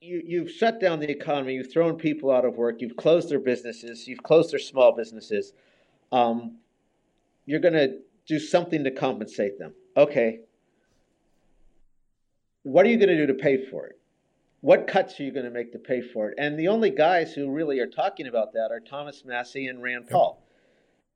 you 0.00 0.22
you've 0.24 0.50
shut 0.50 0.80
down 0.80 1.00
the 1.00 1.10
economy. 1.10 1.54
You've 1.54 1.72
thrown 1.72 1.96
people 1.96 2.30
out 2.30 2.44
of 2.44 2.56
work. 2.56 2.80
You've 2.80 2.96
closed 2.96 3.28
their 3.28 3.38
businesses. 3.38 4.06
You've 4.06 4.22
closed 4.22 4.52
their 4.52 4.58
small 4.58 4.94
businesses. 4.94 5.52
Um, 6.12 6.58
you're 7.46 7.60
going 7.60 7.74
to 7.74 7.98
do 8.26 8.38
something 8.38 8.84
to 8.84 8.90
compensate 8.90 9.58
them. 9.58 9.72
Okay. 9.96 10.40
What 12.64 12.84
are 12.84 12.88
you 12.88 12.96
going 12.96 13.08
to 13.08 13.16
do 13.16 13.26
to 13.28 13.34
pay 13.34 13.64
for 13.64 13.86
it? 13.86 13.98
What 14.66 14.86
cuts 14.94 15.18
are 15.18 15.24
you 15.26 15.32
going 15.32 15.50
to 15.50 15.56
make 15.58 15.70
to 15.72 15.78
pay 15.78 16.00
for 16.12 16.22
it? 16.30 16.34
And 16.38 16.58
the 16.58 16.68
only 16.68 16.90
guys 16.90 17.28
who 17.34 17.50
really 17.58 17.78
are 17.78 17.92
talking 18.02 18.26
about 18.26 18.52
that 18.54 18.68
are 18.72 18.80
Thomas 18.80 19.22
Massie 19.24 19.68
and 19.68 19.82
Rand 19.82 20.08
Paul. 20.10 20.32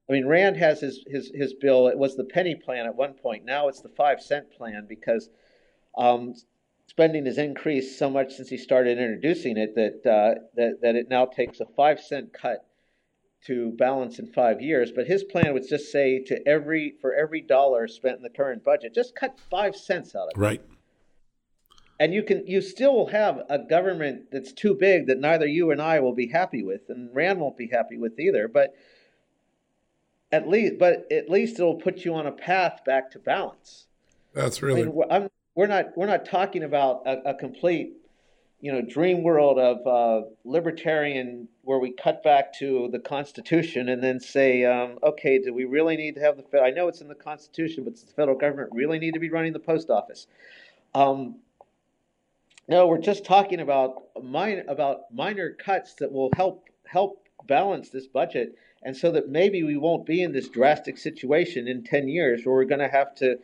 I 0.09 0.13
mean, 0.13 0.27
Rand 0.27 0.57
has 0.57 0.81
his, 0.81 1.05
his, 1.07 1.31
his 1.35 1.55
bill. 1.55 1.89
It 1.89 1.99
was 1.99 2.17
the 2.17 2.29
penny 2.37 2.55
plan 2.55 2.87
at 2.87 2.95
one 2.95 3.15
point. 3.15 3.45
Now 3.45 3.69
it's 3.69 3.81
the 3.81 3.95
five 4.03 4.21
cent 4.21 4.47
plan 4.57 4.87
because 4.89 5.29
Um, 5.99 6.35
spending 6.87 7.27
has 7.27 7.39
increased 7.39 7.99
so 7.99 8.09
much 8.09 8.35
since 8.35 8.49
he 8.49 8.57
started 8.57 8.99
introducing 8.99 9.57
it 9.57 9.75
that 9.75 9.99
uh, 10.19 10.33
that 10.55 10.73
that 10.83 10.95
it 10.95 11.09
now 11.09 11.27
takes 11.27 11.59
a 11.61 11.67
five 11.77 11.99
cent 12.01 12.33
cut 12.33 12.61
to 13.47 13.73
balance 13.77 14.19
in 14.21 14.27
five 14.33 14.61
years. 14.61 14.93
But 14.95 15.07
his 15.07 15.25
plan 15.25 15.53
was 15.53 15.69
just 15.69 15.91
say 15.91 16.23
to 16.31 16.35
every 16.47 16.95
for 17.01 17.11
every 17.15 17.43
dollar 17.57 17.89
spent 17.89 18.17
in 18.19 18.23
the 18.23 18.37
current 18.41 18.63
budget, 18.63 18.95
just 18.95 19.17
cut 19.17 19.33
five 19.51 19.75
cents 19.75 20.15
out 20.15 20.29
of 20.29 20.33
it. 20.37 20.41
Right. 20.49 20.63
And 22.01 22.15
you 22.15 22.23
can 22.23 22.47
you 22.47 22.63
still 22.63 23.07
have 23.07 23.43
a 23.51 23.59
government 23.59 24.33
that's 24.33 24.53
too 24.53 24.75
big 24.75 25.07
that 25.09 25.21
neither 25.21 25.47
you 25.47 25.71
and 25.71 25.83
I 25.83 26.01
will 26.01 26.15
be 26.15 26.27
happy 26.27 26.65
with, 26.65 26.89
and 26.89 27.15
Rand 27.15 27.39
won't 27.39 27.59
be 27.59 27.69
happy 27.69 27.99
with 27.99 28.19
either. 28.19 28.49
But 28.49 28.75
at 30.33 30.49
least, 30.49 30.79
but 30.79 31.07
at 31.13 31.29
least 31.29 31.61
it'll 31.61 31.75
put 31.75 31.99
you 31.99 32.15
on 32.15 32.27
a 32.27 32.33
path 32.33 32.81
back 32.87 33.11
to 33.11 33.19
balance. 33.19 33.87
That's 34.33 34.63
really. 34.63 34.83
I 34.83 34.85
mean, 34.87 35.03
I'm, 35.11 35.31
we're 35.55 35.67
not 35.67 35.97
we're 35.97 36.07
not 36.07 36.25
talking 36.25 36.63
about 36.63 37.03
a, 37.07 37.31
a 37.31 37.35
complete 37.35 37.93
you 38.63 38.73
know 38.73 38.81
dream 38.81 39.23
world 39.23 39.59
of 39.59 39.87
uh, 39.87 40.27
libertarian 40.47 41.49
where 41.65 41.79
we 41.79 41.93
cut 41.93 42.23
back 42.23 42.55
to 42.61 42.89
the 42.93 42.99
Constitution 42.99 43.91
and 43.91 44.03
then 44.03 44.21
say, 44.21 44.65
um, 44.65 44.99
okay, 45.03 45.39
do 45.39 45.53
we 45.53 45.67
really 45.67 45.99
need 45.99 46.15
to 46.15 46.21
have 46.23 46.39
the? 46.39 46.61
I 46.61 46.71
know 46.71 46.89
it's 46.89 47.03
in 47.03 47.09
the 47.09 47.15
Constitution, 47.15 47.85
but 47.85 47.93
does 47.93 48.05
the 48.05 48.13
federal 48.13 48.39
government 48.39 48.71
really 48.73 48.99
need 48.99 49.13
to 49.13 49.21
be 49.21 49.29
running 49.29 49.53
the 49.53 49.59
post 49.59 49.91
office? 49.91 50.27
Um, 50.95 51.37
no, 52.71 52.87
we're 52.87 52.99
just 52.99 53.25
talking 53.25 53.61
about 53.61 54.03
minor 54.23 54.63
about 54.69 55.13
minor 55.13 55.51
cuts 55.51 55.95
that 55.95 56.13
will 56.13 56.31
help 56.37 56.69
help 56.87 57.27
balance 57.47 57.91
this 57.91 58.07
budget, 58.07 58.55
and 58.83 58.97
so 58.97 59.11
that 59.11 59.29
maybe 59.29 59.65
we 59.65 59.77
won't 59.77 60.07
be 60.07 60.23
in 60.23 60.33
this 60.33 60.49
drastic 60.49 60.97
situation 60.97 61.67
in 61.67 61.83
ten 61.83 62.07
years 62.09 62.47
where 62.47 62.55
we're 62.55 62.65
going 62.65 62.81
to 62.81 62.89
have 62.89 63.13
to 63.17 63.39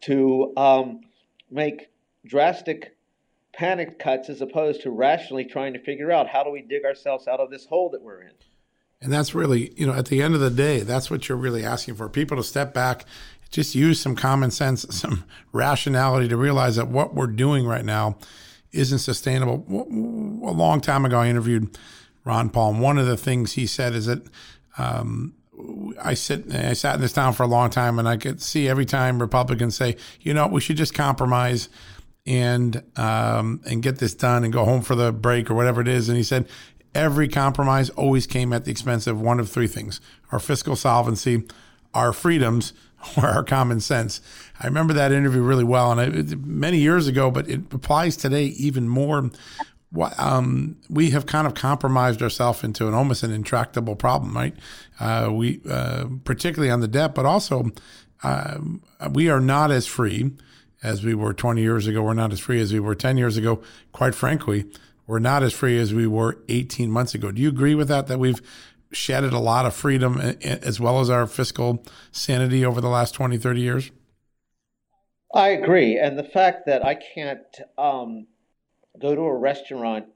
to 0.00 0.52
um, 0.56 1.02
make 1.50 1.90
drastic 2.24 2.96
panic 3.52 3.98
cuts 3.98 4.30
as 4.30 4.40
opposed 4.40 4.80
to 4.82 4.90
rationally 4.90 5.44
trying 5.44 5.74
to 5.74 5.78
figure 5.78 6.10
out 6.10 6.26
how 6.26 6.42
do 6.42 6.50
we 6.50 6.62
dig 6.62 6.84
ourselves 6.86 7.28
out 7.28 7.40
of 7.40 7.50
this 7.50 7.66
hole 7.66 7.90
that 7.90 8.02
we're 8.02 8.22
in. 8.22 8.32
And 9.00 9.12
that's 9.12 9.34
really, 9.34 9.72
you 9.76 9.86
know, 9.86 9.92
at 9.92 10.06
the 10.06 10.22
end 10.22 10.34
of 10.34 10.40
the 10.40 10.50
day, 10.50 10.80
that's 10.80 11.10
what 11.10 11.28
you're 11.28 11.38
really 11.38 11.64
asking 11.64 11.96
for 11.96 12.08
people 12.08 12.38
to 12.38 12.42
step 12.42 12.72
back, 12.72 13.04
just 13.50 13.74
use 13.74 14.00
some 14.00 14.16
common 14.16 14.50
sense, 14.50 14.86
some 14.90 15.24
rationality 15.52 16.28
to 16.28 16.36
realize 16.36 16.76
that 16.76 16.88
what 16.88 17.14
we're 17.14 17.26
doing 17.26 17.66
right 17.66 17.84
now 17.84 18.18
isn't 18.72 18.98
sustainable. 18.98 19.64
A 19.68 20.52
long 20.52 20.80
time 20.80 21.04
ago, 21.04 21.18
I 21.18 21.28
interviewed 21.28 21.78
Ron 22.24 22.50
Paul, 22.50 22.74
and 22.74 22.82
one 22.82 22.98
of 22.98 23.06
the 23.06 23.16
things 23.16 23.52
he 23.52 23.66
said 23.66 23.94
is 23.94 24.06
that 24.06 24.22
um, 24.78 25.34
I 26.02 26.14
sit, 26.14 26.54
I 26.54 26.74
sat 26.74 26.96
in 26.96 27.00
this 27.00 27.12
town 27.12 27.32
for 27.32 27.44
a 27.44 27.48
long 27.48 27.70
time, 27.70 27.98
and 27.98 28.08
I 28.08 28.16
could 28.16 28.42
see 28.42 28.68
every 28.68 28.84
time 28.84 29.20
Republicans 29.20 29.76
say, 29.76 29.96
you 30.20 30.34
know, 30.34 30.46
we 30.46 30.60
should 30.60 30.76
just 30.76 30.94
compromise 30.94 31.68
and 32.26 32.82
um, 32.96 33.60
and 33.64 33.82
get 33.82 33.98
this 33.98 34.14
done 34.14 34.44
and 34.44 34.52
go 34.52 34.64
home 34.64 34.82
for 34.82 34.94
the 34.94 35.12
break 35.12 35.50
or 35.50 35.54
whatever 35.54 35.80
it 35.80 35.88
is. 35.88 36.08
And 36.08 36.18
he 36.18 36.24
said 36.24 36.46
every 36.94 37.28
compromise 37.28 37.90
always 37.90 38.26
came 38.26 38.52
at 38.52 38.64
the 38.64 38.70
expense 38.70 39.06
of 39.06 39.20
one 39.20 39.40
of 39.40 39.48
three 39.48 39.68
things: 39.68 40.00
our 40.32 40.40
fiscal 40.40 40.76
solvency, 40.76 41.44
our 41.94 42.12
freedoms, 42.12 42.72
or 43.16 43.26
our 43.26 43.44
common 43.44 43.80
sense. 43.80 44.20
I 44.60 44.66
remember 44.66 44.92
that 44.94 45.12
interview 45.12 45.42
really 45.42 45.64
well, 45.64 45.98
and 45.98 46.32
it, 46.32 46.38
many 46.40 46.78
years 46.78 47.08
ago, 47.08 47.30
but 47.30 47.48
it 47.48 47.72
applies 47.72 48.16
today 48.16 48.44
even 48.44 48.88
more. 48.88 49.30
Um, 50.18 50.76
we 50.90 51.10
have 51.10 51.26
kind 51.26 51.46
of 51.46 51.54
compromised 51.54 52.22
ourselves 52.22 52.64
into 52.64 52.88
an 52.88 52.94
almost 52.94 53.22
an 53.22 53.30
intractable 53.30 53.96
problem, 53.96 54.36
right? 54.36 54.54
Uh, 54.98 55.30
we, 55.32 55.60
uh, 55.68 56.06
particularly 56.24 56.70
on 56.70 56.80
the 56.80 56.88
debt, 56.88 57.14
but 57.14 57.24
also 57.24 57.70
uh, 58.22 58.58
we 59.10 59.28
are 59.28 59.40
not 59.40 59.70
as 59.70 59.86
free 59.86 60.32
as 60.82 61.04
we 61.04 61.14
were 61.14 61.32
20 61.32 61.62
years 61.62 61.86
ago. 61.86 62.02
We're 62.02 62.14
not 62.14 62.32
as 62.32 62.40
free 62.40 62.60
as 62.60 62.72
we 62.72 62.80
were 62.80 62.94
10 62.94 63.16
years 63.16 63.36
ago. 63.36 63.62
Quite 63.92 64.14
frankly, 64.14 64.66
we're 65.06 65.18
not 65.18 65.42
as 65.42 65.52
free 65.52 65.78
as 65.78 65.94
we 65.94 66.06
were 66.06 66.38
18 66.48 66.90
months 66.90 67.14
ago. 67.14 67.30
Do 67.30 67.40
you 67.40 67.48
agree 67.48 67.74
with 67.74 67.88
that? 67.88 68.06
That 68.08 68.18
we've 68.18 68.42
shedded 68.92 69.32
a 69.32 69.38
lot 69.38 69.66
of 69.66 69.74
freedom 69.74 70.18
as 70.20 70.80
well 70.80 71.00
as 71.00 71.10
our 71.10 71.26
fiscal 71.26 71.84
sanity 72.12 72.64
over 72.64 72.80
the 72.80 72.88
last 72.88 73.12
20, 73.12 73.38
30 73.38 73.60
years? 73.60 73.90
I 75.34 75.48
agree. 75.48 75.98
And 75.98 76.18
the 76.18 76.24
fact 76.24 76.66
that 76.66 76.84
I 76.84 76.94
can't 76.94 77.40
um, 77.76 78.26
go 79.00 79.14
to 79.14 79.22
a 79.22 79.36
restaurant 79.36 80.06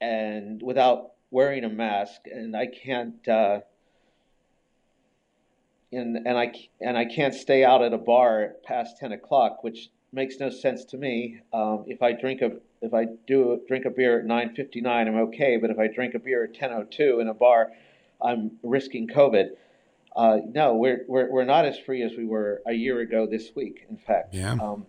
and 0.00 0.62
without 0.62 1.12
wearing 1.30 1.64
a 1.64 1.68
mask, 1.68 2.22
and 2.26 2.56
I 2.56 2.66
can't. 2.66 3.26
Uh, 3.26 3.60
and, 5.90 6.18
and 6.26 6.38
I 6.38 6.52
and 6.80 6.98
I 6.98 7.06
can't 7.06 7.34
stay 7.34 7.64
out 7.64 7.82
at 7.82 7.92
a 7.92 7.98
bar 7.98 8.56
past 8.64 8.98
ten 8.98 9.12
o'clock, 9.12 9.64
which 9.64 9.90
makes 10.12 10.38
no 10.38 10.50
sense 10.50 10.84
to 10.86 10.96
me. 10.96 11.40
Um, 11.52 11.84
if 11.86 12.02
I 12.02 12.12
drink 12.12 12.42
a 12.42 12.52
if 12.80 12.94
I 12.94 13.06
do 13.26 13.60
drink 13.66 13.84
a 13.86 13.90
beer 13.90 14.20
at 14.20 14.26
9:59, 14.26 14.86
I'm 14.86 15.16
okay. 15.16 15.56
But 15.56 15.70
if 15.70 15.78
I 15.78 15.88
drink 15.88 16.14
a 16.14 16.18
beer 16.18 16.44
at 16.44 16.54
10:02 16.54 17.20
in 17.20 17.28
a 17.28 17.34
bar, 17.34 17.72
I'm 18.22 18.52
risking 18.62 19.08
COVID. 19.08 19.50
Uh, 20.16 20.38
no, 20.52 20.74
we're, 20.74 21.04
we're 21.06 21.30
we're 21.30 21.44
not 21.44 21.64
as 21.64 21.78
free 21.78 22.02
as 22.02 22.12
we 22.16 22.26
were 22.26 22.60
a 22.66 22.72
year 22.72 23.00
ago 23.00 23.26
this 23.26 23.50
week. 23.54 23.86
In 23.88 23.96
fact, 23.96 24.34
yeah. 24.34 24.52
Um, 24.52 24.86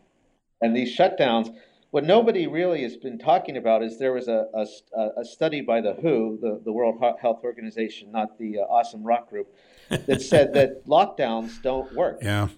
and 0.61 0.75
these 0.75 0.95
shutdowns. 0.95 1.53
What 1.91 2.03
nobody 2.03 2.45
really 2.45 2.83
has 2.83 2.97
been 2.97 3.17
talking 3.17 3.57
about 3.57 3.81
is 3.81 3.97
there 3.97 4.13
was 4.13 4.27
a, 4.27 4.45
a, 4.53 5.07
a 5.21 5.25
study 5.25 5.61
by 5.61 5.81
the 5.81 5.93
WHO, 5.93 6.37
the, 6.39 6.61
the 6.63 6.71
World 6.71 7.01
Health 7.19 7.39
Organization, 7.43 8.11
not 8.11 8.37
the 8.37 8.59
uh, 8.59 8.61
awesome 8.61 9.03
rock 9.03 9.27
group, 9.27 9.51
that 9.89 10.21
said 10.21 10.53
that 10.53 10.85
lockdowns 10.85 11.59
don't 11.63 11.91
work. 11.95 12.19
Yeah. 12.21 12.49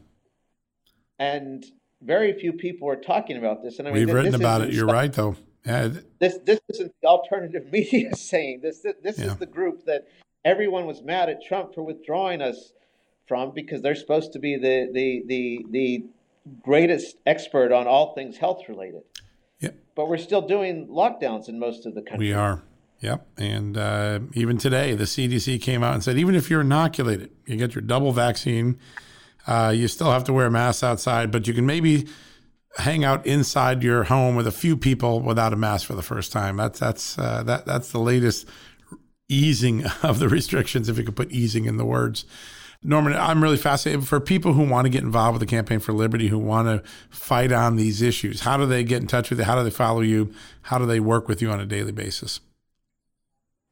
And 1.18 1.64
very 2.02 2.38
few 2.38 2.52
people 2.52 2.90
are 2.90 2.98
talking 2.98 3.38
about 3.38 3.64
this. 3.64 3.80
And 3.80 3.88
I 3.88 3.92
mean, 3.92 4.06
we've 4.06 4.14
written 4.14 4.36
about 4.36 4.62
it. 4.62 4.74
You're 4.74 4.88
stuff. 4.88 4.94
right, 4.94 5.14
though. 5.14 5.36
Yeah. 5.66 5.92
This 6.20 6.40
this 6.44 6.60
isn't 6.70 6.92
the 7.02 7.08
alternative 7.08 7.68
media 7.72 8.16
saying 8.16 8.62
this. 8.62 8.82
This, 8.82 8.96
this 9.02 9.20
yeah. 9.20 9.28
is 9.28 9.38
the 9.38 9.46
group 9.46 9.86
that 9.86 10.08
everyone 10.44 10.86
was 10.86 11.02
mad 11.02 11.30
at 11.30 11.44
Trump 11.44 11.74
for 11.74 11.84
withdrawing 11.84 12.42
us 12.42 12.74
from 13.28 13.52
because 13.54 13.82
they're 13.82 13.96
supposed 13.96 14.34
to 14.34 14.40
be 14.40 14.58
the 14.58 14.90
the 14.92 15.24
the 15.28 15.66
the 15.70 16.06
greatest 16.64 17.18
expert 17.26 17.72
on 17.72 17.88
all 17.88 18.14
things 18.14 18.38
health 18.38 18.64
related. 18.68 19.04
Yep. 19.60 19.76
But 19.96 20.10
we're 20.10 20.18
still 20.18 20.42
doing 20.42 20.88
lockdowns 20.88 21.48
in 21.48 21.60
most 21.60 21.86
of 21.86 21.94
the 21.94 22.02
country. 22.02 22.28
We 22.28 22.34
are. 22.34 22.64
Yep. 23.02 23.28
And 23.38 23.78
uh, 23.78 24.20
even 24.34 24.58
today, 24.58 24.94
the 24.96 25.06
CDC 25.06 25.62
came 25.62 25.84
out 25.84 25.94
and 25.94 26.04
said 26.04 26.18
even 26.18 26.36
if 26.36 26.50
you're 26.50 26.62
inoculated, 26.62 27.32
you 27.46 27.58
get 27.58 27.74
your 27.74 27.82
double 27.82 28.12
vaccine 28.12 28.80
uh, 29.48 29.74
you 29.76 29.88
still 29.88 30.12
have 30.12 30.24
to 30.26 30.34
wear 30.34 30.46
a 30.46 30.52
mask 30.52 30.84
outside, 30.84 31.32
but 31.32 31.48
you 31.48 31.54
can 31.54 31.66
maybe 31.66 32.08
hang 32.78 33.04
out 33.04 33.26
inside 33.26 33.84
your 33.84 34.06
home 34.06 34.36
with 34.36 34.48
a 34.48 34.52
few 34.52 34.78
people 34.78 35.20
without 35.20 35.52
a 35.52 35.56
mask 35.56 35.88
for 35.88 35.94
the 35.94 36.02
first 36.02 36.32
time. 36.32 36.58
That's 36.58 36.80
that's 36.80 37.18
uh, 37.18 37.44
that 37.44 37.66
that's 37.66 37.92
the 37.92 38.00
latest 38.00 38.48
easing 39.32 39.86
of 40.04 40.20
the 40.20 40.30
restrictions, 40.30 40.90
if 40.90 40.98
you 40.98 41.04
could 41.04 41.16
put 41.16 41.32
easing 41.32 41.66
in 41.66 41.78
the 41.78 41.86
words. 41.86 42.26
Norman, 42.84 43.14
I'm 43.14 43.44
really 43.44 43.58
fascinated 43.58 44.08
for 44.08 44.20
people 44.20 44.54
who 44.54 44.68
want 44.68 44.86
to 44.86 44.90
get 44.90 45.04
involved 45.04 45.34
with 45.34 45.48
the 45.48 45.56
Campaign 45.56 45.80
for 45.80 45.94
Liberty, 45.94 46.30
who 46.30 46.40
want 46.40 46.68
to 46.68 46.90
fight 47.12 47.52
on 47.52 47.76
these 47.76 48.02
issues. 48.02 48.42
How 48.42 48.58
do 48.58 48.66
they 48.66 48.84
get 48.84 49.02
in 49.02 49.08
touch 49.08 49.30
with 49.30 49.38
you? 49.38 49.46
How 49.46 49.56
do 49.56 49.64
they 49.64 49.70
follow 49.70 50.02
you? 50.02 50.34
How 50.64 50.80
do 50.80 50.88
they 50.88 51.00
work 51.00 51.28
with 51.28 51.44
you 51.44 51.52
on 51.52 51.60
a 51.60 51.66
daily 51.66 51.92
basis? 51.92 52.40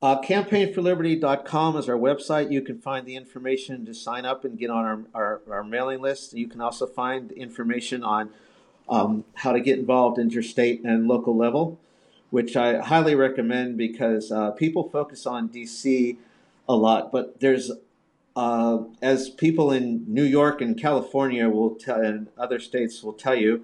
Uh, 0.01 0.21
campaignforliberty.com 0.21 1.75
is 1.75 1.89
our 1.89 1.97
website. 1.97 2.51
You 2.51 2.61
can 2.61 2.79
find 2.79 3.05
the 3.05 3.15
information 3.15 3.85
to 3.85 3.93
sign 3.93 4.25
up 4.25 4.45
and 4.45 4.57
get 4.57 4.69
on 4.69 4.85
our, 4.85 5.01
our, 5.13 5.41
our 5.51 5.63
mailing 5.63 6.01
list. 6.01 6.33
You 6.33 6.47
can 6.47 6.61
also 6.61 6.85
find 6.85 7.31
information 7.31 8.03
on 8.03 8.29
um, 8.87 9.25
how 9.35 9.51
to 9.51 9.59
get 9.59 9.77
involved 9.77 10.17
in 10.17 10.29
your 10.29 10.43
state 10.43 10.83
and 10.83 11.07
local 11.07 11.35
level, 11.35 11.79
which 12.29 12.55
I 12.55 12.79
highly 12.79 13.15
recommend 13.15 13.77
because 13.77 14.31
uh, 14.31 14.51
people 14.51 14.89
focus 14.89 15.25
on 15.25 15.49
DC 15.49 16.17
a 16.67 16.75
lot, 16.75 17.11
but 17.11 17.39
there's 17.39 17.71
uh, 18.35 18.83
as 19.01 19.29
people 19.29 19.71
in 19.71 20.05
New 20.07 20.23
York 20.23 20.61
and 20.61 20.79
California 20.79 21.49
will 21.49 21.75
tell, 21.75 21.99
and 21.99 22.27
other 22.37 22.59
states 22.59 23.03
will 23.03 23.13
tell 23.13 23.35
you, 23.35 23.63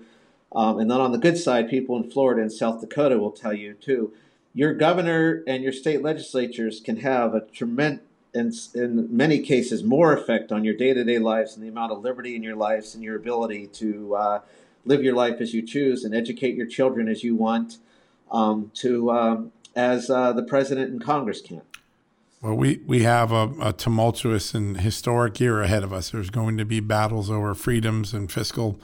um, 0.54 0.80
and 0.80 0.90
then 0.90 1.00
on 1.00 1.12
the 1.12 1.18
good 1.18 1.38
side, 1.38 1.70
people 1.70 1.96
in 1.96 2.10
Florida 2.10 2.42
and 2.42 2.52
South 2.52 2.82
Dakota 2.82 3.18
will 3.18 3.32
tell 3.32 3.54
you 3.54 3.74
too 3.74 4.12
your 4.56 4.74
governor 4.74 5.44
and 5.46 5.62
your 5.62 5.74
state 5.74 6.02
legislatures 6.02 6.80
can 6.80 6.96
have 6.96 7.36
a 7.36 7.42
tremendous, 7.42 8.00
in, 8.34 8.54
in 8.74 9.16
many 9.16 9.40
cases, 9.40 9.84
more 9.84 10.14
effect 10.14 10.50
on 10.50 10.64
your 10.64 10.74
day 10.74 10.94
to 10.94 11.04
day 11.04 11.20
lives 11.20 11.56
and 11.56 11.64
the 11.64 11.68
amount 11.68 11.92
of 11.92 12.02
liberty 12.02 12.38
in 12.38 12.42
your 12.42 12.56
lives 12.56 12.96
and 12.96 13.04
your 13.04 13.18
ability 13.18 13.68
to 13.68 14.16
uh, 14.16 14.40
live 14.86 15.04
your 15.04 15.14
life 15.14 15.42
as 15.42 15.54
you 15.54 15.62
choose 15.62 16.06
and 16.06 16.16
educate 16.16 16.56
your 16.56 16.66
children 16.66 17.10
as 17.10 17.22
you 17.22 17.36
want 17.36 17.78
um, 18.32 18.72
to 18.76 19.12
um, 19.12 19.52
as 19.76 20.10
uh, 20.10 20.34
the 20.34 20.44
president 20.44 20.92
and 20.92 21.04
Congress 21.04 21.42
can. 21.42 21.62
Well, 22.42 22.56
we, 22.56 22.80
we 22.86 23.04
have 23.04 23.32
a, 23.32 23.52
a, 23.60 23.74
tumultuous 23.74 24.54
and 24.54 24.80
historic 24.80 25.40
year 25.40 25.64
ahead 25.64 25.84
of 25.84 25.92
us. 25.92 26.12
There's 26.12 26.30
going 26.30 26.58
to 26.58 26.66
be 26.66 26.80
battles 26.80 27.32
over 27.32 27.56
freedoms 27.56 28.14
and 28.14 28.32
fiscal 28.32 28.80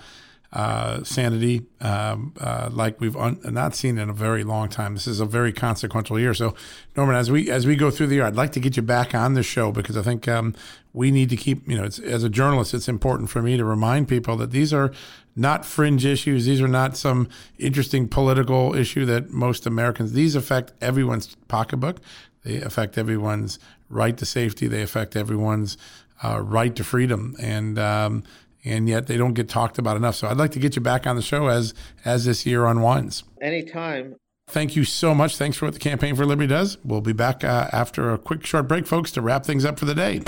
uh, 0.53 1.01
sanity 1.03 1.65
um, 1.79 2.33
uh, 2.41 2.69
like 2.71 2.99
we've 2.99 3.15
un- 3.15 3.39
not 3.45 3.73
seen 3.73 3.97
in 3.97 4.09
a 4.09 4.13
very 4.13 4.43
long 4.43 4.67
time. 4.67 4.95
This 4.95 5.07
is 5.07 5.21
a 5.21 5.25
very 5.25 5.53
consequential 5.53 6.19
year. 6.19 6.33
So, 6.33 6.55
Norman, 6.97 7.15
as 7.15 7.31
we 7.31 7.49
as 7.49 7.65
we 7.65 7.77
go 7.77 7.89
through 7.89 8.07
the 8.07 8.15
year, 8.15 8.25
I'd 8.25 8.35
like 8.35 8.51
to 8.53 8.59
get 8.59 8.75
you 8.75 8.83
back 8.83 9.15
on 9.15 9.33
the 9.33 9.43
show 9.43 9.71
because 9.71 9.95
I 9.95 10.01
think 10.01 10.27
um, 10.27 10.53
we 10.91 11.09
need 11.09 11.29
to 11.29 11.37
keep. 11.37 11.67
You 11.69 11.77
know, 11.77 11.85
as 11.85 12.23
a 12.23 12.29
journalist, 12.29 12.73
it's 12.73 12.89
important 12.89 13.29
for 13.29 13.41
me 13.41 13.55
to 13.55 13.63
remind 13.63 14.09
people 14.09 14.35
that 14.37 14.51
these 14.51 14.73
are 14.73 14.91
not 15.37 15.65
fringe 15.65 16.05
issues. 16.05 16.45
These 16.45 16.61
are 16.61 16.67
not 16.67 16.97
some 16.97 17.29
interesting 17.57 18.09
political 18.09 18.75
issue 18.75 19.05
that 19.05 19.29
most 19.29 19.65
Americans. 19.65 20.11
These 20.11 20.35
affect 20.35 20.73
everyone's 20.81 21.35
pocketbook. 21.47 22.01
They 22.43 22.57
affect 22.57 22.97
everyone's 22.97 23.57
right 23.87 24.17
to 24.17 24.25
safety. 24.25 24.67
They 24.67 24.81
affect 24.81 25.15
everyone's 25.15 25.77
uh, 26.23 26.41
right 26.41 26.75
to 26.75 26.83
freedom. 26.83 27.35
And 27.39 27.79
um, 27.79 28.23
and 28.63 28.87
yet 28.87 29.07
they 29.07 29.17
don't 29.17 29.33
get 29.33 29.49
talked 29.49 29.77
about 29.77 29.97
enough. 29.97 30.15
So 30.15 30.27
I'd 30.27 30.37
like 30.37 30.51
to 30.51 30.59
get 30.59 30.75
you 30.75 30.81
back 30.81 31.07
on 31.07 31.15
the 31.15 31.21
show 31.21 31.47
as 31.47 31.73
as 32.05 32.25
this 32.25 32.45
year 32.45 32.65
unwinds. 32.65 33.23
Anytime. 33.41 34.15
Thank 34.47 34.75
you 34.75 34.83
so 34.83 35.15
much. 35.15 35.37
Thanks 35.37 35.57
for 35.57 35.65
what 35.65 35.73
the 35.73 35.79
Campaign 35.79 36.15
for 36.15 36.25
Liberty 36.25 36.47
does. 36.47 36.77
We'll 36.83 36.99
be 36.99 37.13
back 37.13 37.43
uh, 37.43 37.69
after 37.71 38.11
a 38.11 38.17
quick 38.17 38.45
short 38.45 38.67
break, 38.67 38.85
folks, 38.85 39.11
to 39.13 39.21
wrap 39.21 39.45
things 39.45 39.63
up 39.63 39.79
for 39.79 39.85
the 39.85 39.95
day. 39.95 40.21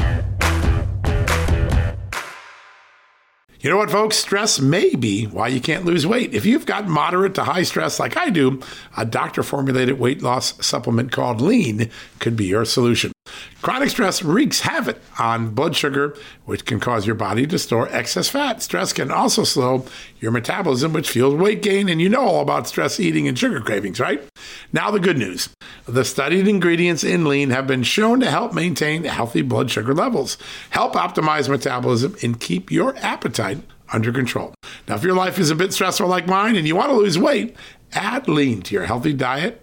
You 3.64 3.70
know 3.70 3.78
what, 3.78 3.92
folks? 3.92 4.18
Stress 4.18 4.60
may 4.60 4.94
be 4.94 5.24
why 5.24 5.48
you 5.48 5.62
can't 5.62 5.86
lose 5.86 6.06
weight. 6.06 6.34
If 6.34 6.46
you've 6.46 6.66
got 6.66 6.90
moderate 6.90 7.34
to 7.36 7.46
high 7.46 7.64
stress 7.64 7.98
like 7.98 8.18
I 8.18 8.30
do, 8.30 8.60
a 8.98 9.06
doctor 9.06 9.42
formulated 9.42 9.98
weight 9.98 10.22
loss 10.22 10.54
supplement 10.66 11.14
called 11.14 11.40
Lean 11.40 11.90
could 12.20 12.36
be 12.36 12.44
your 12.44 12.66
solution. 12.66 13.14
Chronic 13.62 13.90
stress 13.90 14.22
wreaks 14.22 14.60
havoc 14.60 15.00
on 15.18 15.52
blood 15.52 15.78
sugar, 15.78 16.14
which 16.44 16.66
can 16.66 16.82
cause 16.82 17.08
your 17.08 17.16
body 17.16 17.48
to 17.48 17.58
store 17.58 17.88
excess 17.88 18.28
fat. 18.28 18.62
Stress 18.62 18.92
can 18.92 19.10
also 19.10 19.46
slow 19.46 19.86
your 20.20 20.32
metabolism, 20.32 20.92
which 20.92 21.10
fuels 21.10 21.36
weight 21.36 21.62
gain. 21.62 21.88
And 21.88 22.02
you 22.02 22.10
know 22.10 22.24
all 22.24 22.42
about 22.42 22.68
stress 22.68 23.00
eating 23.00 23.30
and 23.30 23.40
sugar 23.40 23.62
cravings, 23.62 23.98
right? 23.98 24.22
Now, 24.74 24.92
the 24.92 25.00
good 25.00 25.18
news 25.18 25.48
the 25.86 26.06
studied 26.06 26.48
ingredients 26.48 27.04
in 27.04 27.26
lean 27.26 27.50
have 27.50 27.68
been 27.68 27.84
shown 27.84 28.20
to 28.22 28.30
help 28.30 28.54
maintain 28.54 29.04
healthy 29.04 29.42
blood 29.42 29.70
sugar 29.70 29.94
levels, 29.94 30.38
help 30.70 30.94
optimize 30.94 31.50
metabolism, 31.50 32.16
and 32.22 32.40
keep 32.40 32.72
your 32.72 32.96
appetite 32.98 33.60
under 33.92 34.12
control. 34.12 34.54
Now, 34.88 34.96
if 34.96 35.04
your 35.04 35.16
life 35.16 35.40
is 35.40 35.50
a 35.50 35.56
bit 35.56 35.74
stressful 35.74 36.08
like 36.08 36.28
mine 36.28 36.56
and 36.56 36.68
you 36.68 36.76
want 36.76 36.90
to 36.92 36.98
lose 36.98 37.20
weight, 37.20 37.56
add 37.94 38.28
lean 38.28 38.62
to 38.64 38.74
your 38.74 38.86
healthy 38.86 39.14
diet 39.14 39.63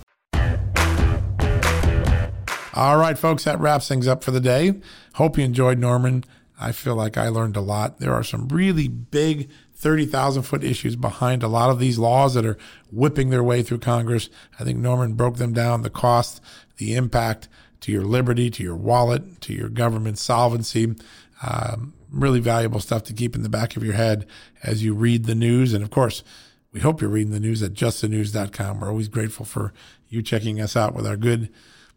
All 2.73 2.97
right, 2.97 3.17
folks, 3.17 3.43
that 3.43 3.59
wraps 3.59 3.87
things 3.87 4.07
up 4.07 4.23
for 4.23 4.31
the 4.31 4.39
day. 4.39 4.79
Hope 5.15 5.37
you 5.37 5.43
enjoyed 5.43 5.77
Norman. 5.77 6.23
I 6.59 6.71
feel 6.71 6.95
like 6.95 7.17
I 7.17 7.27
learned 7.27 7.57
a 7.57 7.61
lot. 7.61 7.99
There 7.99 8.13
are 8.13 8.23
some 8.23 8.47
really 8.47 8.87
big 8.87 9.49
30,000 9.75 10.43
foot 10.43 10.63
issues 10.63 10.95
behind 10.95 11.41
a 11.41 11.47
lot 11.47 11.71
of 11.71 11.79
these 11.79 11.97
laws 11.97 12.35
that 12.35 12.45
are 12.45 12.57
whipping 12.91 13.29
their 13.29 13.43
way 13.43 13.63
through 13.63 13.79
Congress. 13.79 14.29
I 14.59 14.63
think 14.63 14.77
Norman 14.77 15.13
broke 15.13 15.37
them 15.37 15.53
down 15.53 15.81
the 15.81 15.89
cost, 15.89 16.39
the 16.77 16.93
impact 16.95 17.49
to 17.81 17.91
your 17.91 18.05
liberty, 18.05 18.49
to 18.51 18.63
your 18.63 18.75
wallet, 18.75 19.41
to 19.41 19.53
your 19.53 19.69
government 19.69 20.19
solvency. 20.19 20.95
Um, 21.41 21.93
really 22.11 22.39
valuable 22.39 22.79
stuff 22.79 23.03
to 23.05 23.13
keep 23.13 23.35
in 23.35 23.41
the 23.41 23.49
back 23.49 23.75
of 23.75 23.83
your 23.83 23.95
head 23.95 24.27
as 24.63 24.83
you 24.83 24.93
read 24.93 25.25
the 25.25 25.35
news. 25.35 25.73
And 25.73 25.83
of 25.83 25.89
course, 25.89 26.23
we 26.71 26.79
hope 26.79 27.01
you're 27.01 27.09
reading 27.09 27.33
the 27.33 27.39
news 27.39 27.63
at 27.63 27.73
justthenews.com. 27.73 28.79
We're 28.79 28.89
always 28.89 29.07
grateful 29.07 29.45
for 29.45 29.73
you 30.09 30.21
checking 30.21 30.61
us 30.61 30.75
out 30.75 30.93
with 30.93 31.07
our 31.07 31.17
good 31.17 31.49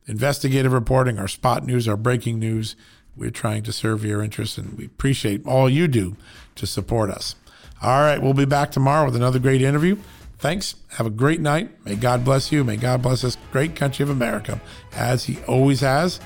investigative 0.06 0.72
reporting, 0.72 1.18
our 1.18 1.28
spot 1.28 1.66
news, 1.66 1.88
our 1.88 1.96
breaking 1.96 2.38
news. 2.38 2.76
We're 3.16 3.30
trying 3.30 3.62
to 3.64 3.72
serve 3.72 4.04
your 4.04 4.22
interests, 4.22 4.58
and 4.58 4.76
we 4.76 4.86
appreciate 4.86 5.46
all 5.46 5.70
you 5.70 5.86
do 5.88 6.16
to 6.56 6.66
support 6.66 7.10
us. 7.10 7.36
All 7.80 8.00
right, 8.00 8.20
we'll 8.20 8.34
be 8.34 8.44
back 8.44 8.70
tomorrow 8.70 9.04
with 9.04 9.16
another 9.16 9.38
great 9.38 9.62
interview. 9.62 9.96
Thanks. 10.38 10.74
Have 10.96 11.06
a 11.06 11.10
great 11.10 11.40
night. 11.40 11.70
May 11.84 11.94
God 11.96 12.24
bless 12.24 12.50
you. 12.50 12.64
May 12.64 12.76
God 12.76 13.02
bless 13.02 13.22
this 13.22 13.36
great 13.52 13.76
country 13.76 14.02
of 14.02 14.10
America, 14.10 14.60
as 14.92 15.24
He 15.24 15.38
always 15.46 15.80
has. 15.80 16.20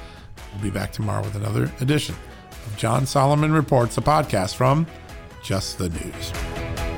We'll 0.55 0.63
be 0.63 0.71
back 0.71 0.93
tomorrow 0.93 1.23
with 1.23 1.35
another 1.35 1.71
edition 1.81 2.15
of 2.67 2.77
John 2.77 3.07
Solomon 3.07 3.53
Reports, 3.53 3.99
a 3.99 4.01
podcast 4.01 4.55
from 4.55 4.87
Just 5.43 5.79
the 5.79 5.89
News. 5.91 6.98